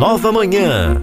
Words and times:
nova 0.00 0.32
manhã. 0.32 0.98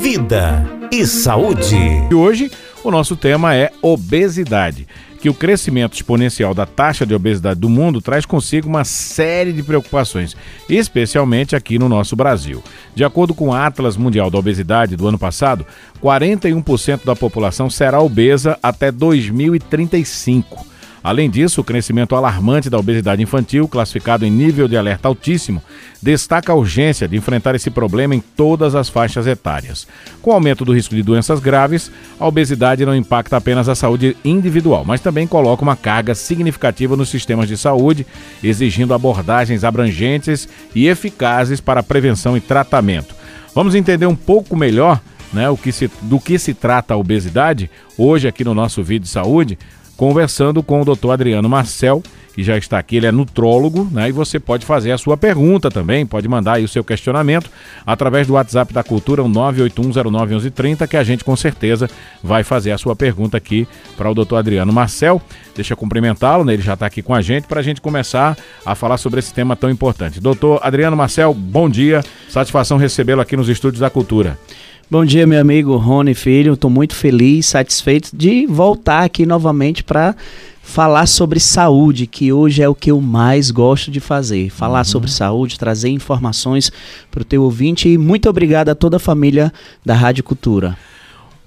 Vida 0.00 0.64
e 0.90 1.06
saúde. 1.06 1.76
E 2.10 2.14
hoje 2.14 2.50
o 2.82 2.90
nosso 2.90 3.14
tema 3.14 3.54
é 3.54 3.70
obesidade. 3.82 4.88
Que 5.20 5.28
o 5.28 5.34
crescimento 5.34 5.92
exponencial 5.92 6.54
da 6.54 6.64
taxa 6.64 7.04
de 7.04 7.14
obesidade 7.14 7.60
do 7.60 7.68
mundo 7.68 8.00
traz 8.00 8.24
consigo 8.24 8.66
uma 8.66 8.84
série 8.84 9.52
de 9.52 9.62
preocupações, 9.62 10.34
especialmente 10.66 11.54
aqui 11.54 11.78
no 11.78 11.90
nosso 11.90 12.16
Brasil. 12.16 12.64
De 12.94 13.04
acordo 13.04 13.34
com 13.34 13.48
o 13.48 13.52
Atlas 13.52 13.98
Mundial 13.98 14.30
da 14.30 14.38
Obesidade 14.38 14.96
do 14.96 15.06
ano 15.06 15.18
passado, 15.18 15.66
41% 16.02 17.04
da 17.04 17.14
população 17.14 17.68
será 17.68 18.00
obesa 18.00 18.58
até 18.62 18.90
2035. 18.90 20.66
Além 21.08 21.30
disso, 21.30 21.62
o 21.62 21.64
crescimento 21.64 22.14
alarmante 22.14 22.68
da 22.68 22.78
obesidade 22.78 23.22
infantil, 23.22 23.66
classificado 23.66 24.26
em 24.26 24.30
nível 24.30 24.68
de 24.68 24.76
alerta 24.76 25.08
altíssimo, 25.08 25.62
destaca 26.02 26.52
a 26.52 26.54
urgência 26.54 27.08
de 27.08 27.16
enfrentar 27.16 27.54
esse 27.54 27.70
problema 27.70 28.14
em 28.14 28.20
todas 28.20 28.74
as 28.74 28.90
faixas 28.90 29.26
etárias. 29.26 29.88
Com 30.20 30.32
o 30.32 30.34
aumento 30.34 30.66
do 30.66 30.74
risco 30.74 30.94
de 30.94 31.02
doenças 31.02 31.40
graves, 31.40 31.90
a 32.20 32.28
obesidade 32.28 32.84
não 32.84 32.94
impacta 32.94 33.38
apenas 33.38 33.70
a 33.70 33.74
saúde 33.74 34.18
individual, 34.22 34.84
mas 34.84 35.00
também 35.00 35.26
coloca 35.26 35.62
uma 35.62 35.76
carga 35.76 36.14
significativa 36.14 36.94
nos 36.94 37.08
sistemas 37.08 37.48
de 37.48 37.56
saúde, 37.56 38.06
exigindo 38.44 38.92
abordagens 38.92 39.64
abrangentes 39.64 40.46
e 40.74 40.88
eficazes 40.88 41.58
para 41.58 41.82
prevenção 41.82 42.36
e 42.36 42.40
tratamento. 42.40 43.14
Vamos 43.54 43.74
entender 43.74 44.04
um 44.04 44.14
pouco 44.14 44.54
melhor 44.54 45.00
né, 45.32 45.48
o 45.48 45.56
que 45.56 45.72
se, 45.72 45.90
do 46.02 46.20
que 46.20 46.38
se 46.38 46.52
trata 46.52 46.92
a 46.92 46.98
obesidade 46.98 47.70
hoje 47.96 48.28
aqui 48.28 48.44
no 48.44 48.54
nosso 48.54 48.82
vídeo 48.82 49.04
de 49.04 49.08
saúde 49.08 49.58
conversando 49.98 50.62
com 50.62 50.80
o 50.80 50.84
doutor 50.84 51.10
Adriano 51.10 51.48
Marcel, 51.48 52.00
que 52.38 52.44
já 52.44 52.56
está 52.56 52.78
aqui, 52.78 52.94
ele 52.94 53.06
é 53.06 53.10
nutrólogo, 53.10 53.88
né? 53.90 54.10
E 54.10 54.12
você 54.12 54.38
pode 54.38 54.64
fazer 54.64 54.92
a 54.92 54.98
sua 54.98 55.16
pergunta 55.16 55.72
também, 55.72 56.06
pode 56.06 56.28
mandar 56.28 56.52
aí 56.52 56.64
o 56.64 56.68
seu 56.68 56.84
questionamento 56.84 57.50
através 57.84 58.28
do 58.28 58.34
WhatsApp 58.34 58.72
da 58.72 58.84
Cultura, 58.84 59.24
o 59.24 59.28
981091130, 59.28 60.86
que 60.86 60.96
a 60.96 61.02
gente 61.02 61.24
com 61.24 61.34
certeza 61.34 61.90
vai 62.22 62.44
fazer 62.44 62.70
a 62.70 62.78
sua 62.78 62.94
pergunta 62.94 63.36
aqui 63.36 63.66
para 63.96 64.08
o 64.08 64.14
doutor 64.14 64.36
Adriano 64.36 64.72
Marcel. 64.72 65.20
Deixa 65.52 65.72
eu 65.72 65.76
cumprimentá-lo, 65.76 66.44
né? 66.44 66.52
Ele 66.52 66.62
já 66.62 66.74
está 66.74 66.86
aqui 66.86 67.02
com 67.02 67.12
a 67.12 67.20
gente 67.20 67.48
para 67.48 67.58
a 67.58 67.62
gente 67.62 67.80
começar 67.80 68.38
a 68.64 68.76
falar 68.76 68.98
sobre 68.98 69.18
esse 69.18 69.34
tema 69.34 69.56
tão 69.56 69.68
importante. 69.68 70.20
Doutor 70.20 70.60
Adriano 70.62 70.96
Marcel, 70.96 71.34
bom 71.34 71.68
dia, 71.68 72.02
satisfação 72.28 72.78
recebê-lo 72.78 73.20
aqui 73.20 73.36
nos 73.36 73.48
estúdios 73.48 73.80
da 73.80 73.90
Cultura. 73.90 74.38
Bom 74.88 75.04
dia, 75.04 75.26
meu 75.26 75.40
amigo 75.40 75.76
Rony 75.76 76.14
Filho. 76.14 76.54
Estou 76.54 76.70
muito 76.70 76.94
feliz, 76.94 77.46
satisfeito 77.46 78.08
de 78.16 78.46
voltar 78.46 79.02
aqui 79.02 79.26
novamente 79.26 79.82
para 79.82 80.14
falar 80.68 81.06
sobre 81.06 81.40
saúde, 81.40 82.06
que 82.06 82.30
hoje 82.30 82.62
é 82.62 82.68
o 82.68 82.74
que 82.74 82.90
eu 82.90 83.00
mais 83.00 83.50
gosto 83.50 83.90
de 83.90 84.00
fazer. 84.00 84.50
Falar 84.50 84.80
uhum. 84.80 84.84
sobre 84.84 85.10
saúde, 85.10 85.58
trazer 85.58 85.88
informações 85.88 86.70
para 87.10 87.22
o 87.22 87.24
teu 87.24 87.42
ouvinte 87.42 87.88
e 87.88 87.96
muito 87.96 88.28
obrigado 88.28 88.68
a 88.68 88.74
toda 88.74 88.98
a 88.98 89.00
família 89.00 89.50
da 89.84 89.94
Rádio 89.94 90.22
Cultura. 90.22 90.76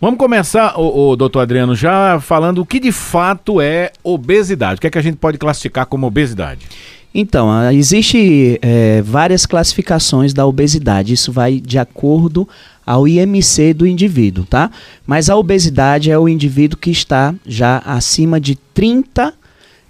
Vamos 0.01 0.17
começar, 0.17 0.73
o, 0.75 1.11
o 1.11 1.15
doutor 1.15 1.41
Adriano, 1.41 1.75
já 1.75 2.19
falando 2.19 2.63
o 2.63 2.65
que 2.65 2.79
de 2.79 2.91
fato 2.91 3.61
é 3.61 3.91
obesidade. 4.03 4.79
O 4.79 4.81
que 4.81 4.87
é 4.87 4.89
que 4.89 4.97
a 4.97 5.03
gente 5.03 5.17
pode 5.17 5.37
classificar 5.37 5.85
como 5.85 6.07
obesidade? 6.07 6.65
Então, 7.13 7.69
existe 7.71 8.57
é, 8.61 9.03
várias 9.03 9.45
classificações 9.45 10.33
da 10.33 10.47
obesidade. 10.47 11.13
Isso 11.13 11.31
vai 11.31 11.59
de 11.59 11.77
acordo 11.77 12.49
ao 12.85 13.07
IMC 13.07 13.73
do 13.73 13.85
indivíduo, 13.85 14.45
tá? 14.45 14.71
Mas 15.05 15.29
a 15.29 15.35
obesidade 15.35 16.11
é 16.11 16.17
o 16.17 16.27
indivíduo 16.27 16.79
que 16.79 16.91
está 16.91 17.33
já 17.45 17.79
acima 17.79 18.39
de 18.39 18.55
30, 18.55 19.33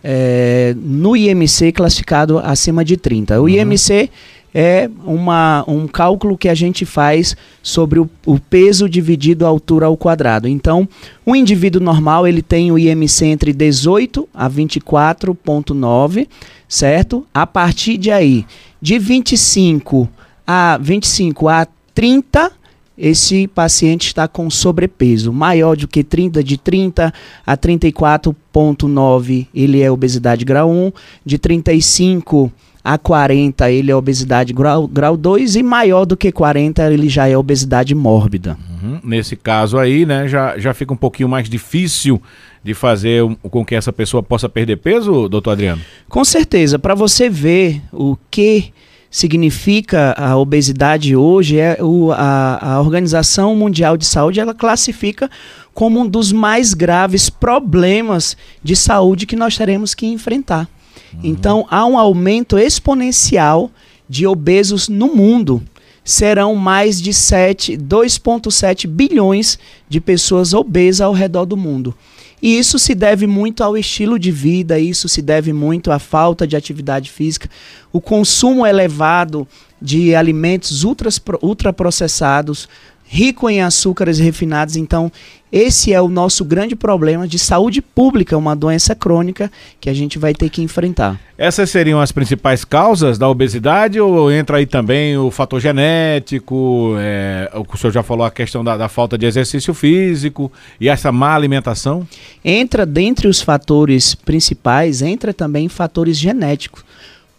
é, 0.04 0.76
no 0.78 1.16
IMC 1.16 1.72
classificado 1.72 2.40
acima 2.40 2.84
de 2.84 2.98
30. 2.98 3.40
O 3.40 3.44
uhum. 3.44 3.50
IMC 3.50 4.10
é 4.54 4.90
uma, 5.06 5.64
um 5.68 5.88
cálculo 5.88 6.38
que 6.38 6.50
a 6.50 6.54
gente 6.54 6.86
faz 6.86 7.36
sobre 7.64 8.00
o, 8.00 8.10
o, 8.26 8.38
peso 8.38 8.90
dividido 8.90 9.46
a 9.46 9.50
altura 9.50 9.86
ao 9.86 9.96
quadrado. 9.96 10.48
Então, 10.48 10.88
um 11.26 11.36
indivíduo 11.36 11.82
normal 11.82 12.28
ele 12.28 12.42
tem 12.42 12.72
o 12.72 12.78
IMC 12.78 13.26
entre 13.26 13.54
18 13.54 14.28
a 14.34 14.50
24,9, 14.50 16.28
certo? 16.68 17.26
A 17.34 17.48
partir 17.48 17.98
de 17.98 18.12
aí, 18.12 18.46
de 18.82 19.00
25 19.00 20.10
a 20.46 20.78
25 20.82 21.48
a 21.48 21.68
30 21.94 22.52
esse 23.02 23.48
paciente 23.48 24.06
está 24.06 24.28
com 24.28 24.48
sobrepeso 24.48 25.34
maior 25.34 25.76
do 25.76 25.88
que 25.88 26.04
30, 26.04 26.44
de 26.44 26.56
30 26.56 27.12
a 27.46 27.58
34,9 27.58 29.48
ele 29.56 29.82
é 29.82 29.90
obesidade 29.90 30.46
grau 30.46 30.70
1, 30.70 30.92
de 31.26 31.40
35 31.40 32.52
a 32.84 33.00
40 33.00 33.72
ele 33.72 33.90
é 33.90 33.96
obesidade 33.96 34.54
grau, 34.54 34.88
grau 34.88 35.18
2 35.18 35.56
e 35.56 35.64
maior 35.64 36.06
do 36.06 36.16
que 36.16 36.32
40 36.32 36.94
ele 36.94 37.10
já 37.10 37.28
é 37.28 37.36
obesidade 37.36 37.96
mórbida. 37.96 38.56
Uhum. 38.84 39.00
Nesse 39.04 39.36
caso 39.36 39.80
aí, 39.80 40.06
né, 40.06 40.28
já, 40.28 40.60
já 40.60 40.72
fica 40.72 40.94
um 40.94 40.98
pouquinho 40.98 41.28
mais 41.28 41.50
difícil 41.50 42.22
de 42.64 42.76
fazer 42.76 43.24
com 43.50 43.66
que 43.66 43.74
essa 43.74 43.92
pessoa 43.92 44.22
possa 44.22 44.48
perder 44.48 44.78
peso, 44.78 45.28
doutor 45.28 45.52
Adriano? 45.52 45.82
Com 46.08 46.24
certeza. 46.24 46.78
Para 46.78 46.94
você 46.94 47.28
ver 47.28 47.82
o 47.92 48.16
que 48.30 48.72
significa 49.12 50.16
a 50.18 50.38
obesidade 50.38 51.14
hoje, 51.14 51.60
é 51.60 51.78
o, 51.82 52.14
a, 52.14 52.76
a 52.76 52.82
Organização 52.82 53.54
Mundial 53.54 53.98
de 53.98 54.06
Saúde 54.06 54.40
ela 54.40 54.54
classifica 54.54 55.30
como 55.74 56.00
um 56.00 56.08
dos 56.08 56.32
mais 56.32 56.74
graves 56.74 57.30
problemas 57.30 58.38
de 58.64 58.74
saúde 58.74 59.26
que 59.26 59.36
nós 59.36 59.58
teremos 59.58 59.94
que 59.94 60.08
enfrentar. 60.08 60.70
Uhum. 61.14 61.20
Então, 61.24 61.68
há 61.70 61.86
um 61.86 61.98
aumento 61.98 62.58
exponencial 62.58 63.70
de 64.08 64.26
obesos 64.26 64.88
no 64.88 65.14
mundo. 65.14 65.62
Serão 66.04 66.56
mais 66.56 67.02
de 67.02 67.12
2,7 67.12 68.88
bilhões 68.88 69.60
de 69.90 70.00
pessoas 70.00 70.54
obesas 70.54 71.02
ao 71.02 71.14
redor 71.14 71.46
do 71.46 71.58
mundo. 71.58 71.94
E 72.42 72.58
isso 72.58 72.80
se 72.80 72.96
deve 72.96 73.28
muito 73.28 73.64
ao 73.64 73.78
estilo 73.78 74.18
de 74.18 74.32
vida, 74.32 74.80
isso 74.80 75.08
se 75.08 75.22
deve 75.22 75.54
muito 75.54 75.92
à 75.92 76.00
falta 76.00 76.48
de 76.48 76.56
atividade 76.56 77.12
física, 77.12 77.50
o 77.94 78.02
consumo 78.02 78.66
elevado 78.66 79.48
de 79.80 80.16
alimentos 80.16 80.84
ultraprocessados, 80.84 82.68
rico 83.06 83.50
em 83.50 83.62
açúcares 83.62 84.18
refinados. 84.20 84.76
Então, 84.76 85.12
esse 85.52 85.92
é 85.92 86.02
o 86.02 86.08
nosso 86.08 86.46
grande 86.46 86.76
problema 86.76 87.28
de 87.28 87.38
saúde 87.38 87.82
pública, 87.82 88.38
uma 88.38 88.56
doença 88.56 88.96
crônica 88.96 89.52
que 89.82 89.90
a 89.90 89.94
gente 89.94 90.18
vai 90.18 90.34
ter 90.34 90.50
que 90.50 90.62
enfrentar. 90.62 91.20
Essas 91.38 91.70
seriam 91.70 92.00
as 92.00 92.12
principais 92.12 92.64
causas 92.64 93.18
da 93.18 93.28
obesidade 93.28 94.00
ou 94.00 94.32
entra 94.32 94.58
aí 94.58 94.66
também 94.66 95.18
o 95.18 95.30
fator 95.30 95.60
genético? 95.60 96.96
É, 97.00 97.52
o 97.54 97.78
senhor 97.78 97.92
já 97.92 98.02
falou 98.02 98.26
a 98.26 98.32
questão 98.32 98.64
da, 98.64 98.78
da 98.78 98.88
falta 98.88 99.18
de 99.18 99.26
exercício 99.26 99.74
físico 99.74 100.50
e 100.80 100.88
essa 100.88 101.12
má 101.12 101.36
alimentação? 101.36 102.08
Entra 102.46 102.86
dentre 102.86 103.28
os 103.28 103.42
fatores 103.42 104.16
principais, 104.16 105.02
entra 105.02 105.34
também 105.34 105.68
fatores 105.68 106.18
genéticos. 106.18 106.86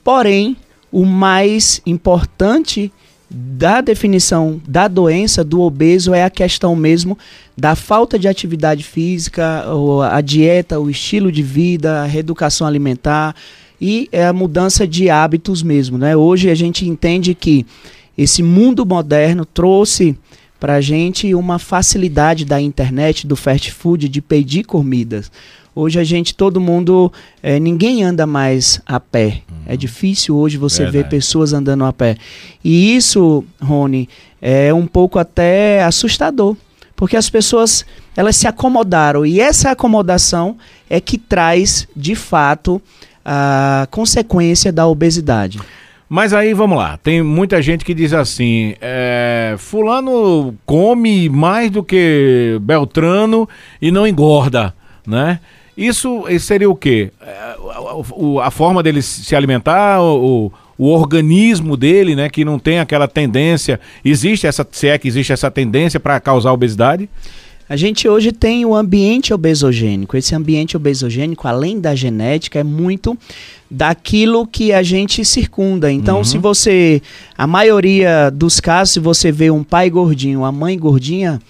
Porém, 0.05 0.57
o 0.91 1.07
mais 1.07 1.81
importante 1.87 2.93
da 3.35 3.81
definição 3.81 4.61
da 4.69 4.87
doença 4.89 5.43
do 5.43 5.63
obeso 5.63 6.13
é 6.13 6.23
a 6.23 6.31
questão 6.31 6.77
mesmo 6.77 7.17
da 7.57 7.75
falta 7.75 8.19
de 8.19 8.29
atividade 8.29 8.83
física, 8.83 9.65
a 10.11 10.21
dieta, 10.21 10.79
o 10.79 10.91
estilo 10.91 11.33
de 11.33 11.43
vida, 11.43 12.03
a 12.03 12.07
reeducação 12.07 12.67
alimentar 12.67 13.35
e 13.81 14.09
é 14.13 14.27
a 14.27 14.33
mudança 14.33 14.87
de 14.87 15.09
hábitos 15.09 15.63
mesmo. 15.63 15.97
Né? 15.97 16.15
Hoje 16.15 16.51
a 16.51 16.55
gente 16.55 16.87
entende 16.87 17.35
que 17.35 17.65
esse 18.17 18.43
mundo 18.43 18.85
moderno 18.85 19.47
trouxe 19.47 20.17
para 20.61 20.75
a 20.75 20.81
gente 20.81 21.35
uma 21.35 21.59
facilidade 21.59 22.45
da 22.45 22.61
internet, 22.61 23.27
do 23.27 23.35
fast 23.35 23.73
food, 23.73 24.09
de 24.09 24.21
pedir 24.21 24.65
comidas. 24.65 25.33
Hoje 25.75 25.99
a 25.99 26.05
gente, 26.05 26.35
todo 26.35 26.61
mundo, 26.61 27.11
é, 27.43 27.59
ninguém 27.59 28.03
anda 28.05 28.27
mais 28.27 28.81
a 28.87 29.01
pé. 29.01 29.43
Uhum. 29.51 29.57
É 29.67 29.77
difícil 29.77 30.37
hoje 30.37 30.59
você 30.59 30.85
Verdade. 30.85 31.05
ver 31.05 31.09
pessoas 31.09 31.53
andando 31.53 31.85
a 31.85 31.93
pé. 31.93 32.17
E 32.63 32.95
isso, 32.95 33.43
Rony, 33.61 34.09
é 34.41 34.73
um 34.75 34.87
pouco 34.87 35.19
até 35.19 35.83
assustador. 35.83 36.57
Porque 36.95 37.17
as 37.17 37.31
pessoas, 37.31 37.87
elas 38.17 38.37
se 38.37 38.47
acomodaram. 38.47 39.25
E 39.25 39.41
essa 39.41 39.71
acomodação 39.71 40.57
é 40.91 41.01
que 41.01 41.17
traz, 41.17 41.89
de 41.97 42.15
fato, 42.15 42.81
a 43.25 43.89
consequência 43.91 44.71
da 44.71 44.87
obesidade. 44.87 45.59
Mas 46.09 46.35
aí 46.35 46.53
vamos 46.53 46.77
lá, 46.77 46.99
tem 46.99 47.23
muita 47.23 47.63
gente 47.63 47.87
que 47.87 47.95
diz 47.95 48.13
assim: 48.13 48.75
é, 48.83 49.55
Fulano 49.57 50.55
come 50.67 51.31
mais 51.31 51.71
do 51.71 51.83
que 51.83 52.59
Beltrano 52.61 53.49
e 53.81 53.91
não 53.91 54.07
engorda, 54.07 54.75
né? 55.07 55.41
Isso 55.77 56.25
seria 56.39 56.69
o 56.69 56.77
quê? 56.77 57.11
É, 57.21 57.57
a, 58.43 58.51
forma 58.51 58.83
dele 58.83 59.01
se 59.01 59.35
alimentar, 59.35 60.03
o, 60.03 60.53
o 60.77 60.87
organismo 60.89 61.77
dele, 61.77 62.15
né, 62.15 62.29
que 62.29 62.45
não 62.45 62.59
tem 62.59 62.79
aquela 62.79 63.09
tendência. 63.09 63.81
Existe 64.05 64.47
essa, 64.47 64.67
se 64.71 64.89
é 64.89 64.99
que 64.99 65.09
existe 65.09 65.33
essa 65.33 65.51
tendência 65.51 65.99
para 65.99 66.21
causar 66.21 66.53
obesidade? 66.53 67.09
A 67.69 67.77
gente 67.77 68.07
hoje 68.07 68.33
tem 68.33 68.67
o 68.67 68.75
ambiente 68.75 69.33
obesogênico. 69.33 70.17
Esse 70.17 70.35
ambiente 70.35 70.77
obesogênico, 70.77 71.49
além 71.49 71.81
da 71.81 71.95
genética, 71.95 72.59
é 72.59 72.65
muito 72.65 73.17
daquilo 73.71 74.47
que 74.47 74.73
a 74.73 74.83
gente 74.83 75.25
circunda. 75.25 75.91
Então, 75.91 76.19
uhum. 76.19 76.25
se 76.25 76.37
você. 76.37 77.01
A 77.39 77.47
maioria 77.47 78.29
dos 78.31 78.61
casos, 78.61 78.93
se 78.93 79.01
você 79.01 79.33
vê 79.33 79.51
um 79.51 79.65
pai 79.65 79.89
gordinho, 79.89 80.41
uma 80.41 80.53
mãe 80.53 80.79
gordinha, 80.79 81.41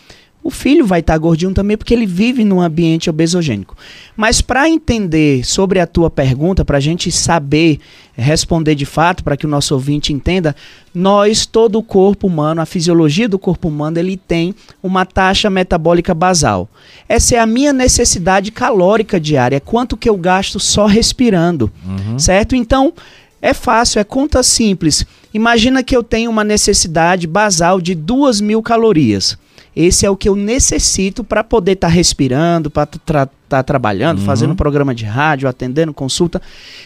o 0.43 0.51
filho 0.51 0.85
vai 0.85 1.01
estar 1.01 1.15
tá 1.15 1.19
gordinho 1.19 1.55
também 1.55 1.77
porque 1.77 1.95
ele 1.95 2.07
vive 2.07 2.45
num 2.45 2.61
ambiente 2.61 3.09
obesogênico. 3.09 3.77
Mas 4.17 4.41
para 4.41 4.69
entender 4.69 5.45
sobre 5.45 5.79
a 5.79 5.87
tua 5.87 6.11
pergunta, 6.11 6.65
para 6.65 6.79
a 6.79 6.81
gente 6.81 7.13
saber 7.13 7.79
responder 8.15 8.75
de 8.75 8.85
fato, 8.85 9.25
para 9.25 9.37
que 9.37 9.47
o 9.47 9.49
nosso 9.49 9.73
ouvinte 9.75 10.13
entenda, 10.13 10.55
nós, 10.95 11.47
todo 11.47 11.79
o 11.79 11.83
corpo 11.83 12.27
humano, 12.27 12.61
a 12.61 12.67
fisiologia 12.67 13.29
do 13.29 13.39
corpo 13.39 13.69
humano, 13.69 13.99
ele 13.99 14.17
tem 14.17 14.55
uma 14.83 15.07
taxa 15.07 15.49
metabólica 15.49 16.13
basal. 16.13 16.69
Essa 17.09 17.37
é 17.37 17.39
a 17.39 17.47
minha 17.47 17.73
necessidade 17.73 18.51
calórica 18.51 19.19
diária, 19.19 19.57
é 19.57 19.61
quanto 19.61 19.97
que 19.97 20.09
eu 20.09 20.17
gasto 20.17 20.61
só 20.61 20.87
respirando, 20.87 21.73
uhum. 21.87 22.19
certo? 22.19 22.55
Então, 22.55 22.93
é 23.41 23.55
fácil, 23.55 23.99
é 23.99 24.05
conta 24.05 24.43
simples. 24.43 25.07
Imagina 25.33 25.83
que 25.83 25.97
eu 25.97 26.03
tenho 26.03 26.31
uma 26.31 26.45
necessidade 26.45 27.27
basal 27.27 27.81
de 27.81 27.95
2 27.95 28.41
mil 28.41 28.63
calorias. 28.63 29.39
Esse 29.75 30.05
é 30.05 30.11
o 30.11 30.17
que 30.17 30.29
eu 30.29 30.37
necessito 30.37 31.25
para 31.25 31.43
poder 31.43 31.73
estar 31.73 31.89
tá 31.89 31.93
respirando, 31.93 32.71
para 32.71 32.85
estar 32.85 33.27
tá 33.49 33.63
trabalhando, 33.63 34.19
uhum. 34.19 34.25
fazendo 34.25 34.53
um 34.53 34.57
programa 34.57 34.95
de 34.95 35.05
rádio, 35.05 35.49
atendendo 35.49 35.95
consulta. 35.95 36.41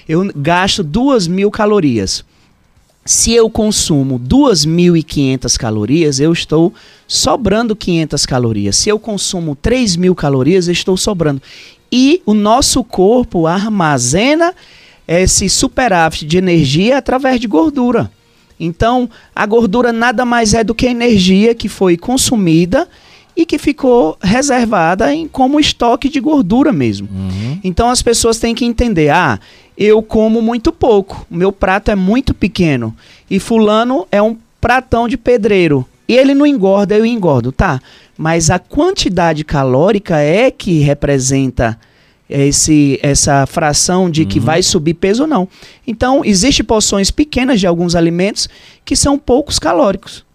Eu 0.08 0.30
gasto 0.34 0.82
duas 0.82 1.26
mil 1.26 1.50
calorias. 1.50 2.24
Se 3.04 3.32
eu 3.32 3.48
consumo 3.48 4.18
2.500 4.18 5.56
calorias, 5.56 6.18
eu 6.18 6.32
estou 6.32 6.74
sobrando 7.06 7.76
500 7.76 8.26
calorias. 8.26 8.76
Se 8.76 8.88
eu 8.88 8.98
consumo 8.98 9.56
3.000 9.56 10.12
calorias, 10.16 10.66
eu 10.66 10.72
estou 10.72 10.96
sobrando. 10.96 11.40
E 11.90 12.20
o 12.26 12.34
nosso 12.34 12.82
corpo 12.82 13.46
armazena 13.46 14.52
esse 15.06 15.48
superávit 15.48 16.26
de 16.26 16.36
energia 16.36 16.98
através 16.98 17.40
de 17.40 17.46
gordura. 17.46 18.10
Então, 18.58 19.08
a 19.34 19.44
gordura 19.46 19.92
nada 19.92 20.24
mais 20.24 20.54
é 20.54 20.64
do 20.64 20.74
que 20.74 20.86
energia 20.86 21.54
que 21.54 21.68
foi 21.68 21.96
consumida 21.96 22.88
e 23.36 23.44
que 23.44 23.58
ficou 23.58 24.16
reservada 24.22 25.12
em, 25.14 25.28
como 25.28 25.60
estoque 25.60 26.08
de 26.08 26.20
gordura 26.20 26.72
mesmo. 26.72 27.08
Uhum. 27.12 27.60
Então, 27.62 27.90
as 27.90 28.00
pessoas 28.00 28.38
têm 28.38 28.54
que 28.54 28.64
entender: 28.64 29.10
ah, 29.10 29.38
eu 29.76 30.02
como 30.02 30.40
muito 30.40 30.72
pouco, 30.72 31.26
meu 31.30 31.52
prato 31.52 31.90
é 31.90 31.94
muito 31.94 32.32
pequeno 32.32 32.96
e 33.30 33.38
Fulano 33.38 34.06
é 34.10 34.22
um 34.22 34.36
pratão 34.60 35.06
de 35.06 35.16
pedreiro. 35.16 35.86
E 36.08 36.14
ele 36.14 36.34
não 36.34 36.46
engorda, 36.46 36.96
eu 36.96 37.04
engordo, 37.04 37.50
tá? 37.50 37.80
Mas 38.16 38.48
a 38.48 38.58
quantidade 38.58 39.44
calórica 39.44 40.18
é 40.18 40.50
que 40.50 40.78
representa 40.78 41.78
esse, 42.28 42.98
essa 43.02 43.46
fração 43.46 44.10
de 44.10 44.24
que 44.24 44.38
uhum. 44.38 44.44
vai 44.44 44.62
subir 44.62 44.94
peso 44.94 45.22
ou 45.22 45.28
não. 45.28 45.48
Então, 45.86 46.24
existem 46.24 46.64
porções 46.64 47.10
pequenas 47.10 47.60
de 47.60 47.66
alguns 47.66 47.94
alimentos 47.94 48.48
que 48.84 48.96
são 48.96 49.18
poucos 49.18 49.58
calóricos. 49.58 50.25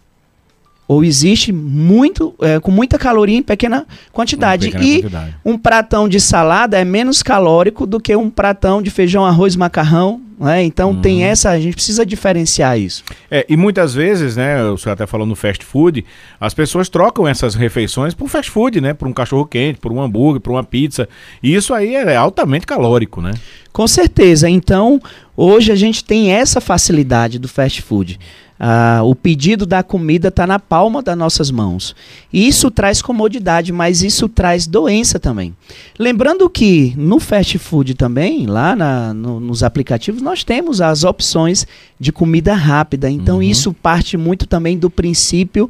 Ou 0.92 1.04
existe 1.04 1.52
muito, 1.52 2.34
é, 2.40 2.60
com 2.60 2.70
muita 2.70 2.98
caloria 2.98 3.38
em 3.38 3.42
pequena 3.42 3.86
quantidade. 4.12 4.66
Pequena 4.66 4.84
e 4.84 5.02
quantidade. 5.02 5.36
um 5.44 5.58
pratão 5.58 6.08
de 6.08 6.20
salada 6.20 6.78
é 6.78 6.84
menos 6.84 7.22
calórico 7.22 7.86
do 7.86 7.98
que 8.00 8.14
um 8.14 8.28
pratão 8.28 8.82
de 8.82 8.90
feijão, 8.90 9.24
arroz, 9.24 9.56
macarrão, 9.56 10.20
né? 10.38 10.62
Então 10.64 10.90
uhum. 10.90 11.00
tem 11.00 11.24
essa, 11.24 11.50
a 11.50 11.60
gente 11.60 11.74
precisa 11.74 12.04
diferenciar 12.04 12.78
isso. 12.78 13.04
É, 13.30 13.46
e 13.48 13.56
muitas 13.56 13.94
vezes, 13.94 14.36
né, 14.36 14.62
o 14.64 14.76
senhor 14.76 14.94
até 14.94 15.06
falou 15.06 15.26
no 15.26 15.36
fast 15.36 15.64
food, 15.64 16.04
as 16.40 16.52
pessoas 16.52 16.88
trocam 16.88 17.28
essas 17.28 17.54
refeições 17.54 18.12
por 18.12 18.28
fast 18.28 18.50
food, 18.50 18.80
né? 18.80 18.92
Por 18.92 19.06
um 19.06 19.12
cachorro 19.12 19.46
quente, 19.46 19.78
por 19.78 19.92
um 19.92 20.02
hambúrguer, 20.02 20.40
por 20.40 20.50
uma 20.50 20.64
pizza. 20.64 21.08
E 21.42 21.54
isso 21.54 21.72
aí 21.72 21.94
é 21.94 22.16
altamente 22.16 22.66
calórico, 22.66 23.22
né? 23.22 23.32
Com 23.72 23.86
certeza. 23.86 24.50
Então, 24.50 25.00
hoje 25.36 25.70
a 25.70 25.76
gente 25.76 26.04
tem 26.04 26.32
essa 26.32 26.60
facilidade 26.60 27.38
do 27.38 27.48
fast 27.48 27.80
food. 27.80 28.18
Ah, 28.64 29.00
o 29.02 29.12
pedido 29.12 29.66
da 29.66 29.82
comida 29.82 30.28
está 30.28 30.46
na 30.46 30.56
palma 30.56 31.02
das 31.02 31.18
nossas 31.18 31.50
mãos. 31.50 31.96
Isso 32.32 32.70
traz 32.70 33.02
comodidade, 33.02 33.72
mas 33.72 34.04
isso 34.04 34.28
traz 34.28 34.68
doença 34.68 35.18
também. 35.18 35.52
Lembrando 35.98 36.48
que 36.48 36.94
no 36.96 37.18
fast 37.18 37.58
food 37.58 37.94
também, 37.94 38.46
lá 38.46 38.76
na, 38.76 39.12
no, 39.12 39.40
nos 39.40 39.64
aplicativos, 39.64 40.22
nós 40.22 40.44
temos 40.44 40.80
as 40.80 41.02
opções 41.02 41.66
de 41.98 42.12
comida 42.12 42.54
rápida. 42.54 43.10
Então 43.10 43.38
uhum. 43.38 43.42
isso 43.42 43.74
parte 43.74 44.16
muito 44.16 44.46
também 44.46 44.78
do 44.78 44.88
princípio 44.88 45.68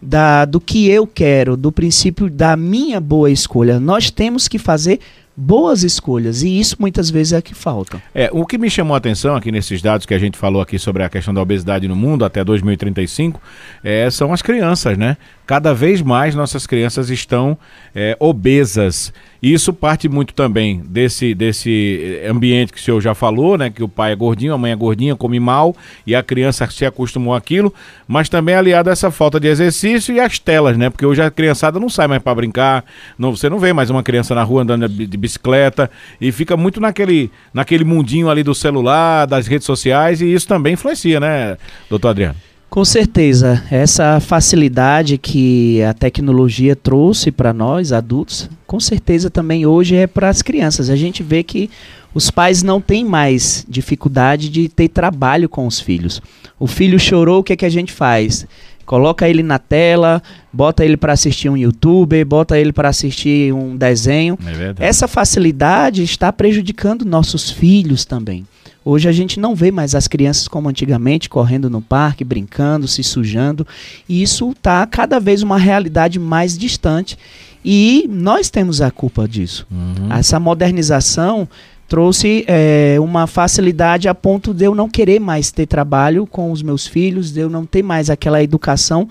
da, 0.00 0.44
do 0.44 0.60
que 0.60 0.88
eu 0.88 1.08
quero, 1.08 1.56
do 1.56 1.72
princípio 1.72 2.30
da 2.30 2.56
minha 2.56 3.00
boa 3.00 3.32
escolha. 3.32 3.80
Nós 3.80 4.12
temos 4.12 4.46
que 4.46 4.60
fazer 4.60 5.00
boas 5.38 5.84
escolhas 5.84 6.42
e 6.42 6.58
isso 6.58 6.76
muitas 6.80 7.08
vezes 7.08 7.32
é 7.32 7.40
que 7.40 7.54
falta. 7.54 8.02
É, 8.12 8.28
o 8.32 8.44
que 8.44 8.58
me 8.58 8.68
chamou 8.68 8.94
a 8.94 8.98
atenção 8.98 9.36
aqui 9.36 9.52
nesses 9.52 9.80
dados 9.80 10.04
que 10.04 10.12
a 10.12 10.18
gente 10.18 10.36
falou 10.36 10.60
aqui 10.60 10.78
sobre 10.78 11.04
a 11.04 11.08
questão 11.08 11.32
da 11.32 11.40
obesidade 11.40 11.86
no 11.86 11.94
mundo 11.94 12.24
até 12.24 12.42
2035 12.42 13.40
é, 13.84 14.10
são 14.10 14.32
as 14.32 14.42
crianças, 14.42 14.98
né? 14.98 15.16
Cada 15.48 15.72
vez 15.72 16.02
mais 16.02 16.34
nossas 16.34 16.66
crianças 16.66 17.08
estão 17.08 17.56
é, 17.94 18.14
obesas. 18.20 19.14
Isso 19.42 19.72
parte 19.72 20.06
muito 20.06 20.34
também 20.34 20.82
desse, 20.84 21.34
desse 21.34 22.20
ambiente 22.28 22.70
que 22.70 22.78
o 22.78 22.82
senhor 22.82 23.00
já 23.00 23.14
falou, 23.14 23.56
né? 23.56 23.70
Que 23.70 23.82
o 23.82 23.88
pai 23.88 24.12
é 24.12 24.14
gordinho, 24.14 24.52
a 24.52 24.58
mãe 24.58 24.72
é 24.72 24.76
gordinha, 24.76 25.16
come 25.16 25.40
mal 25.40 25.74
e 26.06 26.14
a 26.14 26.22
criança 26.22 26.68
se 26.68 26.84
acostumou 26.84 27.34
àquilo, 27.34 27.72
mas 28.06 28.28
também 28.28 28.54
aliado 28.54 28.90
a 28.90 28.92
essa 28.92 29.10
falta 29.10 29.40
de 29.40 29.48
exercício 29.48 30.14
e 30.14 30.20
as 30.20 30.38
telas, 30.38 30.76
né? 30.76 30.90
Porque 30.90 31.06
hoje 31.06 31.22
a 31.22 31.30
criançada 31.30 31.80
não 31.80 31.88
sai 31.88 32.06
mais 32.08 32.22
para 32.22 32.34
brincar, 32.34 32.84
não, 33.18 33.34
você 33.34 33.48
não 33.48 33.58
vê 33.58 33.72
mais 33.72 33.88
uma 33.88 34.02
criança 34.02 34.34
na 34.34 34.42
rua 34.42 34.60
andando 34.60 34.86
de 34.86 35.16
bicicleta 35.16 35.90
e 36.20 36.30
fica 36.30 36.58
muito 36.58 36.78
naquele, 36.78 37.30
naquele 37.54 37.84
mundinho 37.84 38.28
ali 38.28 38.42
do 38.42 38.54
celular, 38.54 39.26
das 39.26 39.46
redes 39.46 39.64
sociais 39.64 40.20
e 40.20 40.30
isso 40.30 40.46
também 40.46 40.74
influencia, 40.74 41.18
né, 41.18 41.56
doutor 41.88 42.08
Adriano? 42.08 42.47
Com 42.70 42.84
certeza, 42.84 43.64
essa 43.70 44.20
facilidade 44.20 45.16
que 45.16 45.82
a 45.82 45.94
tecnologia 45.94 46.76
trouxe 46.76 47.30
para 47.30 47.52
nós 47.52 47.92
adultos, 47.92 48.48
com 48.66 48.78
certeza 48.78 49.30
também 49.30 49.64
hoje 49.64 49.96
é 49.96 50.06
para 50.06 50.28
as 50.28 50.42
crianças. 50.42 50.90
A 50.90 50.96
gente 50.96 51.22
vê 51.22 51.42
que 51.42 51.70
os 52.12 52.30
pais 52.30 52.62
não 52.62 52.80
têm 52.80 53.04
mais 53.04 53.64
dificuldade 53.66 54.50
de 54.50 54.68
ter 54.68 54.88
trabalho 54.88 55.48
com 55.48 55.66
os 55.66 55.80
filhos. 55.80 56.20
O 56.58 56.66
filho 56.66 56.98
chorou, 56.98 57.40
o 57.40 57.42
que, 57.42 57.54
é 57.54 57.56
que 57.56 57.66
a 57.66 57.70
gente 57.70 57.90
faz? 57.90 58.46
Coloca 58.84 59.28
ele 59.28 59.42
na 59.42 59.58
tela, 59.58 60.22
bota 60.52 60.84
ele 60.84 60.96
para 60.96 61.12
assistir 61.12 61.48
um 61.48 61.56
youtuber, 61.56 62.24
bota 62.24 62.58
ele 62.58 62.72
para 62.72 62.88
assistir 62.88 63.52
um 63.52 63.76
desenho. 63.76 64.38
É 64.78 64.88
Essa 64.88 65.06
facilidade 65.06 66.02
está 66.02 66.32
prejudicando 66.32 67.04
nossos 67.04 67.50
filhos 67.50 68.04
também. 68.04 68.46
Hoje 68.90 69.06
a 69.06 69.12
gente 69.12 69.38
não 69.38 69.54
vê 69.54 69.70
mais 69.70 69.94
as 69.94 70.08
crianças 70.08 70.48
como 70.48 70.66
antigamente, 70.66 71.28
correndo 71.28 71.68
no 71.68 71.82
parque, 71.82 72.24
brincando, 72.24 72.88
se 72.88 73.04
sujando. 73.04 73.66
E 74.08 74.22
isso 74.22 74.52
está 74.52 74.86
cada 74.86 75.20
vez 75.20 75.42
uma 75.42 75.58
realidade 75.58 76.18
mais 76.18 76.56
distante. 76.56 77.18
E 77.62 78.08
nós 78.08 78.48
temos 78.48 78.80
a 78.80 78.90
culpa 78.90 79.28
disso. 79.28 79.66
Uhum. 79.70 80.10
Essa 80.10 80.40
modernização 80.40 81.46
trouxe 81.86 82.46
é, 82.48 82.96
uma 82.98 83.26
facilidade 83.26 84.08
a 84.08 84.14
ponto 84.14 84.54
de 84.54 84.64
eu 84.64 84.74
não 84.74 84.88
querer 84.88 85.20
mais 85.20 85.50
ter 85.50 85.66
trabalho 85.66 86.26
com 86.26 86.50
os 86.50 86.62
meus 86.62 86.86
filhos, 86.86 87.30
de 87.30 87.40
eu 87.40 87.50
não 87.50 87.66
ter 87.66 87.82
mais 87.82 88.08
aquela 88.08 88.42
educação 88.42 89.06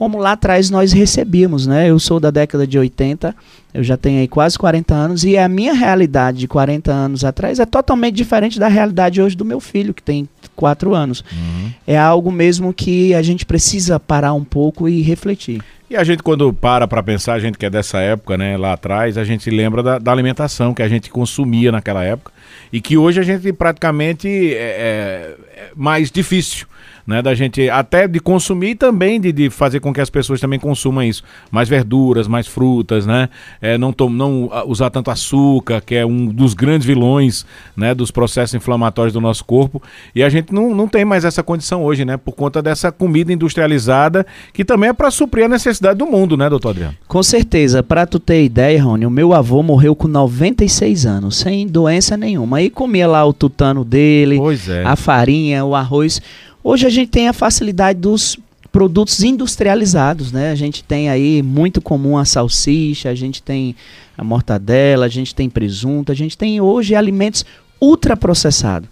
como 0.00 0.16
lá 0.16 0.32
atrás 0.32 0.70
nós 0.70 0.94
recebíamos, 0.94 1.66
né? 1.66 1.90
Eu 1.90 1.98
sou 1.98 2.18
da 2.18 2.30
década 2.30 2.66
de 2.66 2.78
80, 2.78 3.36
eu 3.74 3.84
já 3.84 3.98
tenho 3.98 4.18
aí 4.20 4.26
quase 4.26 4.58
40 4.58 4.94
anos 4.94 5.24
e 5.24 5.36
a 5.36 5.46
minha 5.46 5.74
realidade 5.74 6.38
de 6.38 6.48
40 6.48 6.90
anos 6.90 7.22
atrás 7.22 7.60
é 7.60 7.66
totalmente 7.66 8.14
diferente 8.14 8.58
da 8.58 8.66
realidade 8.66 9.20
hoje 9.20 9.36
do 9.36 9.44
meu 9.44 9.60
filho, 9.60 9.92
que 9.92 10.02
tem 10.02 10.26
4 10.56 10.94
anos. 10.94 11.22
Uhum. 11.30 11.70
É 11.86 11.98
algo 11.98 12.32
mesmo 12.32 12.72
que 12.72 13.12
a 13.12 13.20
gente 13.20 13.44
precisa 13.44 14.00
parar 14.00 14.32
um 14.32 14.42
pouco 14.42 14.88
e 14.88 15.02
refletir. 15.02 15.60
E 15.90 15.94
a 15.94 16.02
gente, 16.02 16.22
quando 16.22 16.50
para 16.50 16.88
para 16.88 17.02
pensar, 17.02 17.34
a 17.34 17.38
gente 17.38 17.58
que 17.58 17.66
é 17.66 17.70
dessa 17.70 17.98
época, 17.98 18.38
né, 18.38 18.56
lá 18.56 18.72
atrás, 18.72 19.18
a 19.18 19.24
gente 19.24 19.50
lembra 19.50 19.82
da, 19.82 19.98
da 19.98 20.10
alimentação 20.10 20.72
que 20.72 20.82
a 20.82 20.88
gente 20.88 21.10
consumia 21.10 21.70
naquela 21.70 22.02
época 22.02 22.32
e 22.72 22.80
que 22.80 22.96
hoje 22.96 23.20
a 23.20 23.22
gente 23.22 23.52
praticamente 23.52 24.28
é, 24.54 24.56
é, 24.56 25.36
é 25.56 25.70
mais 25.76 26.10
difícil 26.10 26.66
né? 27.10 27.20
Da 27.20 27.34
gente 27.34 27.68
até 27.68 28.06
de 28.06 28.20
consumir 28.20 28.70
e 28.70 28.74
também 28.76 29.20
de, 29.20 29.32
de 29.32 29.50
fazer 29.50 29.80
com 29.80 29.92
que 29.92 30.00
as 30.00 30.08
pessoas 30.08 30.40
também 30.40 30.60
consumam 30.60 31.02
isso. 31.02 31.24
Mais 31.50 31.68
verduras, 31.68 32.28
mais 32.28 32.46
frutas, 32.46 33.04
né? 33.04 33.28
É, 33.60 33.76
não, 33.76 33.92
tom, 33.92 34.08
não 34.08 34.48
usar 34.66 34.90
tanto 34.90 35.10
açúcar, 35.10 35.80
que 35.80 35.96
é 35.96 36.06
um 36.06 36.26
dos 36.26 36.54
grandes 36.54 36.86
vilões 36.86 37.44
né, 37.76 37.92
dos 37.94 38.12
processos 38.12 38.54
inflamatórios 38.54 39.12
do 39.12 39.20
nosso 39.20 39.44
corpo. 39.44 39.82
E 40.14 40.22
a 40.22 40.28
gente 40.28 40.54
não, 40.54 40.72
não 40.72 40.86
tem 40.86 41.04
mais 41.04 41.24
essa 41.24 41.42
condição 41.42 41.82
hoje, 41.82 42.04
né? 42.04 42.16
Por 42.16 42.32
conta 42.32 42.62
dessa 42.62 42.92
comida 42.92 43.32
industrializada, 43.32 44.24
que 44.52 44.64
também 44.64 44.90
é 44.90 44.92
para 44.92 45.10
suprir 45.10 45.46
a 45.46 45.48
necessidade 45.48 45.98
do 45.98 46.06
mundo, 46.06 46.36
né, 46.36 46.48
doutor 46.48 46.70
Adriano? 46.70 46.94
Com 47.08 47.22
certeza. 47.24 47.82
Para 47.82 48.06
tu 48.06 48.20
ter 48.20 48.44
ideia, 48.44 48.80
Rony, 48.84 49.04
o 49.04 49.10
meu 49.10 49.34
avô 49.34 49.64
morreu 49.64 49.96
com 49.96 50.06
96 50.06 51.06
anos, 51.06 51.38
sem 51.38 51.66
doença 51.66 52.16
nenhuma. 52.16 52.62
E 52.62 52.70
comia 52.70 53.08
lá 53.08 53.26
o 53.26 53.32
tutano 53.32 53.84
dele, 53.84 54.38
é. 54.68 54.84
a 54.86 54.94
farinha, 54.94 55.64
o 55.64 55.74
arroz. 55.74 56.22
Hoje 56.62 56.86
a 56.86 56.90
gente 56.90 57.08
tem 57.08 57.28
a 57.28 57.32
facilidade 57.32 57.98
dos 57.98 58.38
produtos 58.70 59.22
industrializados, 59.22 60.30
né? 60.30 60.50
A 60.50 60.54
gente 60.54 60.84
tem 60.84 61.08
aí 61.08 61.42
muito 61.42 61.80
comum 61.80 62.16
a 62.16 62.24
salsicha, 62.24 63.08
a 63.08 63.14
gente 63.14 63.42
tem 63.42 63.74
a 64.16 64.22
mortadela, 64.22 65.06
a 65.06 65.08
gente 65.08 65.34
tem 65.34 65.50
presunto, 65.50 66.12
a 66.12 66.14
gente 66.14 66.36
tem 66.36 66.60
hoje 66.60 66.94
alimentos 66.94 67.44
ultraprocessados 67.80 68.88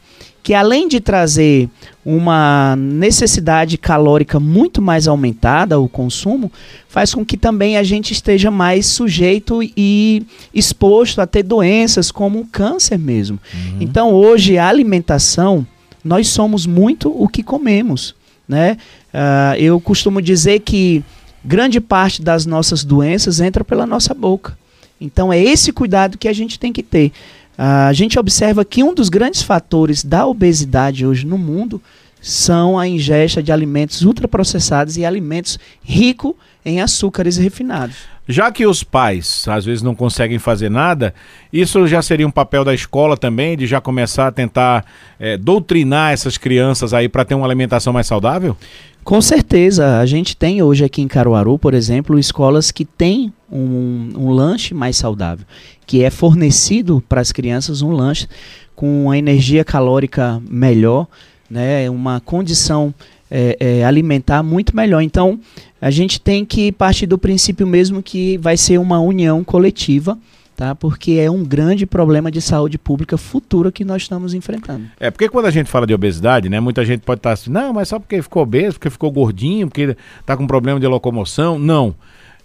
que 0.49 0.55
além 0.55 0.89
de 0.89 0.99
trazer 0.99 1.69
uma 2.03 2.75
necessidade 2.75 3.77
calórica 3.77 4.41
muito 4.41 4.81
mais 4.81 5.07
aumentada 5.07 5.75
ao 5.75 5.87
consumo, 5.87 6.51
faz 6.89 7.13
com 7.13 7.23
que 7.23 7.37
também 7.37 7.77
a 7.77 7.83
gente 7.83 8.13
esteja 8.13 8.51
mais 8.51 8.87
sujeito 8.87 9.61
e 9.77 10.25
exposto 10.55 11.21
a 11.21 11.27
ter 11.27 11.43
doenças 11.43 12.11
como 12.11 12.41
o 12.41 12.47
câncer 12.47 12.99
mesmo. 12.99 13.39
Uhum. 13.53 13.77
Então 13.79 14.15
hoje 14.15 14.57
a 14.57 14.67
alimentação, 14.67 15.67
nós 16.09 16.29
somos 16.29 16.65
muito 16.65 17.11
o 17.11 17.29
que 17.29 17.43
comemos. 17.43 18.15
Né? 18.49 18.79
Uh, 19.13 19.57
eu 19.59 19.79
costumo 19.79 20.23
dizer 20.23 20.61
que 20.61 21.05
grande 21.45 21.81
parte 21.81 22.23
das 22.23 22.47
nossas 22.47 22.83
doenças 22.83 23.41
entra 23.41 23.63
pela 23.63 23.87
nossa 23.87 24.15
boca. 24.15 24.57
Então 24.99 25.31
é 25.31 25.39
esse 25.39 25.71
cuidado 25.71 26.17
que 26.17 26.27
a 26.27 26.33
gente 26.33 26.59
tem 26.59 26.73
que 26.73 26.83
ter. 26.83 27.13
Uh, 27.59 27.89
a 27.89 27.93
gente 27.93 28.19
observa 28.19 28.65
que 28.65 28.83
um 28.83 28.95
dos 28.95 29.11
grandes 29.11 29.43
fatores 29.43 30.03
da 30.03 30.27
obesidade 30.27 31.05
hoje 31.05 31.27
no 31.27 31.37
mundo 31.37 31.81
são 32.23 32.79
a 32.79 32.89
ingesta 32.89 33.43
de 33.43 33.53
alimentos 33.53 34.01
ultraprocessados 34.03 34.97
e 34.97 35.05
alimentos 35.05 35.59
ricos 35.85 36.35
em 36.65 36.81
açúcares 36.81 37.37
refinados. 37.37 37.97
Já 38.29 38.53
que 38.53 38.67
os 38.67 38.85
pais 38.85 39.47
às 39.49 39.65
vezes 39.65 39.83
não 39.83 39.95
conseguem 39.95 40.39
fazer 40.39 40.69
nada, 40.69 41.15
isso 41.51 41.87
já 41.87 42.03
seria 42.03 42.27
um 42.27 42.31
papel 42.31 42.63
da 42.63 42.75
escola 42.75 43.17
também, 43.17 43.57
de 43.57 43.67
já 43.67 43.81
começar 43.81 44.27
a 44.27 44.33
tentar 44.33 44.85
é, 45.19 45.39
doutrinar 45.39 46.13
essas 46.13 46.37
crianças 46.37 46.93
aí 46.93 47.09
para 47.09 47.25
ter 47.25 47.35
uma 47.35 47.47
alimentação 47.47 47.91
mais 47.91 48.07
saudável? 48.07 48.55
Com 49.03 49.23
certeza. 49.23 49.99
A 49.99 50.05
gente 50.05 50.37
tem 50.37 50.63
hoje 50.63 50.85
aqui 50.85 51.01
em 51.01 51.09
Caruaru, 51.09 51.59
por 51.59 51.73
exemplo, 51.73 52.19
escolas 52.19 52.71
que 52.71 52.85
têm 52.85 53.33
um, 53.51 54.11
um 54.15 54.31
lanche 54.31 54.75
mais 54.75 54.99
saudável, 54.99 55.47
que 55.87 56.05
é 56.05 56.11
fornecido 56.11 57.03
para 57.09 57.23
as 57.23 57.33
crianças 57.33 57.81
um 57.81 57.93
lanche 57.93 58.29
com 58.77 59.05
uma 59.05 59.17
energia 59.17 59.65
calórica 59.65 60.39
melhor, 60.49 61.07
né, 61.51 61.89
uma 61.89 62.21
condição 62.21 62.93
é, 63.31 63.57
é, 63.61 63.85
alimentar 63.85 64.43
muito 64.43 64.75
melhor. 64.75 65.01
Então, 65.01 65.39
a 65.81 65.91
gente 65.91 66.21
tem 66.21 66.45
que 66.45 66.73
partir 66.73 67.07
do 67.07 67.19
princípio 67.19 67.67
mesmo 67.67 68.03
que 68.03 68.39
vai 68.39 68.57
ser 68.57 68.79
uma 68.79 68.99
união 69.01 69.45
coletiva, 69.45 70.19
tá? 70.57 70.75
Porque 70.75 71.13
é 71.13 71.31
um 71.31 71.45
grande 71.45 71.87
problema 71.87 72.31
de 72.31 72.41
saúde 72.41 72.77
pública 72.77 73.17
futura 73.17 73.71
que 73.71 73.85
nós 73.85 74.03
estamos 74.03 74.35
enfrentando. 74.35 74.87
É, 74.99 75.11
porque 75.11 75.29
quando 75.29 75.47
a 75.47 75.51
gente 75.51 75.71
fala 75.71 75.87
de 75.87 75.95
obesidade, 75.95 76.49
né, 76.49 76.59
muita 76.59 76.85
gente 76.85 77.03
pode 77.03 77.21
estar 77.21 77.33
assim, 77.33 77.51
não, 77.51 77.73
mas 77.73 77.89
só 77.89 77.99
porque 77.99 78.21
ficou 78.21 78.43
obeso, 78.43 78.75
porque 78.75 78.91
ficou 78.91 79.11
gordinho, 79.11 79.69
porque 79.69 79.97
está 80.21 80.37
com 80.37 80.47
problema 80.47 80.81
de 80.81 80.87
locomoção. 80.87 81.59
Não. 81.59 81.95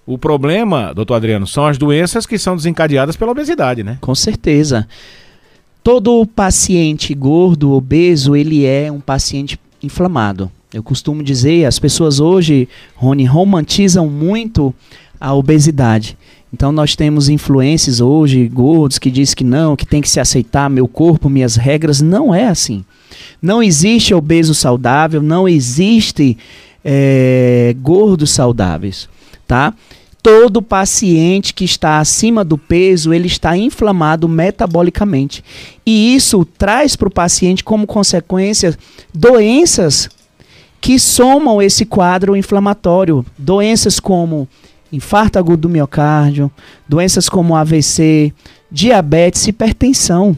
O 0.05 0.17
problema, 0.17 0.93
doutor 0.93 1.15
Adriano, 1.15 1.47
são 1.47 1.65
as 1.65 1.77
doenças 1.77 2.25
que 2.25 2.37
são 2.37 2.55
desencadeadas 2.55 3.15
pela 3.15 3.31
obesidade, 3.31 3.83
né? 3.83 3.97
Com 4.01 4.13
certeza. 4.13 4.87
Todo 5.81 6.25
paciente 6.27 7.13
gordo, 7.13 7.71
obeso, 7.71 8.35
ele 8.35 8.65
é 8.65 8.91
um 8.91 8.99
paciente 8.99 9.57
inflamado. 9.81 10.51
Eu 10.73 10.81
costumo 10.81 11.21
dizer, 11.21 11.65
as 11.65 11.77
pessoas 11.77 12.19
hoje, 12.19 12.67
Rony, 12.95 13.25
romantizam 13.25 14.09
muito 14.09 14.73
a 15.19 15.31
obesidade. 15.33 16.17
Então 16.51 16.71
nós 16.71 16.95
temos 16.95 17.29
influências 17.29 18.01
hoje, 18.01 18.47
gordos, 18.47 18.97
que 18.97 19.11
diz 19.11 19.35
que 19.35 19.43
não, 19.43 19.75
que 19.75 19.85
tem 19.85 20.01
que 20.01 20.09
se 20.09 20.19
aceitar 20.19 20.69
meu 20.69 20.87
corpo, 20.87 21.29
minhas 21.29 21.55
regras. 21.55 22.01
Não 22.01 22.33
é 22.33 22.47
assim. 22.47 22.83
Não 23.39 23.61
existe 23.61 24.15
obeso 24.15 24.55
saudável, 24.55 25.21
não 25.21 25.47
existe 25.47 26.37
é, 26.83 27.75
gordos 27.79 28.31
saudáveis, 28.31 29.07
tá? 29.47 29.73
Todo 30.23 30.61
paciente 30.61 31.53
que 31.53 31.65
está 31.65 31.99
acima 31.99 32.43
do 32.43 32.57
peso, 32.57 33.13
ele 33.13 33.27
está 33.27 33.57
inflamado 33.57 34.27
metabolicamente. 34.27 35.43
E 35.85 36.15
isso 36.15 36.45
traz 36.57 36.95
para 36.95 37.09
o 37.09 37.11
paciente 37.11 37.63
como 37.63 37.85
consequência 37.85 38.75
doenças 39.13 40.09
que 40.83 40.99
somam 40.99 41.61
esse 41.61 41.85
quadro 41.85 42.35
inflamatório. 42.35 43.25
Doenças 43.37 44.01
como 44.01 44.49
infarto 44.91 45.39
agudo 45.39 45.61
do 45.61 45.69
miocárdio, 45.69 46.51
doenças 46.85 47.29
como 47.29 47.55
AVC, 47.55 48.33
diabetes, 48.69 49.47
hipertensão. 49.47 50.37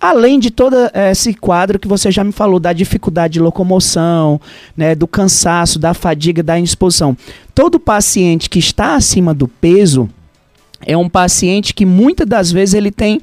Além 0.00 0.40
de 0.40 0.50
todo 0.50 0.74
esse 0.92 1.32
quadro 1.32 1.78
que 1.78 1.86
você 1.86 2.10
já 2.10 2.24
me 2.24 2.32
falou, 2.32 2.58
da 2.58 2.72
dificuldade 2.72 3.34
de 3.34 3.40
locomoção, 3.40 4.40
né, 4.76 4.96
do 4.96 5.06
cansaço, 5.06 5.78
da 5.78 5.94
fadiga, 5.94 6.42
da 6.42 6.58
indisposição. 6.58 7.16
Todo 7.54 7.78
paciente 7.78 8.50
que 8.50 8.58
está 8.58 8.96
acima 8.96 9.32
do 9.32 9.46
peso 9.46 10.10
é 10.84 10.96
um 10.96 11.08
paciente 11.08 11.72
que 11.72 11.86
muitas 11.86 12.26
das 12.26 12.50
vezes 12.50 12.74
ele 12.74 12.90
tem 12.90 13.20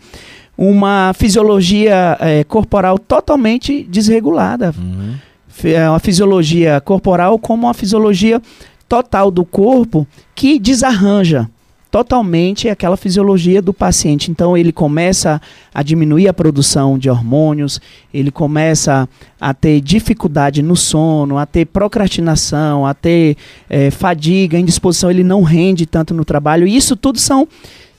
uma 0.58 1.12
fisiologia 1.16 2.16
é, 2.22 2.46
corporal 2.46 2.98
totalmente 2.98 3.84
desregulada. 3.84 4.74
Uhum 4.78 5.16
é 5.64 5.90
uma 5.90 6.00
fisiologia 6.00 6.82
corporal 6.82 7.40
como 7.40 7.68
uma 7.68 7.74
fisiologia 7.74 8.42
total 8.88 9.32
do 9.32 9.44
corpo 9.44 10.08
que 10.34 10.60
desarranja 10.60 11.50
totalmente 11.96 12.68
aquela 12.68 12.98
fisiologia 12.98 13.62
do 13.62 13.74
paciente. 13.74 14.30
Então 14.30 14.58
ele 14.58 14.74
começa 14.74 15.42
a 15.74 15.82
diminuir 15.82 16.28
a 16.28 16.34
produção 16.34 16.98
de 16.98 17.10
hormônios, 17.10 17.80
ele 18.14 18.32
começa 18.32 19.08
a 19.40 19.54
ter 19.54 19.80
dificuldade 19.80 20.62
no 20.62 20.76
sono, 20.76 21.38
a 21.38 21.46
ter 21.46 21.64
procrastinação, 21.64 22.86
a 22.86 22.94
ter 22.94 23.38
é, 23.70 23.90
fadiga, 23.92 24.60
indisposição, 24.60 25.10
ele 25.10 25.24
não 25.24 25.42
rende 25.42 25.86
tanto 25.86 26.14
no 26.14 26.26
trabalho. 26.26 26.68
Isso 26.68 26.98
tudo 26.98 27.18
são 27.18 27.48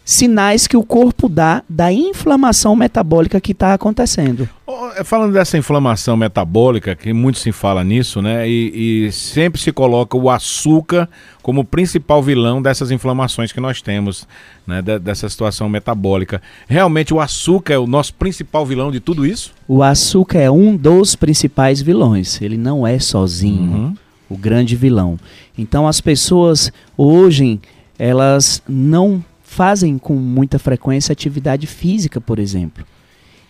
sinais 0.07 0.69
que 0.69 0.77
o 0.77 0.85
corpo 0.85 1.29
dá 1.29 1.65
da 1.69 1.93
inflamação 1.93 2.77
metabólica 2.77 3.41
que 3.41 3.51
está 3.51 3.75
acontecendo. 3.75 4.49
É, 4.95 5.03
falando 5.03 5.33
dessa 5.33 5.59
inflamação 5.59 6.17
metabólica, 6.17 6.95
que 6.95 7.13
muito 7.13 7.41
se 7.41 7.51
fala 7.51 7.83
nisso, 7.83 8.23
né? 8.23 8.49
E, 8.49 9.07
e, 9.07 9.13
sempre 9.13 9.61
se 9.61 9.73
coloca 9.73 10.17
o 10.17 10.31
açúcar 10.31 11.09
como 11.43 11.65
principal 11.65 12.23
vilão 12.23 12.63
dessas 12.63 12.93
inflamações 12.93 13.51
que 13.51 13.59
nós 13.59 13.83
temos, 13.83 14.29
né? 14.65 14.81
dessa 14.81 15.29
situação 15.29 15.69
metabólica. 15.69 16.41
Realmente 16.69 17.13
o 17.13 17.21
açúcar 17.21 17.75
é 17.75 17.79
o 17.79 17.87
nosso 17.87 18.15
principal 18.15 18.65
vilão 18.65 18.93
de 18.93 19.01
tudo 19.01 19.27
isso? 19.27 19.53
O 19.67 19.83
açúcar 19.83 20.39
é 20.39 20.51
um 20.51 20.77
dos 20.77 21.17
principais 21.17 21.83
vilões. 21.83 22.41
Ele 22.41 22.57
não 22.57 22.87
é 22.87 23.01
sozinho 23.01 23.73
uhum. 23.73 23.95
o 24.31 24.37
grande 24.37 24.77
vilão. 24.77 25.19
Então 25.59 25.89
as 25.89 26.01
pessoas 26.01 26.71
hoje 26.97 27.61
elas 27.99 28.63
não 28.69 29.25
fazem 29.57 29.97
com 29.97 30.13
muita 30.13 30.59
frequência 30.59 31.15
atividade 31.15 31.67
física, 31.67 32.21
por 32.21 32.39
exemplo. 32.39 32.85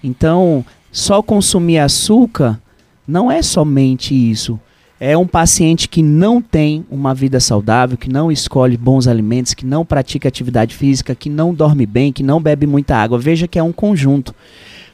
Então, 0.05 0.65
só 0.93 1.21
consumir 1.21 1.79
açúcar 1.79 2.61
não 3.09 3.29
é 3.29 3.43
somente 3.43 4.15
isso. 4.15 4.59
É 5.01 5.19
um 5.19 5.27
paciente 5.27 5.89
que 5.89 6.05
não 6.05 6.41
tem 6.41 6.87
uma 6.89 7.13
vida 7.13 7.41
saudável, 7.41 7.99
que 7.99 8.09
não 8.09 8.31
escolhe 8.31 8.77
bons 8.77 9.09
alimentos, 9.09 9.53
que 9.53 9.67
não 9.67 9.85
pratica 9.85 10.29
atividade 10.29 10.77
física, 10.77 11.13
que 11.13 11.29
não 11.29 11.53
dorme 11.53 11.85
bem, 11.85 12.13
que 12.13 12.23
não 12.23 12.41
bebe 12.41 12.69
muita 12.69 12.97
água. 12.97 13.19
Veja 13.19 13.49
que 13.49 13.59
é 13.59 13.63
um 13.63 13.73
conjunto. 13.73 14.33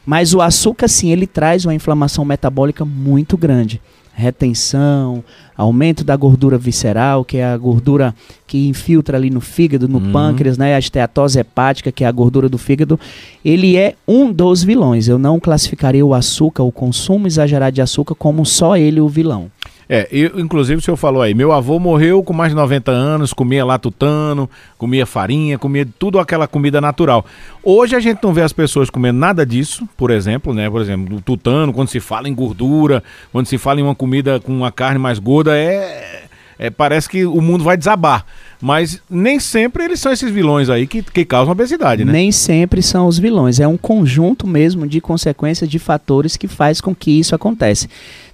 Mas 0.06 0.32
o 0.32 0.40
açúcar, 0.40 0.88
sim, 0.88 1.10
ele 1.10 1.26
traz 1.26 1.66
uma 1.66 1.74
inflamação 1.74 2.24
metabólica 2.24 2.86
muito 2.86 3.36
grande 3.36 3.82
retenção, 4.14 5.24
aumento 5.56 6.04
da 6.04 6.14
gordura 6.16 6.58
visceral, 6.58 7.24
que 7.24 7.38
é 7.38 7.44
a 7.44 7.56
gordura 7.56 8.14
que 8.46 8.68
infiltra 8.68 9.16
ali 9.16 9.30
no 9.30 9.40
fígado, 9.40 9.88
no 9.88 9.98
uhum. 9.98 10.12
pâncreas, 10.12 10.58
né? 10.58 10.74
A 10.74 10.78
esteatose 10.78 11.38
hepática, 11.38 11.90
que 11.90 12.04
é 12.04 12.06
a 12.06 12.12
gordura 12.12 12.48
do 12.48 12.58
fígado, 12.58 12.98
ele 13.44 13.76
é 13.76 13.94
um 14.06 14.32
dos 14.32 14.62
vilões. 14.62 15.08
Eu 15.08 15.18
não 15.18 15.40
classificaria 15.40 16.04
o 16.04 16.14
açúcar, 16.14 16.62
o 16.62 16.72
consumo 16.72 17.26
exagerado 17.26 17.74
de 17.74 17.82
açúcar, 17.82 18.14
como 18.14 18.44
só 18.44 18.76
ele 18.76 19.00
o 19.00 19.08
vilão. 19.08 19.50
É, 19.94 20.08
eu, 20.10 20.40
inclusive 20.40 20.78
o 20.78 20.82
senhor 20.82 20.96
falou 20.96 21.20
aí, 21.20 21.34
meu 21.34 21.52
avô 21.52 21.78
morreu 21.78 22.22
com 22.22 22.32
mais 22.32 22.52
de 22.52 22.56
90 22.56 22.90
anos, 22.90 23.34
comia 23.34 23.62
latutano, 23.62 24.48
comia 24.78 25.04
farinha, 25.04 25.58
comia 25.58 25.86
tudo 25.98 26.18
aquela 26.18 26.48
comida 26.48 26.80
natural. 26.80 27.26
Hoje 27.62 27.94
a 27.94 28.00
gente 28.00 28.18
não 28.22 28.32
vê 28.32 28.40
as 28.40 28.54
pessoas 28.54 28.88
comendo 28.88 29.18
nada 29.18 29.44
disso, 29.44 29.86
por 29.94 30.10
exemplo, 30.10 30.54
né? 30.54 30.70
Por 30.70 30.80
exemplo, 30.80 31.18
o 31.18 31.20
tutano, 31.20 31.74
quando 31.74 31.88
se 31.88 32.00
fala 32.00 32.26
em 32.26 32.34
gordura, 32.34 33.04
quando 33.30 33.44
se 33.44 33.58
fala 33.58 33.80
em 33.80 33.82
uma 33.82 33.94
comida 33.94 34.40
com 34.40 34.50
uma 34.50 34.72
carne 34.72 34.98
mais 34.98 35.18
gorda, 35.18 35.54
é, 35.54 36.22
é 36.58 36.70
parece 36.70 37.06
que 37.06 37.26
o 37.26 37.42
mundo 37.42 37.62
vai 37.62 37.76
desabar. 37.76 38.24
Mas 38.62 39.02
nem 39.10 39.38
sempre 39.38 39.84
eles 39.84 40.00
são 40.00 40.10
esses 40.10 40.32
vilões 40.32 40.70
aí 40.70 40.86
que, 40.86 41.02
que 41.02 41.22
causam 41.26 41.52
obesidade, 41.52 42.02
né? 42.02 42.12
Nem 42.12 42.32
sempre 42.32 42.80
são 42.80 43.08
os 43.08 43.18
vilões. 43.18 43.60
É 43.60 43.68
um 43.68 43.76
conjunto 43.76 44.46
mesmo 44.46 44.86
de 44.86 45.02
consequências 45.02 45.68
de 45.68 45.78
fatores 45.78 46.34
que 46.34 46.48
faz 46.48 46.80
com 46.80 46.94
que 46.94 47.10
isso 47.10 47.34
aconteça. 47.34 47.88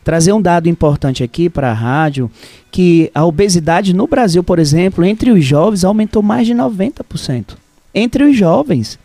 Trazer 0.08 0.32
um 0.32 0.40
dado 0.40 0.70
importante 0.70 1.22
aqui 1.22 1.50
para 1.50 1.70
a 1.70 1.74
rádio, 1.74 2.30
que 2.70 3.10
a 3.14 3.26
obesidade 3.26 3.94
no 3.94 4.06
Brasil, 4.06 4.42
por 4.42 4.58
exemplo, 4.58 5.04
entre 5.04 5.30
os 5.30 5.44
jovens 5.44 5.84
aumentou 5.84 6.22
mais 6.22 6.46
de 6.46 6.54
90%. 6.54 7.56
Entre 7.94 8.24
os 8.24 8.34
jovens. 8.34 8.98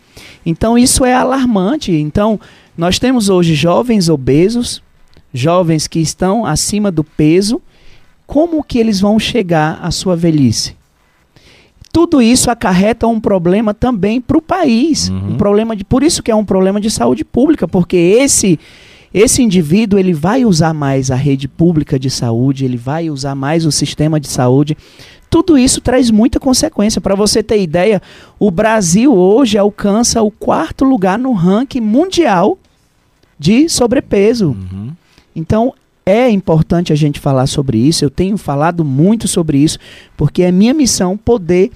Então 0.46 0.78
isso 0.78 1.04
é 1.04 1.12
alarmante. 1.12 1.92
Então, 1.92 2.40
nós 2.74 2.98
temos 2.98 3.28
hoje 3.28 3.54
jovens 3.54 4.08
obesos, 4.08 4.82
jovens 5.32 5.86
que 5.86 5.98
estão 5.98 6.46
acima 6.46 6.90
do 6.90 7.04
peso 7.04 7.60
como 8.26 8.64
que 8.64 8.78
eles 8.78 9.00
vão 9.00 9.18
chegar 9.18 9.78
à 9.82 9.90
sua 9.90 10.16
velhice? 10.16 10.74
Tudo 11.92 12.20
isso 12.20 12.50
acarreta 12.50 13.06
um 13.06 13.20
problema 13.20 13.72
também 13.72 14.20
para 14.20 14.36
o 14.36 14.42
país. 14.42 15.08
Uhum. 15.08 15.32
Um 15.32 15.36
problema 15.36 15.76
de, 15.76 15.84
por 15.84 16.02
isso 16.02 16.22
que 16.22 16.30
é 16.30 16.34
um 16.34 16.44
problema 16.44 16.80
de 16.80 16.90
saúde 16.90 17.24
pública, 17.24 17.68
porque 17.68 17.96
esse 17.96 18.58
esse 19.14 19.42
indivíduo 19.42 19.98
ele 19.98 20.12
vai 20.12 20.44
usar 20.44 20.74
mais 20.74 21.10
a 21.10 21.14
rede 21.14 21.46
pública 21.48 21.98
de 21.98 22.10
saúde, 22.10 22.64
ele 22.64 22.76
vai 22.76 23.08
usar 23.08 23.34
mais 23.36 23.64
o 23.64 23.70
sistema 23.70 24.18
de 24.18 24.26
saúde. 24.28 24.76
Tudo 25.30 25.56
isso 25.56 25.80
traz 25.80 26.10
muita 26.10 26.38
consequência. 26.40 27.00
Para 27.00 27.14
você 27.14 27.42
ter 27.42 27.60
ideia, 27.62 28.02
o 28.38 28.50
Brasil 28.50 29.14
hoje 29.14 29.56
alcança 29.56 30.20
o 30.20 30.30
quarto 30.30 30.84
lugar 30.84 31.18
no 31.18 31.32
ranking 31.32 31.80
mundial 31.80 32.58
de 33.38 33.68
sobrepeso. 33.68 34.48
Uhum. 34.50 34.90
Então 35.34 35.72
é 36.06 36.28
importante 36.28 36.92
a 36.92 36.96
gente 36.96 37.18
falar 37.18 37.46
sobre 37.46 37.78
isso. 37.78 38.04
Eu 38.04 38.10
tenho 38.10 38.36
falado 38.36 38.84
muito 38.84 39.26
sobre 39.26 39.58
isso, 39.58 39.78
porque 40.16 40.42
é 40.42 40.52
minha 40.52 40.74
missão 40.74 41.16
poder 41.16 41.70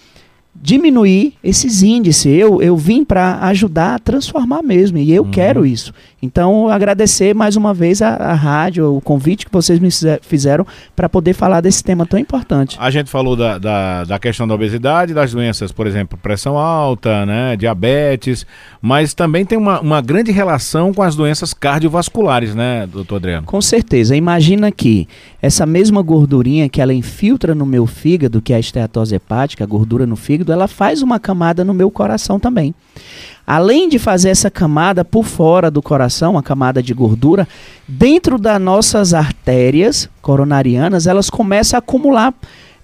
diminuir 0.54 1.34
esses 1.42 1.82
índices. 1.82 2.26
Eu, 2.26 2.60
eu 2.60 2.76
vim 2.76 3.04
para 3.04 3.38
ajudar 3.46 3.94
a 3.94 3.98
transformar 3.98 4.62
mesmo, 4.62 4.98
e 4.98 5.12
eu 5.12 5.22
Uhum. 5.22 5.30
quero 5.30 5.64
isso. 5.64 5.92
Então, 6.20 6.68
agradecer 6.68 7.32
mais 7.32 7.54
uma 7.54 7.72
vez 7.72 8.02
a, 8.02 8.08
a 8.16 8.34
rádio, 8.34 8.96
o 8.96 9.00
convite 9.00 9.46
que 9.46 9.52
vocês 9.52 9.78
me 9.78 9.88
fize- 9.88 10.18
fizeram 10.22 10.66
para 10.96 11.08
poder 11.08 11.32
falar 11.32 11.60
desse 11.60 11.82
tema 11.84 12.04
tão 12.04 12.18
importante. 12.18 12.76
A 12.80 12.90
gente 12.90 13.08
falou 13.08 13.36
da, 13.36 13.56
da, 13.56 14.02
da 14.04 14.18
questão 14.18 14.46
da 14.48 14.52
obesidade, 14.54 15.14
das 15.14 15.32
doenças, 15.32 15.70
por 15.70 15.86
exemplo, 15.86 16.18
pressão 16.20 16.58
alta, 16.58 17.24
né, 17.24 17.56
diabetes, 17.56 18.44
mas 18.82 19.14
também 19.14 19.44
tem 19.44 19.56
uma, 19.56 19.80
uma 19.80 20.00
grande 20.00 20.32
relação 20.32 20.92
com 20.92 21.02
as 21.02 21.14
doenças 21.14 21.54
cardiovasculares, 21.54 22.52
né, 22.52 22.84
doutor 22.88 23.16
Adriano? 23.16 23.46
Com 23.46 23.60
certeza. 23.60 24.16
Imagina 24.16 24.72
que 24.72 25.06
essa 25.40 25.64
mesma 25.64 26.02
gordurinha 26.02 26.68
que 26.68 26.80
ela 26.80 26.92
infiltra 26.92 27.54
no 27.54 27.64
meu 27.64 27.86
fígado, 27.86 28.42
que 28.42 28.52
é 28.52 28.56
a 28.56 28.60
esteatose 28.60 29.14
hepática, 29.14 29.62
a 29.62 29.66
gordura 29.68 30.04
no 30.04 30.16
fígado, 30.16 30.50
ela 30.52 30.66
faz 30.66 31.00
uma 31.00 31.20
camada 31.20 31.64
no 31.64 31.72
meu 31.72 31.92
coração 31.92 32.40
também. 32.40 32.74
Além 33.50 33.88
de 33.88 33.98
fazer 33.98 34.28
essa 34.28 34.50
camada 34.50 35.02
por 35.06 35.24
fora 35.24 35.70
do 35.70 35.80
coração, 35.80 36.32
uma 36.32 36.42
camada 36.42 36.82
de 36.82 36.92
gordura, 36.92 37.48
dentro 37.88 38.38
das 38.38 38.60
nossas 38.60 39.14
artérias 39.14 40.06
coronarianas, 40.20 41.06
elas 41.06 41.30
começam 41.30 41.78
a 41.78 41.78
acumular 41.78 42.34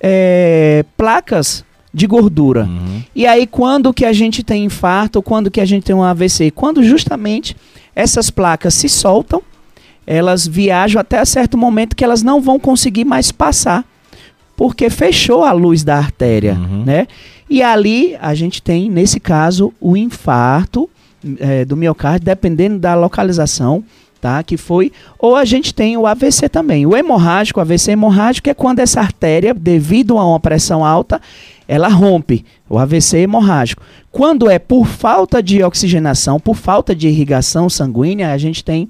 eh, 0.00 0.82
placas 0.96 1.62
de 1.92 2.06
gordura. 2.06 2.64
Uhum. 2.64 3.02
E 3.14 3.26
aí, 3.26 3.46
quando 3.46 3.92
que 3.92 4.06
a 4.06 4.12
gente 4.14 4.42
tem 4.42 4.64
infarto, 4.64 5.20
quando 5.22 5.50
que 5.50 5.60
a 5.60 5.66
gente 5.66 5.84
tem 5.84 5.94
um 5.94 6.02
AVC? 6.02 6.50
Quando 6.50 6.82
justamente 6.82 7.54
essas 7.94 8.30
placas 8.30 8.72
se 8.72 8.88
soltam, 8.88 9.42
elas 10.06 10.46
viajam 10.46 10.98
até 10.98 11.22
certo 11.26 11.58
momento 11.58 11.94
que 11.94 12.02
elas 12.02 12.22
não 12.22 12.40
vão 12.40 12.58
conseguir 12.58 13.04
mais 13.04 13.30
passar, 13.30 13.84
porque 14.56 14.88
fechou 14.88 15.44
a 15.44 15.52
luz 15.52 15.84
da 15.84 15.96
artéria, 15.98 16.54
Uhum. 16.54 16.84
né? 16.84 17.06
E 17.48 17.62
ali 17.62 18.16
a 18.20 18.34
gente 18.34 18.62
tem, 18.62 18.90
nesse 18.90 19.20
caso, 19.20 19.72
o 19.80 19.96
infarto 19.96 20.88
eh, 21.38 21.64
do 21.64 21.76
miocárdio, 21.76 22.26
dependendo 22.26 22.78
da 22.78 22.94
localização, 22.94 23.84
tá? 24.20 24.42
Que 24.42 24.56
foi, 24.56 24.90
ou 25.18 25.36
a 25.36 25.44
gente 25.44 25.74
tem 25.74 25.98
o 25.98 26.06
AVC 26.06 26.48
também. 26.48 26.86
O 26.86 26.96
hemorrágico, 26.96 27.60
o 27.60 27.62
AVC 27.62 27.92
hemorrágico 27.92 28.48
é 28.48 28.54
quando 28.54 28.78
essa 28.78 29.00
artéria, 29.00 29.52
devido 29.52 30.16
a 30.16 30.26
uma 30.26 30.40
pressão 30.40 30.82
alta, 30.82 31.20
ela 31.66 31.88
rompe, 31.88 32.44
o 32.68 32.78
AVC 32.78 33.18
hemorrágico. 33.18 33.82
Quando 34.10 34.48
é 34.48 34.58
por 34.58 34.86
falta 34.86 35.42
de 35.42 35.62
oxigenação, 35.62 36.38
por 36.38 36.54
falta 36.54 36.94
de 36.94 37.08
irrigação 37.08 37.68
sanguínea, 37.68 38.32
a 38.32 38.38
gente 38.38 38.62
tem 38.62 38.88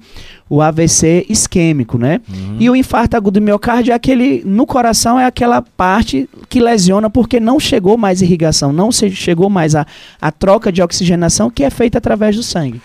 o 0.49 0.61
AVC 0.61 1.25
isquêmico, 1.27 1.97
né? 1.97 2.21
E 2.59 2.69
o 2.69 2.75
infarto 2.75 3.17
agudo 3.17 3.39
do 3.39 3.43
miocárdio 3.43 3.91
é 3.91 3.95
aquele, 3.95 4.43
no 4.45 4.65
coração 4.65 5.19
é 5.19 5.25
aquela 5.25 5.61
parte 5.61 6.29
que 6.47 6.59
lesiona 6.59 7.09
porque 7.09 7.39
não 7.39 7.59
chegou 7.59 7.97
mais 7.97 8.21
irrigação, 8.21 8.71
não 8.71 8.91
chegou 8.91 9.49
mais 9.49 9.75
a, 9.75 9.85
a 10.21 10.31
troca 10.31 10.71
de 10.71 10.81
oxigenação 10.81 11.49
que 11.49 11.63
é 11.63 11.69
feita 11.69 11.97
através 11.97 12.35
do 12.35 12.43
sangue. 12.43 12.79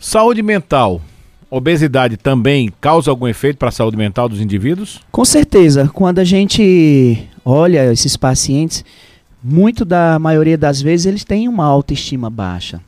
Saúde 0.00 0.42
mental, 0.42 1.00
obesidade 1.48 2.16
também 2.16 2.72
causa 2.80 3.10
algum 3.10 3.28
efeito 3.28 3.56
para 3.58 3.68
a 3.68 3.72
saúde 3.72 3.96
mental 3.96 4.28
dos 4.28 4.40
indivíduos? 4.40 5.00
Com 5.12 5.24
certeza, 5.24 5.88
quando 5.92 6.18
a 6.18 6.24
gente 6.24 7.28
olha 7.44 7.92
esses 7.92 8.16
pacientes, 8.16 8.84
muito 9.42 9.84
da 9.84 10.18
maioria 10.18 10.56
das 10.56 10.80
vezes 10.80 11.06
eles 11.06 11.24
têm 11.24 11.48
uma 11.48 11.64
autoestima 11.64 12.30
baixa. 12.30 12.80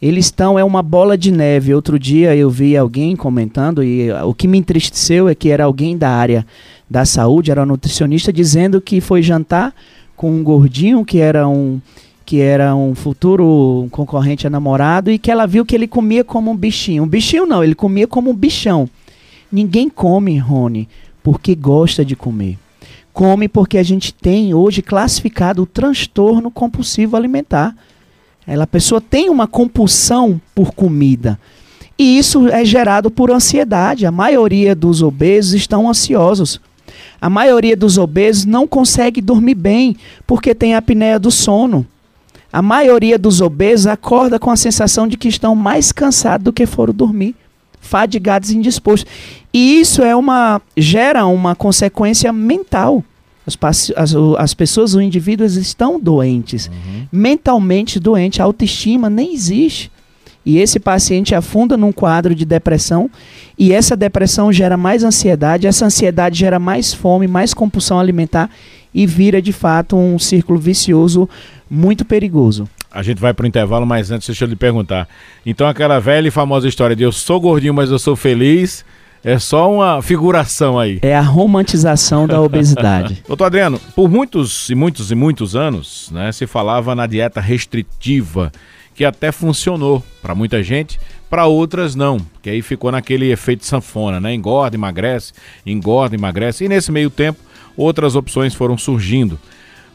Eles 0.00 0.26
estão, 0.26 0.56
é 0.56 0.62
uma 0.62 0.80
bola 0.80 1.18
de 1.18 1.32
neve. 1.32 1.74
Outro 1.74 1.98
dia 1.98 2.34
eu 2.36 2.48
vi 2.48 2.76
alguém 2.76 3.16
comentando, 3.16 3.82
e 3.82 4.10
ah, 4.10 4.24
o 4.24 4.32
que 4.32 4.46
me 4.46 4.56
entristeceu 4.56 5.28
é 5.28 5.34
que 5.34 5.50
era 5.50 5.64
alguém 5.64 5.98
da 5.98 6.08
área 6.08 6.46
da 6.88 7.04
saúde, 7.04 7.50
era 7.50 7.64
um 7.64 7.66
nutricionista, 7.66 8.32
dizendo 8.32 8.80
que 8.80 9.00
foi 9.00 9.22
jantar 9.22 9.74
com 10.16 10.30
um 10.30 10.42
gordinho 10.42 11.04
que 11.04 11.18
era 11.18 11.48
um 11.48 11.80
que 12.24 12.42
era 12.42 12.76
um 12.76 12.94
futuro 12.94 13.88
concorrente 13.90 14.46
a 14.46 14.50
namorado 14.50 15.10
e 15.10 15.18
que 15.18 15.30
ela 15.30 15.46
viu 15.46 15.64
que 15.64 15.74
ele 15.74 15.88
comia 15.88 16.22
como 16.22 16.50
um 16.50 16.56
bichinho. 16.56 17.04
Um 17.04 17.08
bichinho 17.08 17.46
não, 17.46 17.64
ele 17.64 17.74
comia 17.74 18.06
como 18.06 18.30
um 18.30 18.34
bichão. 18.34 18.86
Ninguém 19.50 19.88
come, 19.88 20.36
Rony, 20.36 20.86
porque 21.22 21.54
gosta 21.54 22.04
de 22.04 22.14
comer. 22.14 22.58
Come 23.18 23.48
porque 23.48 23.78
a 23.78 23.82
gente 23.82 24.14
tem 24.14 24.54
hoje 24.54 24.80
classificado 24.80 25.62
o 25.62 25.66
transtorno 25.66 26.52
compulsivo 26.52 27.16
alimentar. 27.16 27.74
Ela, 28.46 28.62
a 28.62 28.66
pessoa 28.68 29.00
tem 29.00 29.28
uma 29.28 29.48
compulsão 29.48 30.40
por 30.54 30.70
comida. 30.70 31.36
E 31.98 32.16
isso 32.16 32.46
é 32.46 32.64
gerado 32.64 33.10
por 33.10 33.32
ansiedade. 33.32 34.06
A 34.06 34.12
maioria 34.12 34.72
dos 34.72 35.02
obesos 35.02 35.54
estão 35.54 35.90
ansiosos. 35.90 36.60
A 37.20 37.28
maioria 37.28 37.76
dos 37.76 37.98
obesos 37.98 38.44
não 38.44 38.68
consegue 38.68 39.20
dormir 39.20 39.56
bem 39.56 39.96
porque 40.24 40.54
tem 40.54 40.76
apneia 40.76 41.18
do 41.18 41.32
sono. 41.32 41.84
A 42.52 42.62
maioria 42.62 43.18
dos 43.18 43.40
obesos 43.40 43.88
acorda 43.88 44.38
com 44.38 44.52
a 44.52 44.56
sensação 44.56 45.08
de 45.08 45.16
que 45.16 45.26
estão 45.26 45.56
mais 45.56 45.90
cansados 45.90 46.44
do 46.44 46.52
que 46.52 46.66
foram 46.66 46.94
dormir, 46.94 47.34
fadigados 47.80 48.50
e 48.50 48.56
indispostos. 48.56 49.10
E 49.52 49.80
isso 49.80 50.02
é 50.02 50.14
uma 50.14 50.60
gera 50.76 51.26
uma 51.26 51.54
consequência 51.54 52.32
mental. 52.32 53.04
As, 53.46 53.56
as, 53.96 54.14
as 54.38 54.52
pessoas, 54.52 54.94
os 54.94 55.02
indivíduos 55.02 55.56
estão 55.56 55.98
doentes, 55.98 56.70
mentalmente 57.10 57.98
doentes, 57.98 58.40
a 58.40 58.44
autoestima 58.44 59.08
nem 59.08 59.32
existe. 59.32 59.90
E 60.44 60.58
esse 60.58 60.78
paciente 60.78 61.34
afunda 61.34 61.76
num 61.76 61.92
quadro 61.92 62.34
de 62.34 62.44
depressão, 62.44 63.10
e 63.58 63.72
essa 63.72 63.96
depressão 63.96 64.52
gera 64.52 64.76
mais 64.76 65.02
ansiedade, 65.04 65.66
essa 65.66 65.84
ansiedade 65.86 66.38
gera 66.38 66.58
mais 66.58 66.94
fome, 66.94 67.26
mais 67.26 67.52
compulsão 67.52 67.98
alimentar 67.98 68.50
e 68.94 69.06
vira 69.06 69.42
de 69.42 69.52
fato 69.52 69.96
um 69.96 70.18
círculo 70.18 70.58
vicioso 70.58 71.28
muito 71.70 72.04
perigoso. 72.04 72.68
A 72.90 73.02
gente 73.02 73.20
vai 73.20 73.34
para 73.34 73.44
o 73.44 73.46
intervalo, 73.46 73.86
mas 73.86 74.10
antes 74.10 74.26
deixa 74.26 74.44
eu 74.44 74.48
lhe 74.48 74.56
perguntar. 74.56 75.08
Então 75.44 75.66
aquela 75.66 75.98
velha 75.98 76.28
e 76.28 76.30
famosa 76.30 76.68
história 76.68 76.96
de 76.96 77.02
eu 77.02 77.12
sou 77.12 77.40
gordinho, 77.40 77.74
mas 77.74 77.90
eu 77.90 77.98
sou 77.98 78.16
feliz, 78.16 78.84
é 79.22 79.38
só 79.38 79.70
uma 79.70 80.00
figuração 80.00 80.78
aí. 80.78 80.98
É 81.02 81.16
a 81.16 81.20
romantização 81.20 82.26
da 82.26 82.40
obesidade. 82.40 83.22
Doutor 83.28 83.44
Adriano, 83.44 83.80
por 83.94 84.08
muitos 84.08 84.70
e 84.70 84.74
muitos 84.74 85.10
e 85.10 85.14
muitos 85.14 85.54
anos, 85.54 86.10
né, 86.12 86.32
se 86.32 86.46
falava 86.46 86.94
na 86.94 87.06
dieta 87.06 87.40
restritiva, 87.40 88.50
que 88.94 89.04
até 89.04 89.30
funcionou 89.30 90.02
para 90.22 90.34
muita 90.34 90.62
gente, 90.62 90.98
para 91.28 91.46
outras 91.46 91.94
não, 91.94 92.18
que 92.42 92.48
aí 92.48 92.62
ficou 92.62 92.90
naquele 92.90 93.30
efeito 93.30 93.64
sanfona, 93.64 94.18
né? 94.18 94.32
Engorda, 94.34 94.76
emagrece, 94.76 95.32
engorda, 95.64 96.16
emagrece. 96.16 96.64
E 96.64 96.68
nesse 96.68 96.90
meio 96.90 97.10
tempo, 97.10 97.38
outras 97.76 98.16
opções 98.16 98.54
foram 98.54 98.78
surgindo. 98.78 99.38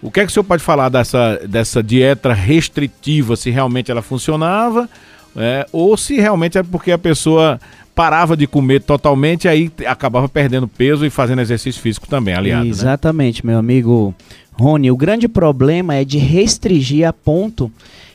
O 0.04 0.12
que 0.12 0.20
é 0.20 0.26
que 0.26 0.30
o 0.30 0.34
senhor 0.34 0.44
pode 0.44 0.62
falar 0.62 0.90
dessa, 0.90 1.40
dessa 1.48 1.82
dieta 1.82 2.34
restritiva, 2.34 3.38
se 3.38 3.50
realmente 3.50 3.90
ela 3.90 4.02
funcionava, 4.02 4.90
é, 5.36 5.66
ou 5.72 5.96
se 5.96 6.16
realmente 6.16 6.58
é 6.58 6.64
porque 6.64 6.92
a 6.92 6.98
pessoa 6.98 7.60
parava 7.96 8.36
de 8.36 8.46
comer 8.46 8.82
totalmente 8.82 9.46
e 9.46 9.48
aí 9.48 9.72
acabava 9.86 10.28
perdendo 10.28 10.68
peso 10.68 11.06
e 11.06 11.10
fazendo 11.10 11.42
exercício 11.42 11.82
físico 11.82 12.08
também, 12.08 12.34
aliado, 12.34 12.66
né? 12.66 12.70
Exatamente, 12.70 13.46
meu 13.46 13.58
amigo 13.58 14.14
Rony. 14.54 14.92
O 14.92 14.98
grande 14.98 15.28
problema 15.28 15.96
é 15.96 16.04
de 16.04 16.18
restringir 16.18 17.08
a 17.08 17.14
ponto 17.14 17.72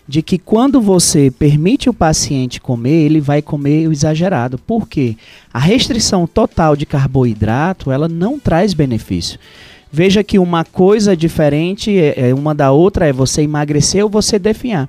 de 0.07 0.23
que 0.23 0.39
quando 0.39 0.81
você 0.81 1.31
permite 1.31 1.89
o 1.89 1.95
paciente 1.95 2.61
comer, 2.61 3.05
ele 3.05 3.21
vai 3.21 3.43
comer 3.43 3.87
o 3.87 3.93
exagerado. 3.93 4.59
Por 4.59 4.89
quê? 4.89 5.17
A 5.53 5.59
restrição 5.59 6.27
total 6.27 6.75
de 6.75 6.87
carboidrato, 6.87 7.93
ela 7.93 8.09
não 8.09 8.39
traz 8.39 8.73
benefício. 8.73 9.39
Veja 9.91 10.23
que 10.23 10.39
uma 10.39 10.65
coisa 10.65 11.17
diferente 11.17 11.97
é, 11.99 12.31
é 12.31 12.35
uma 12.35 12.55
da 12.55 12.71
outra 12.71 13.07
é 13.07 13.13
você 13.13 13.43
emagrecer 13.43 14.05
ou 14.05 14.11
você 14.11 14.39
definhar. 14.39 14.89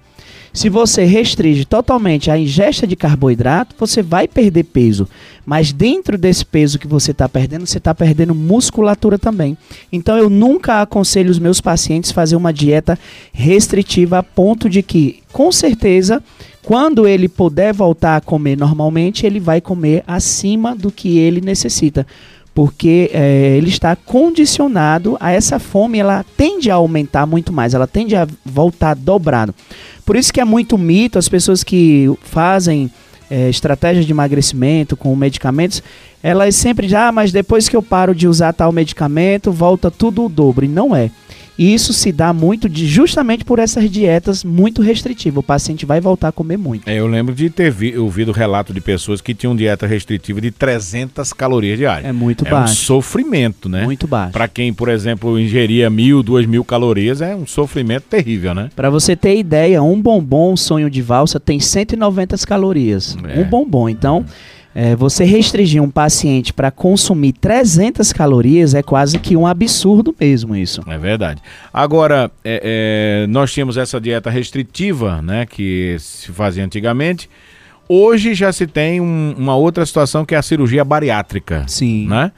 Se 0.52 0.68
você 0.68 1.06
restringe 1.06 1.64
totalmente 1.64 2.32
a 2.32 2.38
ingesta 2.38 2.88
de 2.88 2.96
carboidrato, 2.96 3.76
você 3.78 4.02
vai 4.02 4.28
perder 4.28 4.64
peso. 4.64 5.08
Mas 5.46 5.72
dentro 5.72 6.18
desse 6.18 6.46
peso 6.46 6.80
que 6.80 6.88
você 6.88 7.12
está 7.12 7.30
perdendo, 7.30 7.66
você 7.66 7.78
está 7.78 7.94
perdendo 7.94 8.34
musculatura 8.34 9.18
também. 9.18 9.58
Então 9.92 10.18
eu 10.18 10.30
nunca 10.30 10.82
aconselho 10.82 11.30
os 11.30 11.40
meus 11.40 11.62
pacientes 11.62 12.12
fazer 12.12 12.36
uma 12.36 12.52
dieta 12.52 12.98
restritiva 13.32 14.20
a 14.20 14.24
ponto 14.24 14.70
de 14.70 14.82
que, 14.82 15.20
com 15.32 15.52
certeza, 15.52 16.22
quando 16.64 17.08
ele 17.08 17.30
puder 17.30 17.74
voltar 17.74 18.18
a 18.18 18.22
comer 18.22 18.58
normalmente, 18.58 19.26
ele 19.26 19.40
vai 19.40 19.62
comer 19.62 20.04
acima 20.06 20.76
do 20.76 20.92
que 20.92 21.18
ele 21.18 21.42
necessita. 21.42 22.06
Porque 22.54 23.10
é, 23.14 23.56
ele 23.56 23.70
está 23.70 23.96
condicionado 23.96 25.16
a 25.20 25.32
essa 25.32 25.60
fome, 25.60 26.00
ela 26.00 26.26
tende 26.36 26.70
a 26.70 26.76
aumentar 26.76 27.26
muito 27.26 27.54
mais, 27.54 27.74
ela 27.74 27.88
tende 27.88 28.16
a 28.16 28.28
voltar 28.46 28.96
dobrado. 28.96 29.54
Por 30.06 30.16
isso 30.16 30.34
que 30.34 30.42
é 30.42 30.46
muito 30.46 30.78
mito 30.78 31.20
as 31.20 31.30
pessoas 31.30 31.64
que 31.64 32.12
fazem 32.22 32.92
é, 33.30 33.50
estratégias 33.50 34.06
de 34.06 34.12
emagrecimento 34.12 34.98
com 34.98 35.16
medicamentos, 35.16 35.84
elas 36.22 36.56
sempre 36.56 36.88
dizem, 36.88 37.00
ah, 37.00 37.12
mas 37.12 37.32
depois 37.32 37.70
que 37.70 37.76
eu 37.76 37.82
paro 37.82 38.14
de 38.14 38.28
usar 38.28 38.54
tal 38.54 38.72
medicamento, 38.72 39.52
volta 39.52 39.92
tudo 39.92 40.26
o 40.26 40.30
dobro. 40.30 40.66
E 40.66 40.68
não 40.68 40.96
é. 40.96 41.12
E 41.60 41.74
isso 41.74 41.92
se 41.92 42.14
dá 42.14 42.32
muito 42.32 42.70
de, 42.70 42.88
justamente 42.88 43.44
por 43.44 43.60
essas 43.60 43.92
dietas 43.92 44.46
muito 44.46 44.82
restritivas. 44.82 45.40
O 45.40 45.44
paciente 45.44 45.86
vai 45.86 46.00
voltar 46.00 46.30
a 46.30 46.32
comer 46.32 46.56
muito. 46.56 46.88
É, 46.88 46.98
eu 46.98 47.06
lembro 47.06 47.36
de 47.36 47.50
ter 47.50 47.70
vi, 47.70 47.98
ouvido 47.98 48.32
relato 48.32 48.74
de 48.74 48.80
pessoas 48.80 49.20
que 49.20 49.34
tinham 49.36 49.54
dieta 49.54 49.86
restritiva 49.86 50.40
de 50.40 50.52
300 50.52 51.34
calorias 51.34 51.78
diárias. 51.78 52.06
É 52.06 52.14
muito 52.14 52.48
é 52.48 52.50
baixo. 52.50 52.72
um 52.72 52.76
sofrimento, 52.78 53.68
né? 53.68 53.84
Muito 53.84 54.08
baixo. 54.08 54.32
Para 54.32 54.48
quem, 54.48 54.74
por 54.74 54.88
exemplo, 54.88 55.38
ingeria 55.38 55.90
mil, 55.90 56.24
duas 56.24 56.46
mil 56.46 56.64
calorias, 56.64 57.20
é 57.20 57.36
um 57.36 57.46
sofrimento 57.46 58.04
terrível, 58.04 58.56
né? 58.56 58.70
Para 58.74 58.90
você 58.90 59.14
ter 59.14 59.38
ideia, 59.38 59.84
um 59.84 60.02
bombom 60.02 60.56
sonho 60.56 60.90
de 60.90 61.02
valsa 61.02 61.42
tem 61.42 61.60
190 61.60 62.38
calorias. 62.48 63.18
É. 63.28 63.38
Um 63.38 63.44
bombom. 63.44 63.90
Então, 63.90 64.24
é, 64.26 64.59
você 64.96 65.24
restringir 65.24 65.82
um 65.82 65.90
paciente 65.90 66.54
para 66.54 66.70
consumir 66.72 67.34
300 67.34 68.14
calorias 68.14 68.74
é 68.74 68.82
quase 68.84 69.18
que 69.20 69.36
um 69.36 69.46
absurdo 69.48 70.16
mesmo 70.20 70.56
isso. 70.56 70.82
É 70.88 70.98
verdade. 70.98 71.42
Agora, 71.74 72.32
é, 72.44 73.24
é, 73.24 73.28
nós 73.28 73.52
tínhamos 73.52 73.78
essa 73.78 74.00
dieta 74.00 74.30
restritiva, 74.30 75.22
né, 75.22 75.46
que 75.46 75.96
se 76.00 76.32
fazia 76.32 76.64
antigamente. 76.64 77.30
Hoje 77.88 78.34
já 78.36 78.52
se 78.54 78.68
tem 78.68 79.02
um- 79.02 79.34
uma 79.38 79.56
outra 79.56 79.86
situação 79.86 80.24
que 80.24 80.36
é 80.36 80.38
a 80.38 80.42
cirurgia 80.44 80.86
bariátrica, 80.86 81.64
Sim. 81.68 82.08
né? 82.08 82.32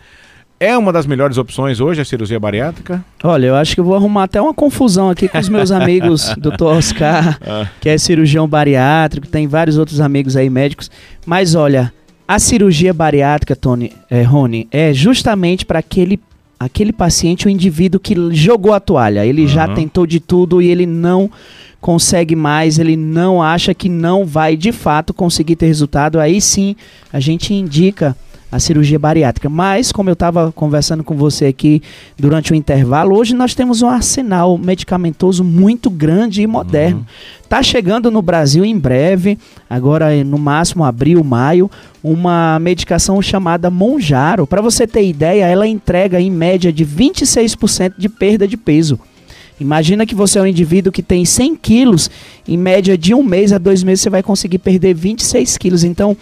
É 0.59 0.77
uma 0.77 0.93
das 0.93 1.07
melhores 1.07 1.39
opções 1.39 1.79
hoje 1.79 2.01
a 2.01 2.05
cirurgia 2.05 2.39
bariátrica? 2.39 3.03
Olha, 3.23 3.47
eu 3.47 3.55
acho 3.55 3.73
que 3.73 3.79
eu 3.81 3.83
vou 3.83 3.95
arrumar 3.95 4.25
até 4.25 4.39
uma 4.39 4.53
confusão 4.53 5.09
aqui 5.09 5.27
com 5.27 5.39
os 5.39 5.49
meus 5.49 5.71
amigos, 5.73 6.33
Dr. 6.37 6.63
Oscar, 6.65 7.39
Ah. 7.45 7.67
que 7.81 7.89
é 7.89 7.97
cirurgião 7.97 8.47
bariátrico, 8.47 9.25
tem 9.27 9.47
vários 9.47 9.77
outros 9.79 9.99
amigos 9.99 10.37
aí 10.37 10.51
médicos. 10.51 10.89
Mas 11.25 11.55
olha, 11.55 11.91
a 12.33 12.39
cirurgia 12.39 12.93
bariátrica, 12.93 13.57
Tony, 13.57 13.91
é, 14.09 14.21
Rony, 14.21 14.65
é 14.71 14.93
justamente 14.93 15.65
para 15.65 15.79
aquele 15.79 16.17
aquele 16.57 16.93
paciente, 16.93 17.47
o 17.47 17.49
indivíduo 17.49 17.99
que 17.99 18.15
jogou 18.33 18.71
a 18.71 18.79
toalha. 18.79 19.25
Ele 19.25 19.47
já 19.47 19.65
Aham. 19.65 19.73
tentou 19.73 20.05
de 20.05 20.19
tudo 20.19 20.61
e 20.61 20.67
ele 20.69 20.85
não 20.85 21.29
consegue 21.81 22.35
mais, 22.35 22.77
ele 22.77 22.95
não 22.95 23.41
acha 23.41 23.73
que 23.73 23.89
não 23.89 24.25
vai 24.25 24.55
de 24.55 24.71
fato 24.71 25.13
conseguir 25.13 25.57
ter 25.57 25.65
resultado. 25.65 26.19
Aí 26.19 26.39
sim, 26.39 26.75
a 27.11 27.19
gente 27.19 27.53
indica 27.53 28.15
a 28.51 28.59
cirurgia 28.59 28.99
bariátrica. 28.99 29.49
Mas, 29.49 29.91
como 29.91 30.09
eu 30.09 30.13
estava 30.13 30.51
conversando 30.51 31.03
com 31.03 31.15
você 31.15 31.45
aqui 31.45 31.81
durante 32.17 32.51
o 32.51 32.55
intervalo, 32.55 33.17
hoje 33.17 33.33
nós 33.33 33.55
temos 33.55 33.81
um 33.81 33.87
arsenal 33.87 34.57
medicamentoso 34.57 35.43
muito 35.43 35.89
grande 35.89 36.41
e 36.41 36.47
moderno. 36.47 37.05
Tá 37.47 37.63
chegando 37.63 38.11
no 38.11 38.21
Brasil 38.21 38.65
em 38.65 38.77
breve, 38.77 39.37
agora 39.69 40.13
eh, 40.15 40.23
no 40.23 40.37
máximo 40.37 40.83
abril, 40.83 41.23
maio, 41.23 41.69
uma 42.03 42.59
medicação 42.59 43.21
chamada 43.21 43.69
Monjaro. 43.69 44.47
Para 44.47 44.61
você 44.61 44.85
ter 44.85 45.05
ideia, 45.05 45.45
ela 45.45 45.67
entrega 45.67 46.19
em 46.19 46.31
média 46.31 46.71
de 46.71 46.85
26% 46.85 47.93
de 47.97 48.09
perda 48.09 48.47
de 48.47 48.57
peso. 48.57 48.99
Imagina 49.61 50.07
que 50.07 50.15
você 50.15 50.39
é 50.39 50.41
um 50.41 50.47
indivíduo 50.47 50.91
que 50.91 51.03
tem 51.03 51.23
100 51.23 51.55
quilos, 51.55 52.09
em 52.47 52.57
média 52.57 52.97
de 52.97 53.13
um 53.13 53.21
mês 53.21 53.53
a 53.53 53.59
dois 53.59 53.83
meses 53.83 54.01
você 54.01 54.09
vai 54.09 54.23
conseguir 54.23 54.57
perder 54.57 54.95
26 54.95 55.55
quilos. 55.57 55.83
Então, 55.83 56.17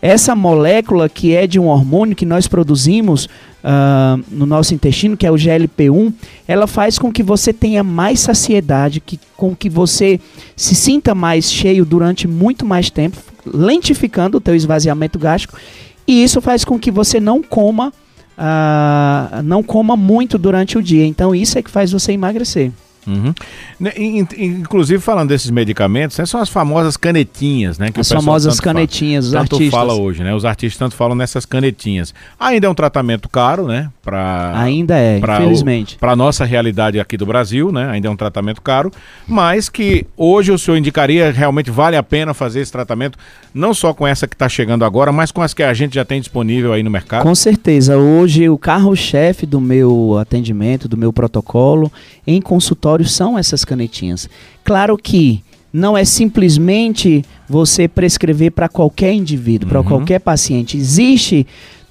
essa 0.00 0.34
molécula 0.34 1.08
que 1.08 1.34
é 1.34 1.46
de 1.46 1.58
um 1.58 1.66
hormônio 1.66 2.14
que 2.14 2.26
nós 2.26 2.46
produzimos 2.46 3.28
ah, 3.62 4.18
no 4.30 4.46
nosso 4.46 4.74
intestino, 4.74 5.16
que 5.16 5.26
é 5.26 5.30
o 5.30 5.34
GLP-1, 5.34 6.12
ela 6.46 6.66
faz 6.66 6.98
com 6.98 7.12
que 7.12 7.22
você 7.22 7.52
tenha 7.52 7.82
mais 7.82 8.20
saciedade, 8.20 9.00
que, 9.00 9.18
com 9.36 9.54
que 9.54 9.68
você 9.68 10.20
se 10.56 10.74
sinta 10.74 11.14
mais 11.14 11.50
cheio 11.50 11.84
durante 11.84 12.28
muito 12.28 12.64
mais 12.64 12.90
tempo, 12.90 13.18
lentificando 13.44 14.38
o 14.38 14.40
teu 14.40 14.54
esvaziamento 14.54 15.18
gástrico, 15.18 15.58
e 16.06 16.22
isso 16.22 16.40
faz 16.40 16.64
com 16.64 16.78
que 16.78 16.90
você 16.90 17.20
não 17.20 17.42
coma 17.42 17.92
ah, 18.40 19.42
não 19.44 19.64
coma 19.64 19.96
muito 19.96 20.38
durante 20.38 20.78
o 20.78 20.82
dia. 20.82 21.04
Então 21.04 21.34
isso 21.34 21.58
é 21.58 21.62
que 21.62 21.70
faz 21.70 21.90
você 21.90 22.12
emagrecer. 22.12 22.70
Uhum. 23.08 23.34
Né, 23.80 23.92
in- 23.96 24.26
in- 24.36 24.58
Inclusive, 24.60 25.00
falando 25.02 25.28
desses 25.30 25.50
medicamentos, 25.50 26.18
né, 26.18 26.26
são 26.26 26.40
as 26.40 26.48
famosas 26.48 26.96
canetinhas, 26.96 27.78
né? 27.78 27.90
Que 27.90 28.00
As 28.00 28.08
famosas 28.10 28.54
tanto 28.54 28.64
fala. 28.64 28.74
canetinhas, 28.74 29.26
os 29.26 29.32
tanto 29.32 29.54
artistas. 29.56 29.70
fala 29.70 29.94
hoje, 29.94 30.22
né? 30.22 30.34
Os 30.34 30.44
artistas 30.44 30.78
tanto 30.78 30.94
falam 30.94 31.14
nessas 31.16 31.46
canetinhas. 31.46 32.12
Ainda 32.38 32.66
é 32.66 32.70
um 32.70 32.74
tratamento 32.74 33.28
caro, 33.28 33.66
né? 33.66 33.88
Pra, 34.02 34.52
Ainda 34.60 34.96
é, 34.96 35.18
pra 35.20 35.36
infelizmente. 35.40 35.96
Para 35.98 36.14
nossa 36.16 36.44
realidade 36.44 36.98
aqui 37.00 37.16
do 37.16 37.26
Brasil, 37.26 37.70
né? 37.72 37.88
Ainda 37.90 38.08
é 38.08 38.10
um 38.10 38.16
tratamento 38.16 38.60
caro, 38.62 38.90
mas 39.26 39.68
que 39.68 40.06
hoje 40.16 40.50
o 40.52 40.58
senhor 40.58 40.76
indicaria 40.76 41.30
realmente 41.30 41.70
vale 41.70 41.96
a 41.96 42.02
pena 42.02 42.32
fazer 42.34 42.60
esse 42.60 42.72
tratamento, 42.72 43.18
não 43.54 43.72
só 43.74 43.92
com 43.94 44.06
essa 44.06 44.26
que 44.26 44.34
está 44.34 44.48
chegando 44.48 44.84
agora, 44.84 45.12
mas 45.12 45.30
com 45.30 45.42
as 45.42 45.54
que 45.54 45.62
a 45.62 45.72
gente 45.74 45.94
já 45.94 46.04
tem 46.04 46.20
disponível 46.20 46.72
aí 46.72 46.82
no 46.82 46.90
mercado. 46.90 47.22
Com 47.22 47.34
certeza. 47.34 47.96
Hoje, 47.96 48.48
o 48.48 48.58
carro-chefe 48.58 49.46
do 49.46 49.60
meu 49.60 50.16
atendimento, 50.18 50.88
do 50.88 50.96
meu 50.96 51.12
protocolo 51.12 51.90
em 52.26 52.40
consultório 52.40 52.97
são 53.04 53.38
essas 53.38 53.64
canetinhas. 53.64 54.28
Claro 54.64 54.96
que 54.96 55.42
não 55.72 55.96
é 55.96 56.04
simplesmente 56.04 57.24
você 57.48 57.86
prescrever 57.86 58.52
para 58.52 58.68
qualquer 58.68 59.12
indivíduo, 59.12 59.68
para 59.68 59.80
Uhum. 59.80 59.86
qualquer 59.86 60.18
paciente. 60.20 60.76
Existe 60.76 61.46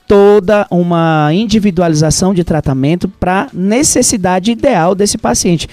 toda 0.07 0.65
uma 0.71 1.29
individualização 1.33 2.33
de 2.33 2.43
tratamento 2.43 3.07
para 3.07 3.49
necessidade 3.53 4.51
ideal 4.51 4.95
desse 4.95 5.17
paciente. 5.17 5.67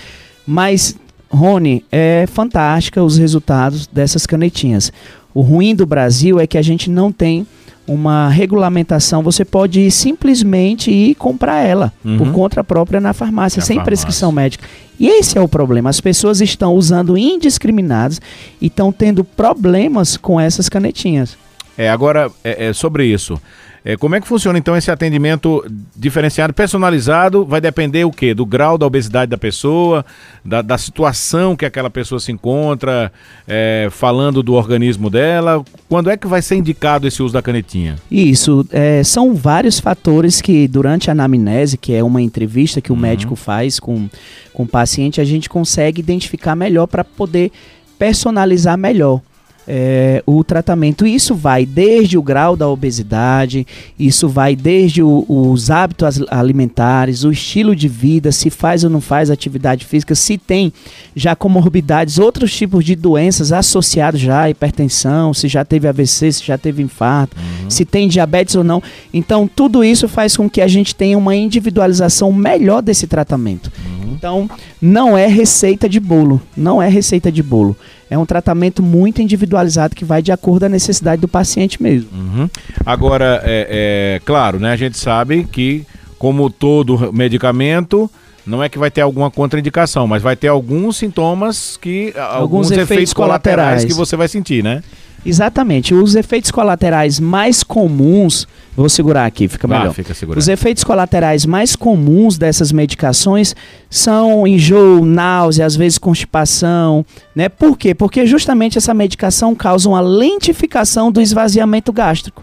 Mas, 0.46 0.96
Rony, 1.30 1.84
é 1.90 2.26
fantástica 2.26 3.02
os 3.02 3.16
resultados 3.16 3.86
dessas 3.86 4.26
canetinhas. 4.26 4.92
O 5.32 5.40
ruim 5.40 5.74
do 5.74 5.86
Brasil 5.86 6.38
é 6.38 6.46
que 6.46 6.58
a 6.58 6.62
gente 6.62 6.90
não 6.90 7.10
tem 7.10 7.46
uma 7.86 8.28
regulamentação, 8.28 9.22
você 9.22 9.44
pode 9.44 9.80
ir 9.80 9.90
simplesmente 9.90 10.90
ir 10.90 11.14
comprar 11.16 11.62
ela 11.64 11.92
Uhum. 12.04 12.16
por 12.18 12.32
conta 12.32 12.64
própria 12.64 13.00
na 13.00 13.12
farmácia, 13.12 13.60
Na 13.60 13.66
sem 13.66 13.76
farmácia. 13.76 13.84
prescrição 13.84 14.32
médica. 14.32 14.64
E 14.98 15.06
esse 15.08 15.36
é 15.36 15.40
o 15.40 15.48
problema. 15.48 15.90
As 15.90 16.00
pessoas 16.00 16.40
estão 16.40 16.72
usando 16.74 17.16
indiscriminados 17.18 18.20
e 18.60 18.66
estão 18.66 18.90
tendo 18.92 19.22
problemas 19.24 20.16
com 20.16 20.40
essas 20.40 20.68
canetinhas. 20.68 21.36
É, 21.76 21.90
agora, 21.90 22.30
é, 22.44 22.66
é, 22.68 22.72
sobre 22.72 23.04
isso. 23.06 23.38
É, 23.84 23.98
como 23.98 24.14
é 24.14 24.20
que 24.20 24.26
funciona 24.26 24.58
então 24.58 24.74
esse 24.74 24.90
atendimento 24.90 25.62
diferenciado, 25.94 26.54
personalizado? 26.54 27.44
Vai 27.44 27.60
depender 27.60 28.02
o 28.04 28.10
quê? 28.10 28.32
Do 28.32 28.46
grau 28.46 28.78
da 28.78 28.86
obesidade 28.86 29.30
da 29.30 29.36
pessoa, 29.36 30.06
da, 30.42 30.62
da 30.62 30.78
situação 30.78 31.54
que 31.54 31.66
aquela 31.66 31.90
pessoa 31.90 32.18
se 32.18 32.32
encontra, 32.32 33.12
é, 33.46 33.88
falando 33.90 34.42
do 34.42 34.54
organismo 34.54 35.10
dela. 35.10 35.62
Quando 35.86 36.08
é 36.08 36.16
que 36.16 36.26
vai 36.26 36.40
ser 36.40 36.56
indicado 36.56 37.06
esse 37.06 37.22
uso 37.22 37.34
da 37.34 37.42
canetinha? 37.42 37.96
Isso, 38.10 38.66
é, 38.72 39.04
são 39.04 39.34
vários 39.34 39.78
fatores 39.78 40.40
que 40.40 40.66
durante 40.66 41.10
a 41.10 41.12
anamnese, 41.12 41.76
que 41.76 41.92
é 41.92 42.02
uma 42.02 42.22
entrevista 42.22 42.80
que 42.80 42.90
o 42.90 42.96
médico 42.96 43.36
faz 43.36 43.78
com, 43.78 44.08
com 44.54 44.62
o 44.62 44.68
paciente, 44.68 45.20
a 45.20 45.24
gente 45.24 45.46
consegue 45.46 46.00
identificar 46.00 46.56
melhor 46.56 46.86
para 46.86 47.04
poder 47.04 47.52
personalizar 47.98 48.78
melhor. 48.78 49.20
É, 49.66 50.22
o 50.27 50.42
tratamento. 50.44 51.07
Isso 51.07 51.35
vai 51.35 51.64
desde 51.64 52.16
o 52.18 52.22
grau 52.22 52.57
da 52.57 52.68
obesidade, 52.68 53.66
isso 53.98 54.29
vai 54.29 54.55
desde 54.55 55.03
o- 55.03 55.24
os 55.29 55.70
hábitos 55.70 56.22
alimentares, 56.29 57.24
o 57.24 57.31
estilo 57.33 57.74
de 57.74 57.88
vida, 57.88 58.31
se 58.33 58.50
faz 58.50 58.85
ou 58.85 58.90
não 58.90 59.00
faz 59.00 59.31
atividade 59.31 59.85
física, 59.85 60.14
se 60.14 60.37
tem 60.38 60.72
já 61.16 61.35
comorbidades, 61.35 62.18
outros 62.18 62.55
tipos 62.55 62.85
de 62.85 62.94
doenças 62.94 63.53
associados 63.53 64.20
já 64.20 64.42
à 64.42 64.50
hipertensão, 64.50 65.33
se 65.33 65.48
já 65.48 65.64
teve 65.64 65.88
AVC, 65.88 66.33
se 66.33 66.44
já 66.44 66.59
teve 66.59 66.83
infarto, 66.83 67.37
se 67.68 67.85
tem 67.85 68.09
diabetes 68.09 68.55
ou 68.55 68.64
não. 68.64 68.83
Então, 69.12 69.48
tudo 69.48 69.83
isso 69.85 70.09
faz 70.09 70.37
com 70.37 70.48
que 70.48 70.61
a 70.61 70.68
gente 70.68 70.94
tenha 70.94 71.16
uma 71.16 71.35
individualização 71.35 72.33
melhor 72.33 72.83
desse 72.83 73.07
tratamento. 73.07 73.70
Então, 74.16 74.48
não 74.81 75.16
é 75.16 75.27
receita 75.27 75.88
de 75.88 76.00
bolo, 76.00 76.40
não 76.57 76.81
é 76.81 76.88
receita 76.88 77.31
de 77.31 77.42
bolo. 77.42 77.77
É 78.09 78.18
um 78.18 78.27
tratamento 78.27 78.83
muito 78.83 79.20
individualizado 79.20 79.94
que 79.94 80.05
vai 80.05 80.22
de 80.22 80.31
acordo 80.31 80.61
com 80.61 80.66
a 80.66 80.68
necessidade 80.68 81.20
do 81.20 81.29
paciente 81.29 81.83
mesmo. 81.83 82.09
Uhum. 82.12 82.48
Agora, 82.85 83.40
é, 83.44 84.16
é 84.16 84.20
claro, 84.24 84.61
né? 84.61 84.72
A 84.72 84.77
gente 84.77 84.98
sabe 84.98 85.44
que, 85.44 85.85
como 86.18 86.48
todo 86.48 87.12
medicamento, 87.12 88.11
não 88.46 88.62
é 88.62 88.68
que 88.68 88.79
vai 88.79 88.90
ter 88.90 89.00
alguma 89.00 89.31
contraindicação, 89.31 90.07
mas 90.07 90.22
vai 90.22 90.37
ter 90.37 90.48
alguns 90.48 90.96
sintomas 90.96 91.79
que. 91.81 92.12
Alguns, 92.16 92.70
efeitos, 92.70 92.90
efeitos 92.90 93.14
colaterais. 93.14 93.57
colaterais. 93.57 93.85
que 93.85 93.94
você 93.94 94.16
vai 94.16 94.29
sentir, 94.29 94.62
né? 94.62 94.83
Exatamente. 95.24 95.94
Os 95.94 96.14
efeitos 96.14 96.50
colaterais 96.50 97.18
mais 97.18 97.62
comuns. 97.62 98.46
Vou 98.76 98.88
segurar 98.88 99.24
aqui, 99.24 99.48
fica 99.48 99.66
Ah, 99.66 99.78
melhor. 99.78 99.94
fica 99.94 100.12
segurando. 100.12 100.40
Os 100.40 100.48
efeitos 100.48 100.84
colaterais 100.84 101.46
mais 101.46 101.74
comuns 101.76 102.37
dessas 102.37 102.72
medicações 102.72 103.54
são 103.88 104.46
enjoo, 104.46 105.04
náusea, 105.04 105.64
às 105.64 105.76
vezes 105.76 105.96
constipação, 105.98 107.04
né? 107.34 107.48
Por 107.48 107.78
quê? 107.78 107.94
Porque 107.94 108.26
justamente 108.26 108.76
essa 108.78 108.92
medicação 108.92 109.54
causa 109.54 109.88
uma 109.88 110.00
lentificação 110.00 111.10
do 111.10 111.20
esvaziamento 111.20 111.92
gástrico. 111.92 112.42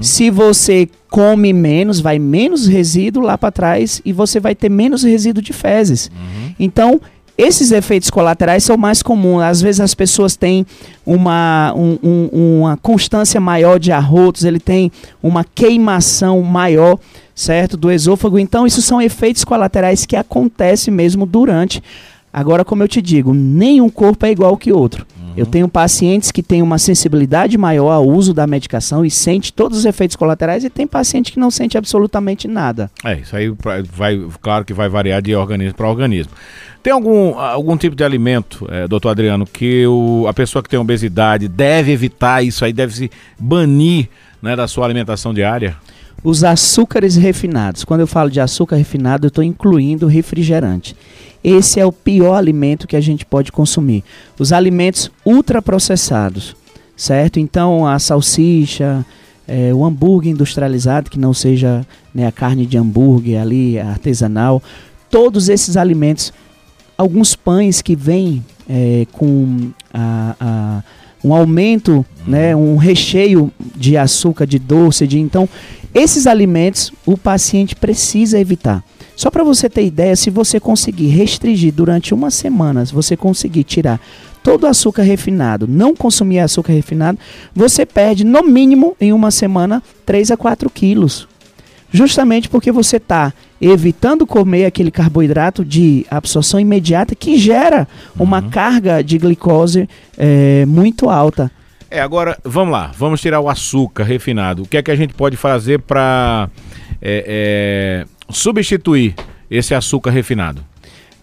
Se 0.00 0.30
você 0.30 0.88
come 1.08 1.52
menos, 1.52 2.00
vai 2.00 2.18
menos 2.18 2.66
resíduo 2.66 3.22
lá 3.22 3.38
para 3.38 3.52
trás 3.52 4.02
e 4.04 4.12
você 4.12 4.40
vai 4.40 4.52
ter 4.54 4.68
menos 4.68 5.04
resíduo 5.04 5.40
de 5.42 5.52
fezes. 5.52 6.10
Uhum. 6.12 6.54
Então, 6.58 7.00
esses 7.40 7.70
efeitos 7.72 8.10
colaterais 8.10 8.64
são 8.64 8.76
mais 8.76 9.02
comuns. 9.02 9.42
Às 9.42 9.62
vezes 9.62 9.80
as 9.80 9.94
pessoas 9.94 10.36
têm 10.36 10.66
uma, 11.06 11.72
um, 11.74 11.98
um, 12.02 12.60
uma 12.60 12.76
constância 12.76 13.40
maior 13.40 13.78
de 13.78 13.90
arrotos, 13.90 14.44
ele 14.44 14.60
tem 14.60 14.92
uma 15.22 15.42
queimação 15.42 16.42
maior, 16.42 16.98
certo, 17.34 17.76
do 17.76 17.90
esôfago. 17.90 18.38
Então, 18.38 18.66
isso 18.66 18.82
são 18.82 19.00
efeitos 19.00 19.44
colaterais 19.44 20.04
que 20.04 20.16
acontecem 20.16 20.92
mesmo 20.92 21.24
durante. 21.24 21.82
Agora, 22.32 22.64
como 22.64 22.82
eu 22.82 22.88
te 22.88 23.02
digo, 23.02 23.34
nenhum 23.34 23.88
corpo 23.88 24.24
é 24.26 24.30
igual 24.30 24.56
que 24.56 24.72
outro. 24.72 25.06
Eu 25.36 25.46
tenho 25.46 25.68
pacientes 25.68 26.30
que 26.30 26.42
têm 26.42 26.60
uma 26.60 26.78
sensibilidade 26.78 27.56
maior 27.56 27.92
ao 27.92 28.06
uso 28.06 28.34
da 28.34 28.46
medicação 28.46 29.04
e 29.04 29.10
sente 29.10 29.52
todos 29.52 29.78
os 29.78 29.84
efeitos 29.84 30.16
colaterais 30.16 30.64
e 30.64 30.70
tem 30.70 30.86
paciente 30.86 31.32
que 31.32 31.38
não 31.38 31.50
sente 31.50 31.78
absolutamente 31.78 32.48
nada. 32.48 32.90
É, 33.04 33.18
isso 33.20 33.34
aí 33.36 33.52
vai, 33.92 34.20
claro 34.40 34.64
que 34.64 34.74
vai 34.74 34.88
variar 34.88 35.22
de 35.22 35.34
organismo 35.34 35.74
para 35.74 35.88
organismo. 35.88 36.32
Tem 36.82 36.92
algum, 36.92 37.38
algum 37.38 37.76
tipo 37.76 37.94
de 37.94 38.02
alimento, 38.02 38.66
é, 38.70 38.88
doutor 38.88 39.10
Adriano, 39.10 39.46
que 39.46 39.86
o, 39.86 40.26
a 40.26 40.34
pessoa 40.34 40.62
que 40.62 40.68
tem 40.68 40.78
obesidade 40.78 41.46
deve 41.46 41.92
evitar 41.92 42.42
isso 42.42 42.64
aí, 42.64 42.72
deve 42.72 42.94
se 42.94 43.10
banir 43.38 44.08
né, 44.42 44.56
da 44.56 44.66
sua 44.66 44.84
alimentação 44.84 45.32
diária? 45.32 45.76
Os 46.22 46.44
açúcares 46.44 47.16
refinados. 47.16 47.84
Quando 47.84 48.00
eu 48.00 48.06
falo 48.06 48.30
de 48.30 48.40
açúcar 48.40 48.76
refinado, 48.76 49.26
eu 49.26 49.28
estou 49.28 49.42
incluindo 49.42 50.06
refrigerante. 50.06 50.94
Esse 51.42 51.80
é 51.80 51.86
o 51.86 51.92
pior 51.92 52.34
alimento 52.34 52.86
que 52.86 52.96
a 52.96 53.00
gente 53.00 53.24
pode 53.24 53.50
consumir. 53.50 54.04
Os 54.38 54.52
alimentos 54.52 55.10
ultraprocessados, 55.24 56.54
certo? 56.94 57.40
Então, 57.40 57.86
a 57.86 57.98
salsicha, 57.98 59.04
é, 59.48 59.72
o 59.72 59.84
hambúrguer 59.84 60.30
industrializado, 60.30 61.10
que 61.10 61.18
não 61.18 61.32
seja 61.32 61.84
né, 62.14 62.26
a 62.26 62.32
carne 62.32 62.66
de 62.66 62.76
hambúrguer 62.76 63.40
ali, 63.40 63.78
artesanal, 63.78 64.62
todos 65.10 65.48
esses 65.48 65.76
alimentos, 65.76 66.32
alguns 66.96 67.34
pães 67.34 67.80
que 67.80 67.96
vêm 67.96 68.44
é, 68.68 69.06
com 69.10 69.70
a, 69.92 70.36
a, 70.38 70.82
um 71.24 71.34
aumento, 71.34 72.04
né, 72.26 72.54
um 72.54 72.76
recheio 72.76 73.50
de 73.74 73.96
açúcar, 73.96 74.46
de 74.46 74.58
doce, 74.58 75.06
de 75.06 75.18
então, 75.18 75.48
esses 75.94 76.26
alimentos 76.26 76.92
o 77.04 77.16
paciente 77.16 77.74
precisa 77.74 78.38
evitar. 78.38 78.84
Só 79.16 79.30
para 79.30 79.44
você 79.44 79.68
ter 79.68 79.84
ideia, 79.84 80.16
se 80.16 80.30
você 80.30 80.58
conseguir 80.58 81.08
restringir 81.08 81.72
durante 81.74 82.14
uma 82.14 82.30
semana, 82.30 82.86
se 82.86 82.94
você 82.94 83.16
conseguir 83.16 83.64
tirar 83.64 84.00
todo 84.42 84.64
o 84.64 84.66
açúcar 84.66 85.02
refinado, 85.02 85.66
não 85.68 85.94
consumir 85.94 86.38
açúcar 86.38 86.72
refinado, 86.72 87.18
você 87.54 87.84
perde 87.84 88.24
no 88.24 88.42
mínimo 88.42 88.96
em 89.00 89.12
uma 89.12 89.30
semana 89.30 89.82
3 90.06 90.30
a 90.30 90.36
4 90.36 90.70
quilos. 90.70 91.28
Justamente 91.92 92.48
porque 92.48 92.70
você 92.70 92.96
está 92.96 93.32
evitando 93.60 94.26
comer 94.26 94.64
aquele 94.64 94.90
carboidrato 94.90 95.64
de 95.64 96.06
absorção 96.10 96.58
imediata 96.60 97.14
que 97.14 97.36
gera 97.36 97.86
uma 98.18 98.40
uhum. 98.40 98.48
carga 98.48 99.02
de 99.02 99.18
glicose 99.18 99.88
é, 100.16 100.64
muito 100.66 101.10
alta. 101.10 101.50
É, 101.90 102.00
agora, 102.00 102.38
vamos 102.44 102.72
lá, 102.72 102.92
vamos 102.96 103.20
tirar 103.20 103.40
o 103.40 103.48
açúcar 103.48 104.04
refinado. 104.04 104.62
O 104.62 104.66
que 104.66 104.76
é 104.76 104.82
que 104.82 104.92
a 104.92 104.96
gente 104.96 105.12
pode 105.12 105.36
fazer 105.36 105.80
para 105.80 106.48
é, 107.02 108.04
é 108.06 108.32
substituir 108.32 109.14
esse 109.50 109.74
açúcar 109.74 110.10
refinado? 110.10 110.64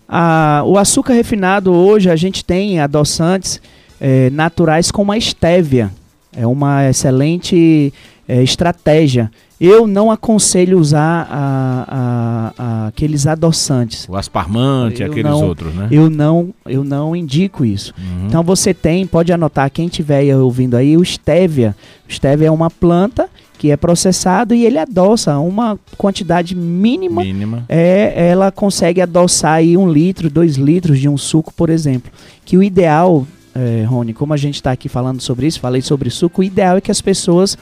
Ah, 0.09 0.61
o 0.65 0.77
açúcar 0.77 1.13
refinado 1.13 1.73
hoje 1.73 2.09
a 2.09 2.15
gente 2.17 2.43
tem 2.43 2.79
adoçantes 2.79 3.61
é, 3.99 4.29
naturais 4.29 4.91
como 4.91 5.11
a 5.11 5.17
estévia. 5.17 5.89
É 6.35 6.45
uma 6.45 6.89
excelente 6.89 7.93
é, 8.27 8.43
estratégia. 8.43 9.31
Eu 9.59 9.87
não 9.87 10.11
aconselho 10.11 10.79
usar 10.79 11.27
a, 11.31 11.85
a, 11.87 12.53
a, 12.57 12.87
aqueles 12.87 13.25
adoçantes. 13.25 14.07
O 14.07 14.15
asparmante, 14.15 15.01
eu 15.01 15.09
aqueles 15.09 15.31
não, 15.31 15.47
outros, 15.47 15.73
né? 15.73 15.87
Eu 15.91 16.09
não, 16.09 16.53
eu 16.65 16.83
não 16.83 17.15
indico 17.15 17.65
isso. 17.65 17.93
Uhum. 17.97 18.27
Então 18.27 18.43
você 18.43 18.73
tem, 18.73 19.07
pode 19.07 19.33
anotar, 19.33 19.71
quem 19.71 19.87
estiver 19.87 20.35
ouvindo 20.35 20.75
aí, 20.75 20.95
o 20.95 21.01
estévia. 21.01 21.75
O 22.07 22.11
estévia 22.11 22.47
é 22.47 22.51
uma 22.51 22.69
planta 22.69 23.29
que 23.57 23.71
é 23.71 23.77
processado 23.77 24.53
e 24.53 24.65
ele 24.65 24.77
adoça 24.77 25.37
uma 25.39 25.79
quantidade 25.97 26.55
mínima. 26.55 27.23
Mínima. 27.23 27.65
É, 27.67 28.29
ela 28.29 28.51
consegue 28.51 29.01
adoçar 29.01 29.53
aí 29.53 29.75
um 29.75 29.91
litro, 29.91 30.29
dois 30.29 30.55
litros 30.55 30.99
de 30.99 31.09
um 31.09 31.17
suco, 31.17 31.53
por 31.53 31.69
exemplo. 31.69 32.11
Que 32.45 32.57
o 32.57 32.63
ideal, 32.63 33.25
é, 33.55 33.83
Rony, 33.83 34.13
como 34.13 34.33
a 34.33 34.37
gente 34.37 34.55
está 34.55 34.71
aqui 34.71 34.87
falando 34.87 35.21
sobre 35.21 35.47
isso, 35.47 35.59
falei 35.59 35.81
sobre 35.81 36.09
suco, 36.09 36.41
o 36.41 36.43
ideal 36.43 36.77
é 36.77 36.81
que 36.81 36.91
as 36.91 37.01
pessoas, 37.01 37.57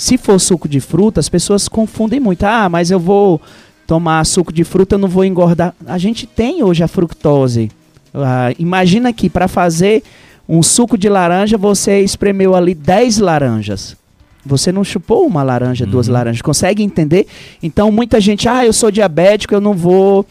se 0.00 0.16
for 0.16 0.40
suco 0.40 0.66
de 0.66 0.80
fruta, 0.80 1.20
as 1.20 1.28
pessoas 1.28 1.68
confundem 1.68 2.18
muito. 2.18 2.44
Ah, 2.44 2.70
mas 2.70 2.90
eu 2.90 2.98
vou 2.98 3.38
tomar 3.86 4.24
suco 4.24 4.50
de 4.50 4.64
fruta, 4.64 4.94
eu 4.94 4.98
não 4.98 5.08
vou 5.08 5.26
engordar. 5.26 5.74
A 5.86 5.98
gente 5.98 6.26
tem 6.26 6.62
hoje 6.62 6.82
a 6.82 6.88
fructose. 6.88 7.70
Ah, 8.14 8.50
imagina 8.58 9.12
que 9.12 9.28
para 9.28 9.46
fazer 9.46 10.02
um 10.48 10.62
suco 10.62 10.96
de 10.96 11.06
laranja, 11.06 11.58
você 11.58 12.00
espremeu 12.00 12.54
ali 12.54 12.74
10 12.74 13.18
laranjas. 13.18 13.94
Você 14.42 14.72
não 14.72 14.82
chupou 14.82 15.26
uma 15.26 15.42
laranja, 15.42 15.84
uhum. 15.84 15.90
duas 15.90 16.08
laranjas. 16.08 16.40
Consegue 16.40 16.82
entender? 16.82 17.26
Então, 17.62 17.92
muita 17.92 18.18
gente, 18.22 18.48
ah, 18.48 18.64
eu 18.64 18.72
sou 18.72 18.90
diabético, 18.90 19.52
eu 19.54 19.60
não 19.60 19.74
vou. 19.74 20.24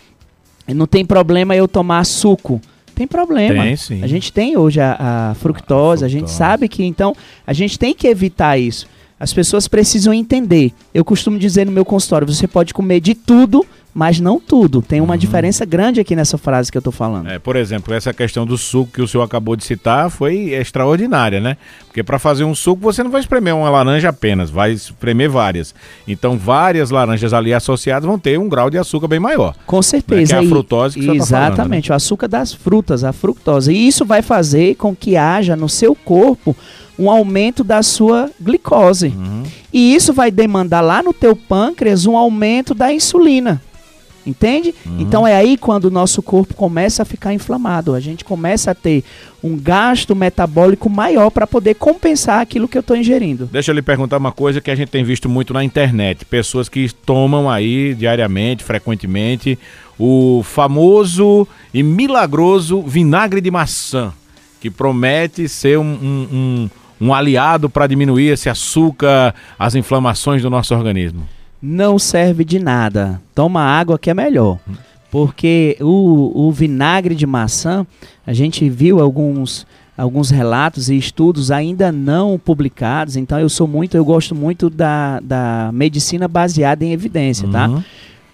Não 0.67 0.87
tem 0.87 1.05
problema 1.05 1.55
eu 1.55 1.67
tomar 1.67 2.03
suco. 2.07 2.59
Tem 2.95 3.05
problema. 3.05 3.65
Tem, 3.65 3.75
sim. 3.75 4.03
A 4.03 4.07
gente 4.07 4.33
tem 4.33 4.57
hoje 4.57 4.81
a, 4.81 5.29
a, 5.29 5.35
fructose, 5.35 6.03
a, 6.03 6.07
a 6.07 6.09
gente 6.09 6.31
sabe 6.31 6.67
que 6.67 6.83
então 6.83 7.15
a 7.45 7.53
gente 7.53 7.77
tem 7.77 7.93
que 7.93 8.07
evitar 8.07 8.57
isso. 8.57 8.87
As 9.19 9.33
pessoas 9.33 9.67
precisam 9.67 10.13
entender. 10.13 10.71
Eu 10.93 11.03
costumo 11.03 11.37
dizer 11.37 11.65
no 11.65 11.71
meu 11.71 11.83
consultório: 11.83 12.27
você 12.27 12.47
pode 12.47 12.73
comer 12.73 13.01
de 13.01 13.13
tudo, 13.13 13.65
mas 13.93 14.19
não 14.19 14.39
tudo. 14.39 14.81
Tem 14.81 15.01
uma 15.01 15.13
uhum. 15.13 15.19
diferença 15.19 15.65
grande 15.65 15.99
aqui 15.99 16.15
nessa 16.15 16.37
frase 16.37 16.71
que 16.71 16.77
eu 16.77 16.79
estou 16.79 16.93
falando. 16.93 17.29
É, 17.29 17.37
por 17.37 17.55
exemplo, 17.55 17.93
essa 17.93 18.13
questão 18.13 18.45
do 18.45 18.57
suco 18.57 18.93
que 18.93 19.01
o 19.01 19.07
senhor 19.07 19.23
acabou 19.23 19.55
de 19.55 19.63
citar 19.65 20.09
foi 20.09 20.53
extraordinária, 20.53 21.41
né? 21.41 21.57
Porque 21.85 22.01
para 22.01 22.17
fazer 22.17 22.43
um 22.43 22.55
suco 22.55 22.81
você 22.81 23.03
não 23.03 23.11
vai 23.11 23.19
espremer 23.19 23.53
uma 23.53 23.69
laranja 23.69 24.09
apenas, 24.09 24.49
vai 24.49 24.71
espremer 24.71 25.29
várias. 25.29 25.75
Então, 26.07 26.37
várias 26.37 26.91
laranjas 26.91 27.33
ali 27.33 27.53
associadas 27.53 28.07
vão 28.07 28.17
ter 28.17 28.39
um 28.39 28.47
grau 28.47 28.69
de 28.69 28.77
açúcar 28.77 29.07
bem 29.07 29.19
maior. 29.19 29.53
Com 29.65 29.81
certeza. 29.81 30.35
Né? 30.35 30.41
Que 30.41 30.45
é 30.45 30.47
a 30.47 30.49
frutose 30.49 30.99
que 30.99 31.05
você 31.05 31.17
Exatamente, 31.17 31.49
tá 31.49 31.63
falando, 31.63 31.71
né? 31.71 31.81
o 31.89 31.93
açúcar 31.93 32.27
das 32.27 32.53
frutas, 32.53 33.03
a 33.03 33.11
fructose. 33.11 33.73
E 33.73 33.87
isso 33.87 34.05
vai 34.05 34.21
fazer 34.21 34.75
com 34.75 34.95
que 34.95 35.17
haja 35.17 35.55
no 35.55 35.67
seu 35.67 35.93
corpo 35.93 36.55
um 36.99 37.09
aumento 37.09 37.63
da 37.63 37.81
sua 37.81 38.29
glicose. 38.39 39.07
Uhum. 39.07 39.43
E 39.71 39.95
isso 39.95 40.11
vai 40.11 40.29
demandar 40.29 40.81
lá 40.81 41.01
no 41.01 41.13
teu 41.13 41.35
pâncreas 41.35 42.05
um 42.05 42.17
aumento 42.17 42.73
da 42.75 42.91
insulina. 42.91 43.61
Entende? 44.25 44.75
Uhum. 44.85 44.97
Então 44.99 45.25
é 45.25 45.33
aí 45.33 45.57
quando 45.57 45.85
o 45.85 45.89
nosso 45.89 46.21
corpo 46.21 46.53
começa 46.53 47.01
a 47.01 47.05
ficar 47.05 47.33
inflamado. 47.33 47.95
A 47.95 47.99
gente 47.99 48.25
começa 48.25 48.71
a 48.71 48.75
ter 48.75 49.03
um 49.41 49.57
gasto 49.57 50.13
metabólico 50.13 50.89
maior 50.89 51.29
para 51.29 51.47
poder 51.47 51.75
compensar 51.75 52.41
aquilo 52.41 52.67
que 52.67 52.77
eu 52.77 52.81
estou 52.81 52.97
ingerindo. 52.97 53.47
Deixa 53.51 53.71
eu 53.71 53.75
lhe 53.75 53.81
perguntar 53.81 54.17
uma 54.17 54.33
coisa 54.33 54.59
que 54.59 54.69
a 54.69 54.75
gente 54.75 54.89
tem 54.89 55.03
visto 55.03 55.29
muito 55.29 55.53
na 55.53 55.63
internet: 55.63 56.25
pessoas 56.25 56.67
que 56.67 56.93
tomam 57.05 57.49
aí 57.49 57.95
diariamente, 57.95 58.63
frequentemente, 58.63 59.57
o 59.97 60.41
famoso 60.43 61.47
e 61.73 61.81
milagroso 61.81 62.81
vinagre 62.81 63.39
de 63.39 63.49
maçã, 63.49 64.13
que 64.59 64.69
promete 64.69 65.47
ser 65.47 65.79
um, 65.79 65.83
um, 65.83 66.27
um, 66.31 66.69
um 66.99 67.13
aliado 67.13 67.69
para 67.69 67.87
diminuir 67.87 68.29
esse 68.29 68.49
açúcar, 68.49 69.33
as 69.57 69.75
inflamações 69.75 70.41
do 70.41 70.49
nosso 70.49 70.73
organismo 70.75 71.25
não 71.61 71.99
serve 71.99 72.45
de 72.45 72.59
nada. 72.59 73.21
Toma 73.35 73.61
água 73.61 73.99
que 73.99 74.09
é 74.09 74.13
melhor. 74.13 74.59
Porque 75.11 75.75
o, 75.81 76.47
o 76.47 76.51
vinagre 76.51 77.15
de 77.15 77.25
maçã, 77.25 77.85
a 78.25 78.33
gente 78.33 78.69
viu 78.69 78.99
alguns, 78.99 79.65
alguns 79.97 80.29
relatos 80.29 80.89
e 80.89 80.95
estudos 80.95 81.49
ainda 81.49 81.91
não 81.91 82.37
publicados, 82.37 83.15
então 83.15 83.39
eu 83.39 83.49
sou 83.49 83.67
muito, 83.67 83.97
eu 83.97 84.05
gosto 84.05 84.35
muito 84.35 84.69
da, 84.69 85.19
da 85.19 85.71
medicina 85.73 86.27
baseada 86.27 86.85
em 86.85 86.93
evidência, 86.93 87.47
tá? 87.49 87.67
uhum. 87.67 87.77
tá? 87.77 87.85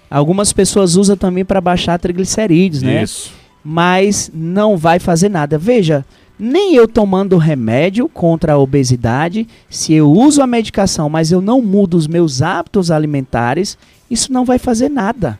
Algumas 0.10 0.52
pessoas 0.54 0.96
usam 0.96 1.16
também 1.16 1.44
para 1.46 1.60
baixar 1.60 1.98
triglicerídeos, 1.98 2.84
né? 2.84 3.04
Isso. 3.04 3.34
Mas 3.64 4.30
não 4.34 4.78
vai 4.78 5.00
fazer 5.00 5.30
nada. 5.30 5.58
Veja, 5.58 6.06
nem 6.38 6.76
eu 6.76 6.88
tomando 6.88 7.38
remédio 7.38 8.10
contra 8.10 8.54
a 8.54 8.58
obesidade, 8.58 9.48
se 9.70 9.94
eu 9.94 10.12
uso 10.12 10.42
a 10.42 10.48
medicação, 10.48 11.10
mas 11.10 11.32
eu 11.32 11.42
não 11.42 11.62
mudo 11.62 11.96
os 11.96 12.08
meus 12.08 12.42
hábitos 12.42 12.92
alimentares, 12.92 13.78
isso 14.10 14.32
não 14.32 14.46
vai 14.46 14.60
fazer 14.60 14.90
nada. 14.90 15.40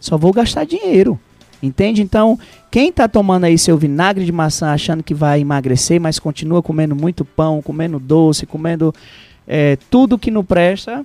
Só 0.00 0.16
vou 0.16 0.32
gastar 0.32 0.64
dinheiro. 0.64 1.18
Entende? 1.62 2.00
Então, 2.00 2.38
quem 2.70 2.88
está 2.88 3.06
tomando 3.06 3.44
aí 3.44 3.58
seu 3.58 3.76
vinagre 3.76 4.24
de 4.24 4.32
maçã 4.32 4.70
achando 4.70 5.02
que 5.02 5.12
vai 5.12 5.40
emagrecer, 5.40 6.00
mas 6.00 6.18
continua 6.18 6.62
comendo 6.62 6.96
muito 6.96 7.22
pão, 7.22 7.60
comendo 7.60 7.98
doce, 7.98 8.46
comendo 8.46 8.94
é, 9.46 9.76
tudo 9.90 10.18
que 10.18 10.30
não 10.30 10.42
presta, 10.42 11.04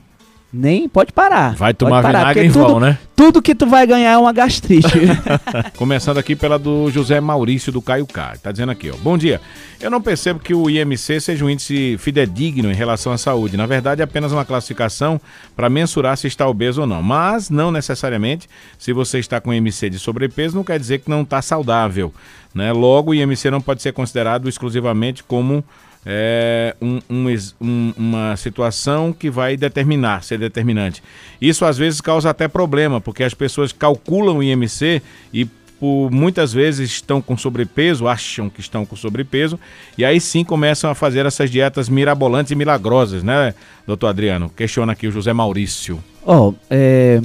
Nem 0.58 0.88
pode 0.88 1.12
parar. 1.12 1.54
Vai 1.54 1.74
tomar 1.74 2.02
parar, 2.02 2.20
vinagre 2.20 2.46
em 2.46 2.52
tudo, 2.52 2.66
vão, 2.66 2.80
né? 2.80 2.98
Tudo 3.14 3.42
que 3.42 3.54
tu 3.54 3.68
vai 3.68 3.86
ganhar 3.86 4.12
é 4.12 4.18
uma 4.18 4.32
gastrite. 4.32 4.88
Começando 5.76 6.18
aqui 6.18 6.34
pela 6.34 6.58
do 6.58 6.90
José 6.90 7.20
Maurício 7.20 7.74
do 7.74 7.82
Caio 7.82 8.08
K. 8.08 8.38
Tá 8.42 8.54
dizendo 8.54 8.72
aqui, 8.72 8.90
ó. 8.90 8.96
Bom 8.96 9.18
dia. 9.18 9.42
Eu 9.82 9.92
não 9.92 10.02
percebo 10.02 10.40
que 10.40 10.54
o 10.54 10.70
IMC 10.70 11.20
seja 11.20 11.44
um 11.44 11.50
índice 11.50 11.98
fidedigno 12.00 12.72
em 12.72 12.74
relação 12.74 13.12
à 13.12 13.18
saúde. 13.18 13.58
Na 13.58 13.66
verdade, 13.66 14.00
é 14.00 14.06
apenas 14.06 14.32
uma 14.32 14.46
classificação 14.46 15.20
para 15.58 15.70
mensurar 15.70 16.16
se 16.16 16.28
está 16.28 16.48
obeso 16.48 16.82
ou 16.82 16.88
não. 16.88 17.04
Mas, 17.04 17.50
não 17.50 17.70
necessariamente, 17.70 18.48
se 18.80 18.94
você 18.94 19.20
está 19.20 19.42
com 19.42 19.54
IMC 19.54 19.90
de 19.90 20.00
sobrepeso, 20.00 20.56
não 20.56 20.64
quer 20.64 20.80
dizer 20.80 21.00
que 21.00 21.10
não 21.10 21.24
está 21.24 21.42
saudável. 21.42 22.14
Né? 22.54 22.72
Logo, 22.72 23.12
o 23.12 23.14
IMC 23.14 23.52
não 23.52 23.60
pode 23.60 23.82
ser 23.82 23.92
considerado 23.92 24.48
exclusivamente 24.48 25.22
como 25.22 25.62
é, 26.06 26.76
um, 26.82 27.00
um, 27.10 27.26
um, 27.60 27.94
uma 27.98 28.38
situação 28.38 29.12
que 29.12 29.30
vai 29.30 29.58
determinar, 29.58 30.24
ser 30.24 30.38
determinante. 30.38 31.02
Isso 31.42 31.66
às 31.66 31.78
vezes 31.78 32.00
causa 32.00 32.30
até 32.30 32.48
problema, 32.48 33.02
porque 33.02 33.24
as 33.24 33.34
pessoas 33.34 33.72
calculam 33.72 34.38
o 34.38 34.44
IMC 34.44 35.02
e 35.34 35.46
por 35.80 36.10
muitas 36.10 36.54
vezes 36.54 36.90
estão 36.90 37.22
com 37.22 37.38
sobrepeso, 37.38 38.08
acham 38.08 38.50
que 38.50 38.62
estão 38.62 38.86
com 38.86 38.96
sobrepeso, 38.96 39.60
e 39.98 40.06
aí 40.06 40.22
sim 40.22 40.44
começam 40.44 40.90
a 40.90 40.96
fazer 40.96 41.26
essas 41.26 41.52
dietas 41.52 41.90
mirabolantes 41.90 42.52
e 42.52 42.56
milagrosas, 42.56 43.24
né, 43.24 43.54
doutor 43.86 44.08
Adriano? 44.08 44.50
Questiona 44.50 44.94
aqui 44.94 45.08
o 45.08 45.12
José 45.12 45.34
Maurício. 45.34 46.02
Ó, 46.26 46.50
oh, 46.50 46.54
é, 46.70 47.22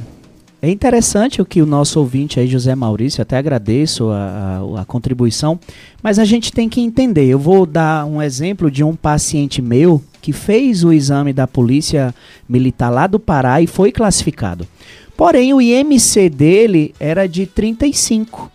é 0.62 0.70
interessante 0.70 1.40
o 1.40 1.44
que 1.44 1.62
o 1.62 1.66
nosso 1.66 1.98
ouvinte 1.98 2.38
aí, 2.38 2.46
José 2.46 2.74
Maurício, 2.74 3.22
até 3.22 3.38
agradeço 3.38 4.10
a, 4.10 4.62
a, 4.76 4.80
a, 4.82 4.84
contribuição, 4.84 5.58
mas 6.02 6.18
a 6.18 6.24
gente 6.24 6.52
tem 6.52 6.68
que 6.68 6.80
entender. 6.80 7.26
Eu 7.26 7.38
vou 7.38 7.64
dar 7.64 8.04
um 8.04 8.20
exemplo 8.20 8.70
de 8.70 8.84
um 8.84 8.94
paciente 8.94 9.62
meu 9.62 10.02
que 10.20 10.32
fez 10.32 10.84
o 10.84 10.92
exame 10.92 11.32
da 11.32 11.46
polícia 11.46 12.14
militar 12.46 12.90
lá 12.90 13.06
do 13.06 13.18
Pará 13.18 13.62
e 13.62 13.66
foi 13.66 13.90
classificado. 13.90 14.68
Porém, 15.16 15.54
o 15.54 15.62
IMC 15.62 16.28
dele 16.28 16.94
era 17.00 17.26
de 17.26 17.46
35, 17.46 18.50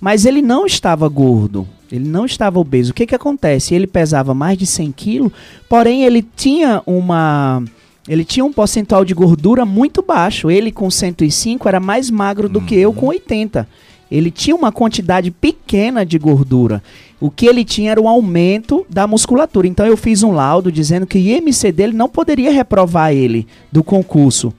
mas 0.00 0.26
ele 0.26 0.42
não 0.42 0.66
estava 0.66 1.08
gordo. 1.08 1.66
Ele 1.90 2.08
não 2.08 2.26
estava 2.26 2.58
obeso. 2.58 2.90
O 2.90 2.94
que, 2.94 3.06
que 3.06 3.14
acontece? 3.14 3.74
Ele 3.74 3.86
pesava 3.86 4.34
mais 4.34 4.58
de 4.58 4.66
100 4.66 4.92
quilos, 4.92 5.32
porém 5.68 6.04
ele 6.04 6.22
tinha 6.22 6.82
uma 6.86 7.62
ele 8.08 8.24
tinha 8.24 8.44
um 8.44 8.52
percentual 8.52 9.04
de 9.04 9.14
gordura 9.14 9.64
muito 9.64 10.02
baixo. 10.02 10.50
Ele 10.50 10.70
com 10.70 10.90
105 10.90 11.68
era 11.68 11.80
mais 11.80 12.10
magro 12.10 12.48
do 12.48 12.60
uhum. 12.60 12.66
que 12.66 12.76
eu 12.76 12.92
com 12.92 13.06
80. 13.06 13.68
Ele 14.10 14.30
tinha 14.30 14.54
uma 14.54 14.70
quantidade 14.70 15.30
pequena 15.30 16.06
de 16.06 16.16
gordura. 16.18 16.82
O 17.20 17.30
que 17.30 17.46
ele 17.46 17.64
tinha 17.64 17.90
era 17.90 18.00
um 18.00 18.08
aumento 18.08 18.86
da 18.88 19.06
musculatura. 19.06 19.66
Então 19.66 19.84
eu 19.84 19.96
fiz 19.96 20.22
um 20.22 20.30
laudo 20.30 20.70
dizendo 20.70 21.06
que 21.06 21.18
o 21.18 21.20
IMC 21.20 21.72
dele 21.72 21.92
não 21.92 22.08
poderia 22.08 22.52
reprovar 22.52 23.12
ele 23.12 23.46
do 23.72 23.82
concurso. 23.82 24.52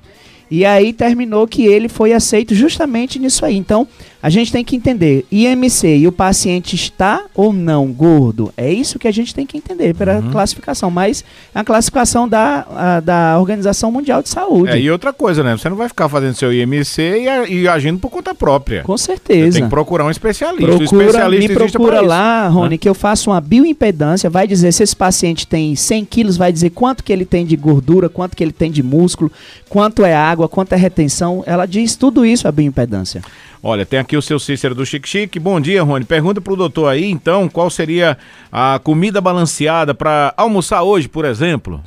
E 0.50 0.66
aí 0.66 0.94
terminou 0.94 1.48
que 1.48 1.66
ele 1.66 1.90
foi 1.90 2.14
aceito 2.14 2.56
justamente 2.56 3.20
nisso 3.20 3.46
aí. 3.46 3.56
Então, 3.56 3.88
a 4.22 4.30
gente 4.30 4.52
tem 4.52 4.64
que 4.64 4.76
entender, 4.76 5.26
IMC 5.32 5.98
e 5.98 6.08
o 6.08 6.12
paciente 6.12 6.76
está 6.76 7.26
ou 7.36 7.54
não 7.54 7.88
gordo, 7.88 8.52
é 8.58 8.72
isso 8.72 8.98
que 8.98 9.08
a 9.08 9.12
gente 9.12 9.34
tem 9.34 9.46
que 9.46 9.58
entender 9.58 9.94
pela 9.94 10.16
uhum. 10.16 10.32
classificação, 10.32 10.90
mas 10.90 11.24
é 11.54 11.60
a 11.60 11.64
classificação 11.64 12.28
da, 12.28 12.66
a, 12.76 13.00
da 13.00 13.40
Organização 13.40 13.92
Mundial 13.92 14.24
de 14.24 14.30
Saúde. 14.30 14.72
É, 14.72 14.80
e 14.80 14.90
outra 14.90 15.14
coisa, 15.14 15.44
né? 15.44 15.56
Você 15.56 15.70
não 15.70 15.78
vai 15.78 15.88
ficar 15.88 16.10
fazendo 16.10 16.34
seu 16.34 16.52
IMC 16.52 17.02
e, 17.02 17.54
e 17.54 17.68
agindo 17.68 18.00
por 18.00 18.10
conta 18.10 18.34
própria. 18.34 18.84
Com 18.84 18.98
certeza. 18.98 19.52
Você 19.52 19.60
tem 19.60 19.64
que 19.64 19.70
procurar 19.70 20.06
um 20.06 20.12
especialista. 20.12 20.66
Procura, 20.66 21.06
especialista 21.06 21.48
me 21.48 21.56
procura 21.56 22.02
lá, 22.02 22.48
Rony, 22.48 22.72
né? 22.72 22.78
que 22.78 22.90
eu 22.90 22.96
faço 22.96 23.30
uma 23.30 23.40
bioimpedância, 23.40 24.30
vai 24.30 24.48
dizer 24.48 24.72
se 24.72 24.84
esse 24.84 24.96
paciente 24.96 25.46
tem 25.46 25.76
100 25.76 26.06
quilos, 26.06 26.38
vai 26.38 26.52
dizer 26.52 26.72
quanto 26.72 27.04
que 27.04 27.14
ele 27.14 27.26
tem 27.26 27.46
de 27.46 27.56
gordura, 27.56 28.10
quanto 28.10 28.36
que 28.36 28.44
ele 28.44 28.52
tem 28.52 28.72
de 28.72 28.82
músculo, 28.82 29.32
quanto 29.70 30.04
é 30.04 30.16
água, 30.16 30.50
quanto 30.50 30.74
é 30.74 30.76
retenção. 30.76 31.44
Ela 31.46 31.66
diz 31.66 31.96
tudo 31.96 32.26
isso 32.26 32.48
a 32.48 32.52
bioimpedância. 32.52 33.22
Olha, 33.70 33.86
tem 33.86 34.00
aqui 34.00 34.16
o 34.16 34.22
seu 34.22 34.40
Cícero 34.40 34.74
do 34.74 34.86
Chique 34.86 35.10
Chique. 35.10 35.38
Bom 35.38 35.60
dia, 35.60 35.84
Rony. 35.84 36.06
Pergunta 36.06 36.40
pro 36.40 36.56
doutor 36.56 36.88
aí, 36.88 37.04
então, 37.12 37.50
qual 37.50 37.70
seria 37.70 38.18
a 38.50 38.80
comida 38.82 39.20
balanceada 39.20 39.94
para 39.94 40.34
almoçar 40.38 40.84
hoje, 40.84 41.10
por 41.10 41.26
exemplo? 41.26 41.82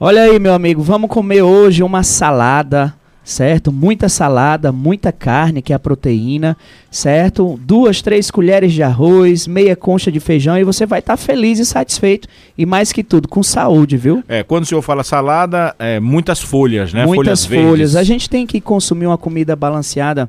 Olha 0.00 0.22
aí, 0.22 0.38
meu 0.38 0.54
amigo, 0.54 0.80
vamos 0.80 1.10
comer 1.10 1.42
hoje 1.42 1.82
uma 1.82 2.02
salada, 2.02 2.94
certo? 3.22 3.70
Muita 3.70 4.08
salada, 4.08 4.72
muita 4.72 5.12
carne, 5.12 5.60
que 5.60 5.74
é 5.74 5.76
a 5.76 5.78
proteína, 5.78 6.56
certo? 6.90 7.60
Duas, 7.62 8.00
três 8.00 8.30
colheres 8.30 8.72
de 8.72 8.82
arroz, 8.82 9.46
meia 9.46 9.76
concha 9.76 10.10
de 10.10 10.20
feijão 10.20 10.56
e 10.56 10.64
você 10.64 10.86
vai 10.86 11.00
estar 11.00 11.18
tá 11.18 11.22
feliz 11.22 11.58
e 11.58 11.66
satisfeito. 11.66 12.26
E 12.56 12.64
mais 12.64 12.92
que 12.92 13.04
tudo, 13.04 13.28
com 13.28 13.42
saúde, 13.42 13.98
viu? 13.98 14.24
É, 14.26 14.42
quando 14.42 14.62
o 14.62 14.66
senhor 14.66 14.80
fala 14.80 15.04
salada, 15.04 15.76
é 15.78 16.00
muitas 16.00 16.40
folhas, 16.40 16.94
né? 16.94 17.04
Muitas 17.04 17.44
folhas. 17.44 17.62
folhas. 17.62 17.94
A 17.94 18.02
gente 18.02 18.30
tem 18.30 18.46
que 18.46 18.58
consumir 18.58 19.06
uma 19.06 19.18
comida 19.18 19.54
balanceada 19.54 20.26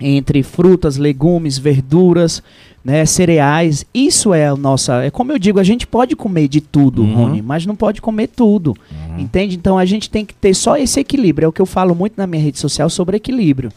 entre 0.00 0.42
frutas, 0.42 0.96
legumes, 0.96 1.58
verduras, 1.58 2.42
né, 2.84 3.04
cereais. 3.04 3.84
Isso 3.92 4.32
é 4.32 4.48
a 4.48 4.56
nossa. 4.56 5.04
É 5.04 5.10
como 5.10 5.32
eu 5.32 5.38
digo, 5.38 5.58
a 5.58 5.64
gente 5.64 5.86
pode 5.86 6.16
comer 6.16 6.48
de 6.48 6.60
tudo, 6.60 7.02
uhum. 7.02 7.14
Rony, 7.14 7.42
mas 7.42 7.66
não 7.66 7.76
pode 7.76 8.00
comer 8.00 8.28
tudo. 8.28 8.74
Uhum. 8.90 9.20
Entende? 9.20 9.56
Então 9.56 9.78
a 9.78 9.84
gente 9.84 10.08
tem 10.08 10.24
que 10.24 10.34
ter 10.34 10.54
só 10.54 10.76
esse 10.76 11.00
equilíbrio. 11.00 11.46
É 11.46 11.48
o 11.48 11.52
que 11.52 11.60
eu 11.60 11.66
falo 11.66 11.94
muito 11.94 12.14
na 12.16 12.26
minha 12.26 12.42
rede 12.42 12.58
social 12.58 12.88
sobre 12.88 13.16
equilíbrio. 13.16 13.70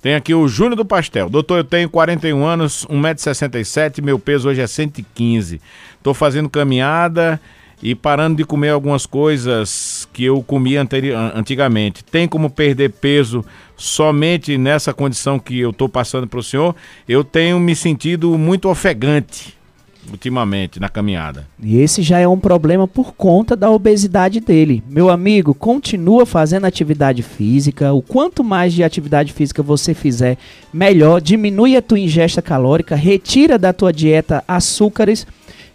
Tem 0.00 0.14
aqui 0.14 0.34
o 0.34 0.46
Júnior 0.46 0.76
do 0.76 0.84
Pastel. 0.84 1.28
Doutor, 1.28 1.58
eu 1.58 1.64
tenho 1.64 1.90
41 1.90 2.44
anos, 2.44 2.86
1,67m, 2.88 4.02
meu 4.02 4.18
peso 4.18 4.48
hoje 4.48 4.60
é 4.60 4.66
115. 4.66 5.60
Estou 5.98 6.14
fazendo 6.14 6.48
caminhada 6.48 7.40
e 7.82 7.94
parando 7.94 8.36
de 8.36 8.44
comer 8.44 8.70
algumas 8.70 9.06
coisas 9.06 10.08
que 10.12 10.24
eu 10.24 10.42
comia 10.42 10.86
antigamente. 11.34 12.02
Tem 12.04 12.26
como 12.26 12.48
perder 12.48 12.90
peso 12.92 13.44
somente 13.76 14.56
nessa 14.56 14.94
condição 14.94 15.38
que 15.38 15.60
eu 15.60 15.70
estou 15.70 15.88
passando 15.88 16.26
para 16.26 16.40
o 16.40 16.42
senhor? 16.42 16.74
Eu 17.08 17.22
tenho 17.22 17.60
me 17.60 17.76
sentido 17.76 18.36
muito 18.38 18.68
ofegante 18.68 19.56
ultimamente 20.10 20.78
na 20.78 20.88
caminhada. 20.88 21.48
E 21.60 21.78
esse 21.78 22.02
já 22.02 22.18
é 22.18 22.28
um 22.28 22.38
problema 22.38 22.86
por 22.86 23.12
conta 23.14 23.56
da 23.56 23.70
obesidade 23.70 24.40
dele. 24.40 24.82
Meu 24.88 25.10
amigo, 25.10 25.54
continua 25.54 26.24
fazendo 26.24 26.64
atividade 26.64 27.22
física. 27.22 27.92
O 27.92 28.00
quanto 28.00 28.44
mais 28.44 28.72
de 28.72 28.84
atividade 28.84 29.32
física 29.32 29.62
você 29.62 29.94
fizer, 29.94 30.38
melhor. 30.72 31.20
Diminui 31.20 31.76
a 31.76 31.82
tua 31.82 31.98
ingesta 31.98 32.40
calórica, 32.40 32.94
retira 32.94 33.58
da 33.58 33.72
tua 33.72 33.92
dieta 33.92 34.44
açúcares 34.46 35.26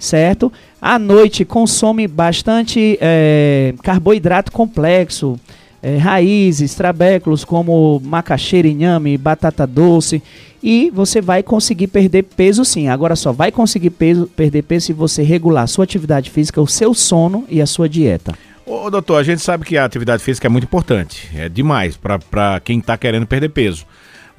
certo? 0.01 0.51
À 0.81 0.97
noite 0.97 1.45
consome 1.45 2.07
bastante 2.07 2.97
é, 2.99 3.73
carboidrato 3.83 4.51
complexo, 4.51 5.39
é, 5.81 5.97
raízes, 5.97 6.73
trabéculos 6.73 7.45
como 7.45 8.01
macaxeira, 8.03 8.67
inhame, 8.67 9.17
batata 9.17 9.65
doce 9.65 10.21
e 10.61 10.89
você 10.91 11.21
vai 11.21 11.43
conseguir 11.43 11.87
perder 11.87 12.23
peso 12.23 12.65
sim. 12.65 12.87
Agora 12.87 13.15
só 13.15 13.31
vai 13.31 13.51
conseguir 13.51 13.91
peso, 13.91 14.27
perder 14.35 14.63
peso 14.63 14.87
se 14.87 14.93
você 14.93 15.21
regular 15.21 15.63
a 15.63 15.67
sua 15.67 15.83
atividade 15.83 16.31
física, 16.31 16.59
o 16.59 16.67
seu 16.67 16.93
sono 16.93 17.45
e 17.47 17.61
a 17.61 17.67
sua 17.67 17.87
dieta. 17.87 18.33
Ô, 18.65 18.89
doutor, 18.89 19.17
a 19.17 19.23
gente 19.23 19.41
sabe 19.41 19.65
que 19.65 19.77
a 19.77 19.85
atividade 19.85 20.23
física 20.23 20.47
é 20.47 20.49
muito 20.49 20.63
importante, 20.63 21.29
é 21.35 21.49
demais 21.49 21.97
para 21.97 22.59
quem 22.63 22.79
está 22.79 22.97
querendo 22.97 23.27
perder 23.27 23.49
peso. 23.49 23.85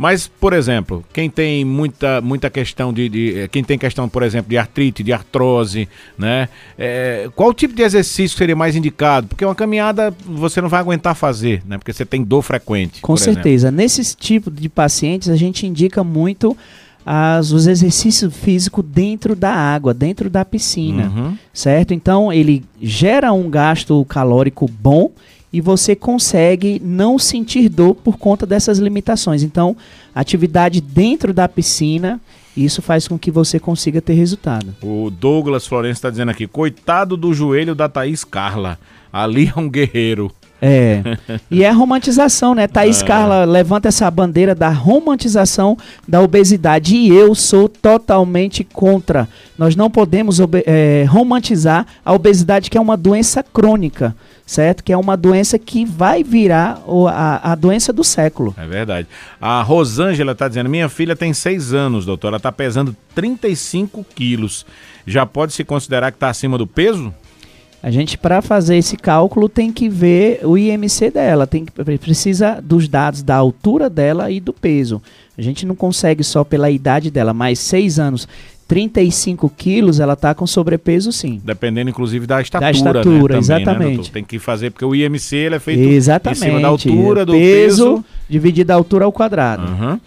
Mas, 0.03 0.27
por 0.27 0.53
exemplo, 0.53 1.05
quem 1.13 1.31
tem 1.31 1.65
muita, 1.65 2.21
muita 2.21 2.51
questão 2.51 2.93
de, 2.93 3.09
de 3.09 3.39
eh, 3.39 3.47
Quem 3.47 3.63
tem 3.63 3.79
questão, 3.79 4.09
por 4.09 4.25
exemplo, 4.25 4.51
de 4.51 4.59
artrite, 4.59 5.01
de 5.01 5.13
artrose, 5.13 5.89
né? 6.19 6.49
É, 6.77 7.31
qual 7.37 7.55
tipo 7.55 7.73
de 7.73 7.83
exercício 7.83 8.37
seria 8.37 8.57
mais 8.57 8.75
indicado? 8.75 9.29
Porque 9.29 9.45
uma 9.45 9.55
caminhada 9.55 10.13
você 10.27 10.61
não 10.61 10.69
vai 10.69 10.81
aguentar 10.81 11.15
fazer, 11.15 11.63
né? 11.65 11.79
Porque 11.79 11.93
você 11.93 12.05
tem 12.05 12.25
dor 12.25 12.43
frequente. 12.43 13.01
Com 13.01 13.17
certeza. 13.17 13.69
Exemplo. 13.69 13.77
Nesse 13.77 14.17
tipo 14.17 14.51
de 14.51 14.69
pacientes, 14.69 15.29
a 15.29 15.37
gente 15.37 15.69
indica 15.69 16.03
muito 16.03 16.57
as, 17.07 17.53
os 17.53 17.69
exercícios 17.69 18.35
físicos 18.35 18.85
dentro 18.85 19.37
da 19.37 19.55
água, 19.55 19.95
dentro 19.95 20.29
da 20.29 20.45
piscina, 20.45 21.13
uhum. 21.15 21.39
certo? 21.55 21.95
Então 21.95 22.33
ele 22.33 22.65
gera 22.81 23.33
um 23.33 23.49
gasto 23.49 24.05
calórico 24.07 24.69
bom 24.69 25.13
e 25.53 25.61
você 25.61 25.95
consegue 25.95 26.81
não 26.83 27.19
sentir 27.19 27.69
dor 27.69 27.95
por 27.95 28.17
conta 28.17 28.47
dessas 28.47 28.79
limitações. 28.79 29.43
Então, 29.43 29.77
atividade 30.15 30.81
dentro 30.81 31.35
da 31.35 31.47
piscina, 31.49 32.21
isso 32.57 32.81
faz 32.81 33.07
com 33.07 33.19
que 33.19 33.31
você 33.31 33.59
consiga 33.59 34.01
ter 34.01 34.15
resultado. 34.15 34.75
O 34.83 35.11
Douglas 35.11 35.67
Florencio 35.67 35.93
está 35.93 36.11
dizendo 36.11 36.31
aqui: 36.31 36.47
coitado 36.47 37.17
do 37.17 37.35
joelho 37.35 37.75
da 37.75 37.89
Thaís 37.89 38.25
Carla. 38.25 38.79
Ali 39.13 39.53
é 39.55 39.61
um 39.61 39.69
guerreiro. 39.69 40.33
É. 40.63 41.03
E 41.51 41.65
é 41.65 41.71
romantização, 41.71 42.55
né? 42.55 42.67
Thaís 42.67 43.03
é. 43.03 43.07
Carla 43.07 43.45
levanta 43.45 43.89
essa 43.89 44.11
bandeira 44.11 44.55
da 44.55 44.71
romantização 44.71 45.77
da 46.07 46.21
obesidade. 46.21 46.95
E 46.95 47.09
eu 47.09 47.35
sou 47.35 47.69
totalmente 47.69 48.65
contra. 48.65 49.29
Nós 49.59 49.77
não 49.77 49.91
podemos 49.91 50.39
é, 50.65 51.05
romantizar 51.09 51.87
a 52.05 52.13
obesidade, 52.13 52.71
que 52.71 52.79
é 52.79 52.81
uma 52.81 52.97
doença 52.97 53.43
crônica 53.43 54.15
certo? 54.53 54.85
Que 54.85 54.93
é 54.93 54.97
uma 54.97 55.17
doença 55.17 55.59
que 55.59 55.85
vai 55.85 56.23
virar 56.23 56.83
o, 56.87 57.09
a, 57.09 57.53
a 57.53 57.55
doença 57.55 57.93
do 57.93 58.05
século. 58.05 58.55
É 58.59 58.67
verdade. 58.67 59.09
A 59.41 59.63
Rosângela 59.63 60.33
está 60.33 60.47
dizendo: 60.47 60.69
minha 60.69 60.89
filha 60.89 61.17
tem 61.17 61.33
seis 61.33 61.73
anos, 61.73 62.05
doutor, 62.05 62.29
ela 62.29 62.37
está 62.37 62.53
pesando 62.53 62.95
35 63.15 64.05
quilos. 64.15 64.67
Já 65.07 65.25
pode 65.25 65.53
se 65.53 65.65
considerar 65.65 66.11
que 66.11 66.17
está 66.17 66.29
acima 66.29 66.59
do 66.59 66.67
peso? 66.67 67.13
A 67.83 67.91
gente, 67.91 68.17
para 68.17 68.41
fazer 68.41 68.77
esse 68.77 68.97
cálculo, 68.97 69.49
tem 69.49 69.73
que 69.73 69.89
ver 69.89 70.41
o 70.45 70.57
IMC 70.57 71.11
dela, 71.11 71.49
tem 71.49 71.65
que, 71.65 71.73
precisa 71.99 72.61
dos 72.63 72.87
dados 72.87 73.23
da 73.25 73.35
altura 73.35 73.91
dela 73.91 74.31
e 74.31 74.39
do 74.39 74.53
peso. 74.53 75.03
A 75.37 75.43
gente 75.43 75.67
não 75.67 75.75
consegue 75.75 76.23
só 76.23 76.45
pela 76.45 76.71
idade 76.71 77.11
dela, 77.11 77.35
mas 77.35 77.59
seis 77.59 77.99
anos, 77.99 78.29
35 78.69 79.49
quilos, 79.51 79.99
ela 79.99 80.15
tá 80.15 80.33
com 80.33 80.47
sobrepeso 80.47 81.11
sim. 81.11 81.41
Dependendo, 81.45 81.91
inclusive, 81.91 82.25
da 82.25 82.41
estatura. 82.41 82.73
Da 82.73 82.79
estatura, 82.79 83.35
né, 83.35 83.41
exatamente. 83.41 84.07
Né, 84.07 84.11
Tem 84.13 84.25
que 84.25 84.39
fazer, 84.39 84.71
porque 84.71 84.85
o 84.85 84.95
IMC 84.95 85.37
ele 85.37 85.57
é 85.57 85.59
feito 85.59 85.83
exatamente. 85.83 86.39
em 86.39 86.45
cima 86.47 86.61
da 86.61 86.69
altura, 86.69 87.27
do 87.27 87.33
peso, 87.33 87.95
peso. 87.97 88.05
dividido 88.29 88.71
a 88.71 88.77
altura 88.77 89.07
ao 89.07 89.13
quadrado. 89.13 89.71
Uhum. 89.73 90.01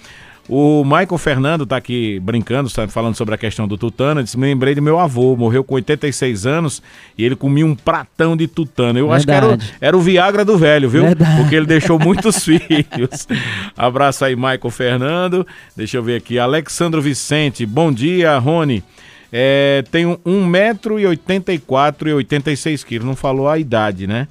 O 0.47 0.83
Michael 0.83 1.17
Fernando 1.17 1.63
está 1.63 1.77
aqui 1.77 2.19
brincando, 2.19 2.67
está 2.67 2.87
falando 2.87 3.15
sobre 3.15 3.33
a 3.33 3.37
questão 3.37 3.67
do 3.67 3.77
tutano. 3.77 4.23
Disse: 4.23 4.37
Me 4.37 4.45
lembrei 4.45 4.75
do 4.75 4.81
meu 4.81 4.99
avô, 4.99 5.35
morreu 5.35 5.63
com 5.63 5.73
86 5.75 6.45
anos 6.45 6.83
e 7.17 7.25
ele 7.25 7.35
comia 7.35 7.65
um 7.65 7.73
pratão 7.75 8.37
de 8.37 8.47
tutano. 8.47 8.99
Eu 8.99 9.09
Verdade. 9.09 9.31
acho 9.31 9.57
que 9.59 9.65
era, 9.65 9.87
era, 9.89 9.97
o 9.97 10.01
Viagra 10.01 10.45
do 10.45 10.55
velho, 10.55 10.87
viu? 10.87 11.01
Verdade. 11.03 11.41
Porque 11.41 11.55
ele 11.55 11.65
deixou 11.65 11.97
muitos 11.97 12.43
filhos. 12.45 13.27
Abraço 13.75 14.23
aí, 14.23 14.35
Michael 14.35 14.69
Fernando. 14.69 15.47
Deixa 15.75 15.97
eu 15.97 16.03
ver 16.03 16.17
aqui. 16.17 16.37
Alexandro 16.37 17.01
Vicente, 17.01 17.65
bom 17.65 17.91
dia, 17.91 18.37
Rony. 18.37 18.83
É, 19.31 19.83
tenho 19.91 20.19
1,84m 20.25 22.07
e 22.07 22.13
86 22.13 22.83
quilos. 22.83 23.07
Não 23.07 23.15
falou 23.15 23.49
a 23.49 23.57
idade, 23.57 24.05
né? 24.05 24.27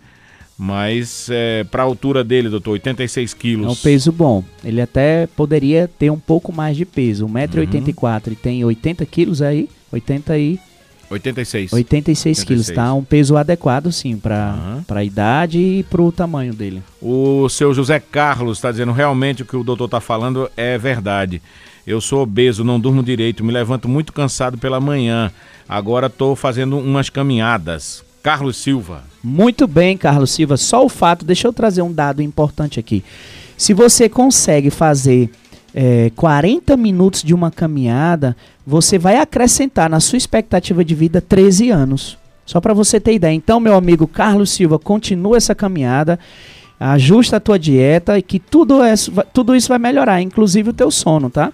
Mas 0.56 1.28
é, 1.30 1.64
para 1.64 1.82
a 1.82 1.86
altura 1.86 2.22
dele, 2.22 2.48
doutor, 2.48 2.72
86 2.72 3.34
quilos. 3.34 3.66
É 3.66 3.70
um 3.70 3.74
peso 3.74 4.12
bom. 4.12 4.44
Ele 4.64 4.80
até 4.80 5.26
poderia 5.26 5.88
ter 5.98 6.10
um 6.10 6.18
pouco 6.18 6.52
mais 6.52 6.76
de 6.76 6.84
peso. 6.84 7.26
1,84m 7.26 8.26
uhum. 8.26 8.32
e 8.32 8.36
tem 8.36 8.64
80 8.64 9.06
quilos 9.06 9.42
aí. 9.42 9.68
80 9.90 10.38
e... 10.38 10.60
86. 11.10 11.72
86 11.72 12.44
quilos, 12.44 12.70
tá? 12.70 12.92
Um 12.94 13.04
peso 13.04 13.36
adequado, 13.36 13.92
sim, 13.92 14.16
para 14.16 14.84
uhum. 14.88 14.96
a 14.96 15.04
idade 15.04 15.58
e 15.58 15.82
para 15.82 16.02
o 16.02 16.10
tamanho 16.10 16.54
dele. 16.54 16.82
O 17.00 17.48
seu 17.48 17.74
José 17.74 18.00
Carlos 18.00 18.58
está 18.58 18.70
dizendo 18.70 18.92
realmente 18.92 19.42
o 19.42 19.46
que 19.46 19.56
o 19.56 19.62
doutor 19.62 19.84
está 19.84 20.00
falando 20.00 20.50
é 20.56 20.78
verdade. 20.78 21.42
Eu 21.86 22.00
sou 22.00 22.22
obeso, 22.22 22.64
não 22.64 22.80
durmo 22.80 23.02
direito, 23.02 23.44
me 23.44 23.52
levanto 23.52 23.88
muito 23.88 24.12
cansado 24.12 24.56
pela 24.56 24.80
manhã. 24.80 25.30
Agora 25.68 26.06
estou 26.06 26.34
fazendo 26.34 26.78
umas 26.78 27.10
caminhadas. 27.10 28.03
Carlos 28.24 28.56
Silva. 28.56 29.04
Muito 29.22 29.66
bem, 29.66 29.98
Carlos 29.98 30.30
Silva. 30.30 30.56
Só 30.56 30.82
o 30.82 30.88
fato, 30.88 31.26
deixa 31.26 31.46
eu 31.46 31.52
trazer 31.52 31.82
um 31.82 31.92
dado 31.92 32.22
importante 32.22 32.80
aqui. 32.80 33.04
Se 33.54 33.74
você 33.74 34.08
consegue 34.08 34.70
fazer 34.70 35.28
é, 35.74 36.10
40 36.16 36.74
minutos 36.74 37.22
de 37.22 37.34
uma 37.34 37.50
caminhada, 37.50 38.34
você 38.66 38.98
vai 38.98 39.18
acrescentar 39.18 39.90
na 39.90 40.00
sua 40.00 40.16
expectativa 40.16 40.82
de 40.82 40.94
vida 40.94 41.20
13 41.20 41.68
anos. 41.68 42.16
Só 42.46 42.62
para 42.62 42.72
você 42.72 42.98
ter 42.98 43.12
ideia. 43.12 43.34
Então, 43.34 43.60
meu 43.60 43.74
amigo 43.74 44.06
Carlos 44.06 44.48
Silva, 44.52 44.78
continua 44.78 45.36
essa 45.36 45.54
caminhada, 45.54 46.18
ajusta 46.80 47.36
a 47.36 47.40
tua 47.40 47.58
dieta 47.58 48.16
e 48.18 48.22
que 48.22 48.38
tudo, 48.38 48.82
é, 48.82 48.94
tudo 49.34 49.54
isso 49.54 49.68
vai 49.68 49.78
melhorar, 49.78 50.22
inclusive 50.22 50.70
o 50.70 50.74
teu 50.74 50.90
sono, 50.90 51.28
tá? 51.28 51.52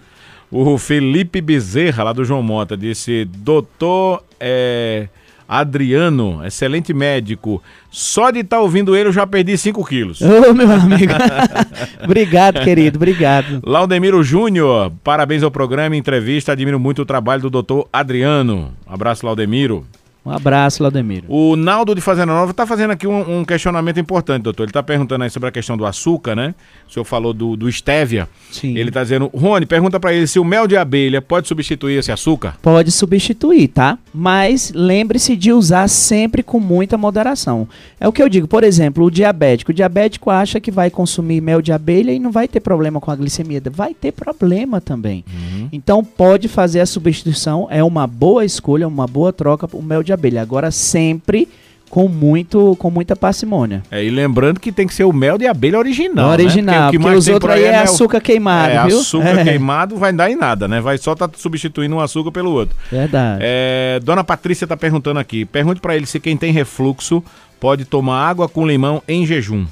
O 0.52 0.78
Felipe 0.78 1.40
Bezerra, 1.40 2.04
lá 2.04 2.12
do 2.12 2.24
João 2.24 2.44
Mota, 2.44 2.76
disse: 2.76 3.24
Doutor, 3.24 4.22
é, 4.38 5.08
Adriano, 5.50 6.40
excelente 6.46 6.94
médico. 6.94 7.60
Só 7.90 8.30
de 8.30 8.38
estar 8.38 8.58
tá 8.58 8.62
ouvindo 8.62 8.94
ele 8.94 9.08
eu 9.08 9.12
já 9.12 9.26
perdi 9.26 9.58
5 9.58 9.84
quilos. 9.84 10.20
Ô, 10.20 10.54
meu 10.54 10.70
amigo. 10.70 11.12
obrigado, 12.04 12.60
querido, 12.62 12.98
obrigado. 12.98 13.60
Laudemiro 13.64 14.22
Júnior, 14.22 14.92
parabéns 15.02 15.42
ao 15.42 15.50
programa, 15.50 15.96
entrevista. 15.96 16.52
Admiro 16.52 16.78
muito 16.78 17.02
o 17.02 17.04
trabalho 17.04 17.42
do 17.42 17.50
doutor 17.50 17.88
Adriano. 17.92 18.72
abraço, 18.86 19.26
Laudemiro. 19.26 19.84
Um 20.24 20.30
abraço, 20.30 20.82
Laudemiro. 20.82 21.24
O 21.28 21.56
Naldo 21.56 21.94
de 21.94 22.00
Fazenda 22.00 22.26
Nova 22.26 22.50
está 22.50 22.66
fazendo 22.66 22.90
aqui 22.90 23.06
um, 23.06 23.40
um, 23.40 23.44
questionamento 23.44 23.98
importante, 23.98 24.42
doutor. 24.42 24.64
Ele 24.64 24.70
está 24.70 24.82
perguntando 24.82 25.24
aí 25.24 25.30
sobre 25.30 25.48
a 25.48 25.52
questão 25.52 25.78
do 25.78 25.86
açúcar, 25.86 26.36
né? 26.36 26.54
O 26.86 26.92
senhor 26.92 27.04
falou 27.04 27.32
do, 27.32 27.56
do 27.56 27.68
estévia. 27.68 28.28
Sim. 28.50 28.76
Ele 28.76 28.90
está 28.90 29.02
dizendo, 29.02 29.30
Rony, 29.34 29.64
pergunta 29.64 29.98
para 29.98 30.12
ele 30.12 30.26
se 30.26 30.38
o 30.38 30.44
mel 30.44 30.66
de 30.66 30.76
abelha 30.76 31.22
pode 31.22 31.48
substituir 31.48 31.98
esse 31.98 32.12
açúcar? 32.12 32.56
Pode 32.60 32.90
substituir, 32.90 33.68
tá? 33.68 33.98
Mas 34.12 34.72
lembre-se 34.74 35.34
de 35.34 35.52
usar 35.52 35.88
sempre 35.88 36.42
com 36.42 36.60
muita 36.60 36.98
moderação. 36.98 37.66
É 37.98 38.06
o 38.06 38.12
que 38.12 38.22
eu 38.22 38.28
digo, 38.28 38.46
por 38.46 38.62
exemplo, 38.62 39.04
o 39.04 39.10
diabético. 39.10 39.70
O 39.70 39.74
diabético 39.74 40.28
acha 40.28 40.60
que 40.60 40.70
vai 40.70 40.90
consumir 40.90 41.40
mel 41.40 41.62
de 41.62 41.72
abelha 41.72 42.12
e 42.12 42.18
não 42.18 42.30
vai 42.30 42.46
ter 42.46 42.60
problema 42.60 43.00
com 43.00 43.10
a 43.10 43.16
glicemia. 43.16 43.62
Vai 43.70 43.94
ter 43.94 44.12
problema 44.12 44.82
também. 44.82 45.24
Uhum. 45.32 45.68
Então 45.72 46.04
pode 46.04 46.46
fazer 46.46 46.80
a 46.80 46.86
substituição, 46.86 47.66
é 47.70 47.82
uma 47.82 48.06
boa 48.06 48.44
escolha, 48.44 48.86
uma 48.86 49.06
boa 49.06 49.32
troca 49.32 49.68
o 49.72 49.82
mel 49.82 50.02
de 50.02 50.09
de 50.10 50.14
abelha. 50.14 50.42
Agora 50.42 50.70
sempre 50.70 51.48
com 51.88 52.08
muito 52.08 52.76
com 52.76 52.88
muita 52.88 53.16
parcimônia. 53.16 53.82
É, 53.90 54.02
e 54.02 54.10
lembrando 54.10 54.60
que 54.60 54.70
tem 54.70 54.86
que 54.86 54.94
ser 54.94 55.04
o 55.04 55.12
mel 55.12 55.36
de 55.36 55.46
abelha 55.46 55.76
original, 55.78 56.28
o 56.28 56.32
original, 56.32 56.74
né? 56.74 56.82
porque, 56.84 56.98
porque 56.98 57.16
os 57.16 57.28
outros 57.28 57.52
aí 57.52 57.64
é, 57.64 57.66
é 57.66 57.76
açúcar 57.78 58.20
queimado, 58.20 58.72
é, 58.72 58.86
viu? 58.86 59.00
açúcar 59.00 59.38
é. 59.40 59.44
queimado 59.44 59.96
vai 59.96 60.12
dar 60.12 60.30
em 60.30 60.36
nada, 60.36 60.68
né? 60.68 60.80
Vai 60.80 60.96
só 60.98 61.14
estar 61.14 61.26
tá 61.26 61.36
substituindo 61.36 61.96
um 61.96 62.00
açúcar 62.00 62.30
pelo 62.30 62.52
outro. 62.52 62.76
Verdade. 62.90 63.40
É, 63.42 64.00
Dona 64.04 64.22
Patrícia 64.22 64.64
está 64.64 64.76
perguntando 64.76 65.18
aqui, 65.18 65.44
pergunte 65.44 65.80
para 65.80 65.96
ele 65.96 66.06
se 66.06 66.20
quem 66.20 66.36
tem 66.36 66.52
refluxo 66.52 67.22
pode 67.58 67.84
tomar 67.84 68.24
água 68.26 68.48
com 68.48 68.66
limão 68.66 69.02
em 69.08 69.26
jejum. 69.26 69.66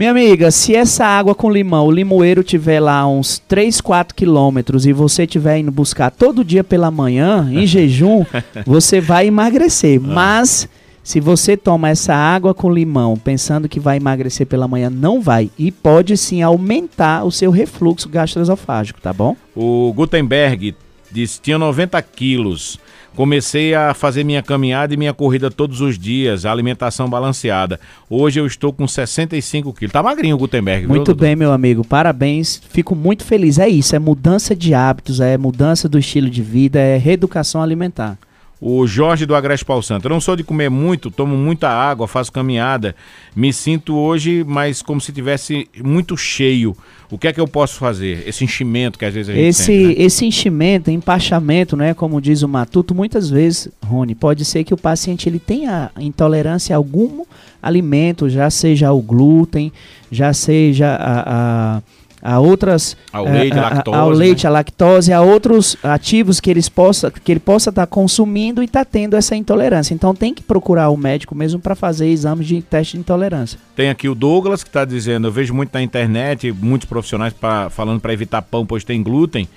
Minha 0.00 0.12
amiga, 0.12 0.50
se 0.50 0.74
essa 0.74 1.04
água 1.04 1.34
com 1.34 1.50
limão, 1.50 1.86
o 1.86 1.90
limoeiro 1.90 2.42
tiver 2.42 2.80
lá 2.80 3.06
uns 3.06 3.38
3, 3.38 3.82
4 3.82 4.14
quilômetros 4.14 4.86
e 4.86 4.94
você 4.94 5.24
estiver 5.24 5.58
indo 5.58 5.70
buscar 5.70 6.10
todo 6.10 6.42
dia 6.42 6.64
pela 6.64 6.90
manhã, 6.90 7.46
em 7.52 7.66
jejum, 7.68 8.24
você 8.64 8.98
vai 8.98 9.26
emagrecer. 9.26 10.00
Ah. 10.02 10.06
Mas 10.06 10.66
se 11.02 11.20
você 11.20 11.54
toma 11.54 11.90
essa 11.90 12.14
água 12.14 12.54
com 12.54 12.72
limão 12.72 13.14
pensando 13.14 13.68
que 13.68 13.78
vai 13.78 13.98
emagrecer 13.98 14.46
pela 14.46 14.66
manhã, 14.66 14.88
não 14.88 15.20
vai. 15.20 15.50
E 15.58 15.70
pode 15.70 16.16
sim 16.16 16.40
aumentar 16.40 17.22
o 17.24 17.30
seu 17.30 17.50
refluxo 17.50 18.08
gastroesofágico, 18.08 19.02
tá 19.02 19.12
bom? 19.12 19.36
O 19.54 19.92
Gutenberg 19.94 20.74
disse 21.12 21.40
tinha 21.40 21.58
90 21.58 22.00
quilos. 22.02 22.78
Comecei 23.16 23.74
a 23.74 23.92
fazer 23.92 24.22
minha 24.22 24.42
caminhada 24.42 24.94
e 24.94 24.96
minha 24.96 25.12
corrida 25.12 25.50
todos 25.50 25.80
os 25.80 25.98
dias, 25.98 26.46
alimentação 26.46 27.08
balanceada. 27.08 27.80
Hoje 28.08 28.38
eu 28.38 28.46
estou 28.46 28.72
com 28.72 28.86
65 28.86 29.72
quilos. 29.72 29.92
Tá 29.92 30.02
magrinho 30.02 30.36
o 30.36 30.38
Gutenberg, 30.38 30.86
Muito 30.86 31.06
viu, 31.06 31.16
bem, 31.16 31.34
meu 31.34 31.52
amigo. 31.52 31.84
Parabéns. 31.84 32.62
Fico 32.70 32.94
muito 32.94 33.24
feliz. 33.24 33.58
É 33.58 33.68
isso, 33.68 33.96
é 33.96 33.98
mudança 33.98 34.54
de 34.54 34.74
hábitos, 34.74 35.20
é 35.20 35.36
mudança 35.36 35.88
do 35.88 35.98
estilo 35.98 36.30
de 36.30 36.40
vida, 36.40 36.78
é 36.78 36.96
reeducação 36.96 37.60
alimentar. 37.60 38.16
O 38.60 38.86
Jorge 38.86 39.24
do 39.24 39.34
Agreste 39.34 39.64
Paulo 39.64 39.82
Santo. 39.82 40.04
Eu 40.04 40.10
não 40.10 40.20
sou 40.20 40.36
de 40.36 40.44
comer 40.44 40.68
muito, 40.68 41.10
tomo 41.10 41.36
muita 41.36 41.68
água, 41.68 42.06
faço 42.06 42.30
caminhada. 42.30 42.94
Me 43.34 43.52
sinto 43.52 43.96
hoje, 43.96 44.44
mas 44.46 44.82
como 44.82 45.00
se 45.00 45.12
tivesse 45.12 45.66
muito 45.82 46.16
cheio. 46.16 46.76
O 47.10 47.18
que 47.18 47.26
é 47.26 47.32
que 47.32 47.40
eu 47.40 47.48
posso 47.48 47.76
fazer? 47.76 48.22
Esse 48.28 48.44
enchimento 48.44 48.98
que 48.98 49.04
às 49.04 49.14
vezes 49.14 49.30
a 49.30 49.32
gente 49.32 49.46
esse, 49.46 49.64
sente, 49.64 49.86
né? 49.86 49.94
Esse 49.96 50.26
enchimento, 50.26 50.90
empachamento, 50.90 51.76
né, 51.76 51.94
como 51.94 52.20
diz 52.20 52.42
o 52.42 52.48
Matuto, 52.48 52.94
muitas 52.94 53.28
vezes, 53.30 53.68
Rony, 53.84 54.14
pode 54.14 54.44
ser 54.44 54.62
que 54.62 54.72
o 54.72 54.76
paciente 54.76 55.28
ele 55.28 55.38
tenha 55.38 55.90
intolerância 55.98 56.74
a 56.74 56.78
algum 56.78 57.24
alimento, 57.62 58.28
já 58.28 58.48
seja 58.48 58.88
ao 58.88 59.00
glúten, 59.00 59.72
já 60.10 60.32
seja 60.32 60.94
a, 60.94 61.76
a 61.76 61.82
a 62.22 62.38
outras 62.38 62.96
ao 63.12 63.24
leite, 63.24 63.58
a, 63.58 63.62
lactose, 63.62 63.96
ao 63.96 64.10
leite, 64.10 64.44
né? 64.44 64.48
a 64.48 64.52
lactose, 64.52 65.12
a 65.12 65.20
outros 65.20 65.76
ativos 65.82 66.38
que 66.40 66.50
eles 66.50 66.68
possa 66.68 67.10
que 67.10 67.32
ele 67.32 67.40
possa 67.40 67.70
estar 67.70 67.86
tá 67.86 67.86
consumindo 67.86 68.62
e 68.62 68.66
está 68.66 68.84
tendo 68.84 69.16
essa 69.16 69.34
intolerância. 69.34 69.94
Então 69.94 70.14
tem 70.14 70.34
que 70.34 70.42
procurar 70.42 70.90
o 70.90 70.96
médico 70.96 71.34
mesmo 71.34 71.58
para 71.60 71.74
fazer 71.74 72.08
exames 72.08 72.46
de 72.46 72.60
teste 72.60 72.94
de 72.94 73.00
intolerância. 73.00 73.58
Tem 73.74 73.88
aqui 73.88 74.08
o 74.08 74.14
Douglas 74.14 74.62
que 74.62 74.68
está 74.68 74.84
dizendo, 74.84 75.28
eu 75.28 75.32
vejo 75.32 75.54
muito 75.54 75.72
na 75.72 75.82
internet 75.82 76.52
muitos 76.52 76.88
profissionais 76.88 77.32
pra, 77.32 77.70
falando 77.70 78.00
para 78.00 78.12
evitar 78.12 78.42
pão 78.42 78.66
pois 78.66 78.84
tem 78.84 79.02
glúten, 79.02 79.48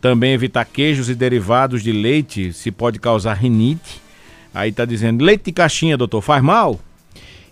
também 0.00 0.32
evitar 0.32 0.64
queijos 0.64 1.08
e 1.08 1.14
derivados 1.14 1.82
de 1.82 1.92
leite 1.92 2.52
se 2.52 2.70
pode 2.70 2.98
causar 2.98 3.34
rinite. 3.34 4.02
Aí 4.52 4.70
está 4.70 4.84
dizendo 4.84 5.22
leite 5.22 5.44
de 5.44 5.52
caixinha, 5.52 5.96
doutor, 5.96 6.20
faz 6.20 6.42
mal? 6.42 6.80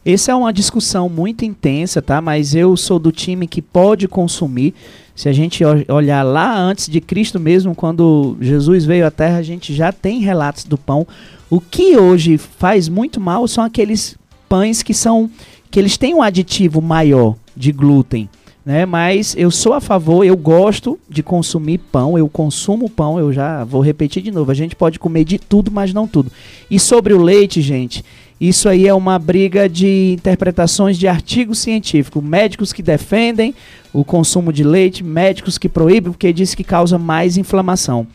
Essa 0.09 0.31
é 0.31 0.35
uma 0.37 0.53
discussão 0.53 1.09
muito 1.09 1.45
intensa, 1.45 2.01
tá? 2.01 2.21
Mas 2.21 2.55
eu 2.55 2.77
sou 2.77 2.97
do 2.97 3.11
time 3.11 3.45
que 3.49 3.61
pode 3.61 4.07
consumir. 4.07 4.73
Se 5.17 5.29
a 5.29 5.33
gente 5.33 5.65
olhar 5.89 6.23
lá 6.23 6.57
antes 6.57 6.89
de 6.89 7.01
Cristo 7.01 7.41
mesmo, 7.41 7.75
quando 7.75 8.37
Jesus 8.41 8.85
veio 8.85 9.05
à 9.05 9.11
Terra, 9.11 9.39
a 9.39 9.43
gente 9.43 9.75
já 9.75 9.91
tem 9.91 10.21
relatos 10.21 10.63
do 10.63 10.79
pão. 10.79 11.05
O 11.51 11.61
que 11.61 11.97
hoje 11.97 12.39
faz 12.39 12.89
muito 12.89 13.21
mal 13.21 13.49
são 13.49 13.65
aqueles 13.65 14.17
pães 14.49 14.81
que 14.81 14.95
são 14.95 15.29
que 15.73 15.81
eles 15.81 15.97
têm 15.97 16.15
um 16.15 16.23
aditivo 16.23 16.81
maior 16.81 17.35
de 17.57 17.73
glúten. 17.73 18.31
Né? 18.65 18.87
Mas 18.87 19.35
eu 19.37 19.51
sou 19.51 19.73
a 19.73 19.81
favor, 19.81 20.25
eu 20.25 20.37
gosto 20.37 20.99
de 21.09 21.21
consumir 21.23 21.79
pão, 21.79 22.17
eu 22.17 22.29
consumo 22.29 22.89
pão, 22.89 23.19
eu 23.19 23.33
já 23.33 23.65
vou 23.65 23.81
repetir 23.81 24.23
de 24.23 24.31
novo. 24.31 24.53
A 24.53 24.55
gente 24.55 24.77
pode 24.77 25.01
comer 25.01 25.25
de 25.25 25.37
tudo, 25.37 25.71
mas 25.71 25.93
não 25.93 26.07
tudo. 26.07 26.31
E 26.71 26.79
sobre 26.79 27.13
o 27.13 27.23
leite, 27.23 27.61
gente, 27.61 28.05
isso 28.41 28.69
aí 28.69 28.87
é 28.87 28.93
uma 28.93 29.19
briga 29.19 29.69
de 29.69 30.13
interpretações 30.13 30.99
de 30.99 31.09
artigos 31.09 31.59
científicos. 31.59 32.23
Médicos 32.23 32.73
que 32.73 32.83
defendem 32.83 33.55
o 33.93 34.05
consumo 34.05 34.53
de 34.53 34.63
leite, 34.63 35.03
médicos 35.03 35.57
que 35.57 35.69
proíbem 35.69 36.13
porque 36.13 36.33
diz 36.33 36.55
que 36.55 36.63
causa 36.63 36.99
mais 36.99 37.39
inflamação. 37.39 38.07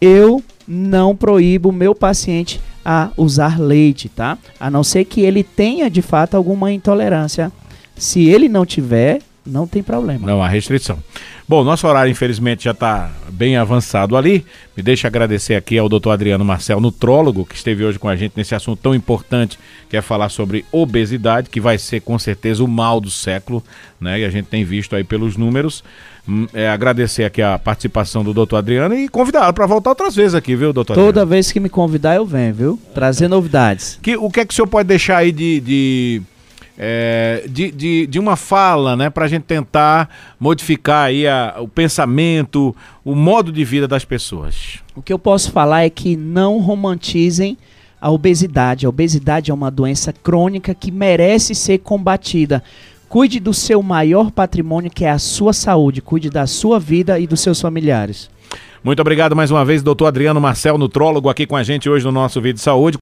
Eu 0.00 0.42
não 0.68 1.16
proíbo 1.16 1.72
meu 1.72 1.94
paciente 1.94 2.60
a 2.84 3.10
usar 3.16 3.58
leite, 3.58 4.08
tá? 4.08 4.36
A 4.58 4.70
não 4.70 4.84
ser 4.84 5.04
que 5.04 5.20
ele 5.22 5.42
tenha 5.42 5.90
de 5.90 6.02
fato 6.02 6.36
alguma 6.36 6.70
intolerância. 6.72 7.50
Se 7.96 8.28
ele 8.28 8.48
não 8.48 8.66
tiver, 8.66 9.20
não 9.46 9.66
tem 9.66 9.82
problema. 9.82 10.26
Não 10.26 10.42
há 10.42 10.48
restrição. 10.48 10.98
Bom, 11.50 11.64
nosso 11.64 11.84
horário, 11.88 12.08
infelizmente, 12.12 12.62
já 12.62 12.70
está 12.70 13.10
bem 13.28 13.56
avançado 13.56 14.16
ali. 14.16 14.46
Me 14.76 14.84
deixa 14.84 15.08
agradecer 15.08 15.56
aqui 15.56 15.76
ao 15.76 15.88
doutor 15.88 16.12
Adriano 16.12 16.44
Marcel, 16.44 16.78
nutrólogo, 16.78 17.44
que 17.44 17.56
esteve 17.56 17.84
hoje 17.84 17.98
com 17.98 18.08
a 18.08 18.14
gente 18.14 18.34
nesse 18.36 18.54
assunto 18.54 18.78
tão 18.80 18.94
importante, 18.94 19.58
que 19.88 19.96
é 19.96 20.00
falar 20.00 20.28
sobre 20.28 20.64
obesidade, 20.70 21.50
que 21.50 21.60
vai 21.60 21.76
ser 21.76 22.02
com 22.02 22.16
certeza 22.20 22.62
o 22.62 22.68
mal 22.68 23.00
do 23.00 23.10
século, 23.10 23.64
né? 24.00 24.20
E 24.20 24.24
a 24.24 24.30
gente 24.30 24.46
tem 24.46 24.62
visto 24.64 24.94
aí 24.94 25.02
pelos 25.02 25.36
números. 25.36 25.82
Hum, 26.28 26.46
É, 26.54 26.68
agradecer 26.68 27.24
aqui 27.24 27.42
a 27.42 27.58
participação 27.58 28.22
do 28.22 28.32
doutor 28.32 28.58
Adriano 28.58 28.94
e 28.94 29.08
convidá-lo 29.08 29.52
para 29.52 29.66
voltar 29.66 29.90
outras 29.90 30.14
vezes 30.14 30.36
aqui, 30.36 30.54
viu, 30.54 30.72
doutor 30.72 30.94
Toda 30.94 31.08
Adriano? 31.08 31.30
vez 31.30 31.50
que 31.50 31.58
me 31.58 31.68
convidar, 31.68 32.14
eu 32.14 32.24
venho, 32.24 32.54
viu? 32.54 32.78
Trazer 32.94 33.26
novidades. 33.26 33.98
Que, 34.00 34.16
o 34.16 34.30
que 34.30 34.38
é 34.38 34.44
que 34.44 34.52
o 34.52 34.54
senhor 34.54 34.68
pode 34.68 34.86
deixar 34.86 35.16
aí 35.16 35.32
de, 35.32 35.60
de, 35.60 36.22
é, 36.82 37.44
de, 37.46 37.70
de, 37.70 38.06
de 38.06 38.18
uma 38.18 38.36
fala, 38.36 38.96
né, 38.96 39.10
para 39.10 39.26
a 39.26 39.28
gente 39.28 39.42
tentar 39.42 40.08
modificar 40.40 41.08
aí 41.08 41.26
a- 41.28 41.56
o 41.60 41.68
pensamento, 41.68 42.74
o 43.04 43.14
modo 43.14 43.52
de 43.52 43.62
vida 43.64 43.86
das 43.86 44.02
pessoas? 44.02 44.78
O 44.96 45.02
que 45.02 45.12
eu 45.12 45.18
posso 45.18 45.52
falar 45.52 45.82
é 45.84 45.90
que 45.90 46.16
não 46.16 46.58
romantizem 46.58 47.58
a 48.00 48.10
obesidade. 48.10 48.86
A 48.86 48.88
obesidade 48.88 49.50
é 49.50 49.54
uma 49.54 49.70
doença 49.70 50.10
crônica 50.10 50.74
que 50.74 50.90
merece 50.90 51.54
ser 51.54 51.78
combatida. 51.80 52.62
Cuide 53.10 53.38
do 53.40 53.52
seu 53.52 53.82
maior 53.82 54.30
patrimônio, 54.30 54.90
que 54.90 55.04
é 55.04 55.10
a 55.10 55.18
sua 55.18 55.52
saúde. 55.52 56.00
Cuide 56.00 56.30
da 56.30 56.46
sua 56.46 56.80
vida 56.80 57.18
e 57.20 57.26
dos 57.26 57.40
seus 57.40 57.60
familiares. 57.60 58.30
Muito 58.82 59.00
obrigado 59.00 59.36
mais 59.36 59.50
uma 59.50 59.62
vez, 59.62 59.82
doutor 59.82 60.06
Adriano 60.06 60.40
Marcel, 60.40 60.78
nutrólogo, 60.78 61.28
aqui 61.28 61.46
com 61.46 61.54
a 61.54 61.62
gente 61.62 61.90
hoje 61.90 62.02
no 62.06 62.10
nosso 62.12 62.40
vídeo 62.40 62.54
de 62.54 62.62
saúde. 62.62 62.96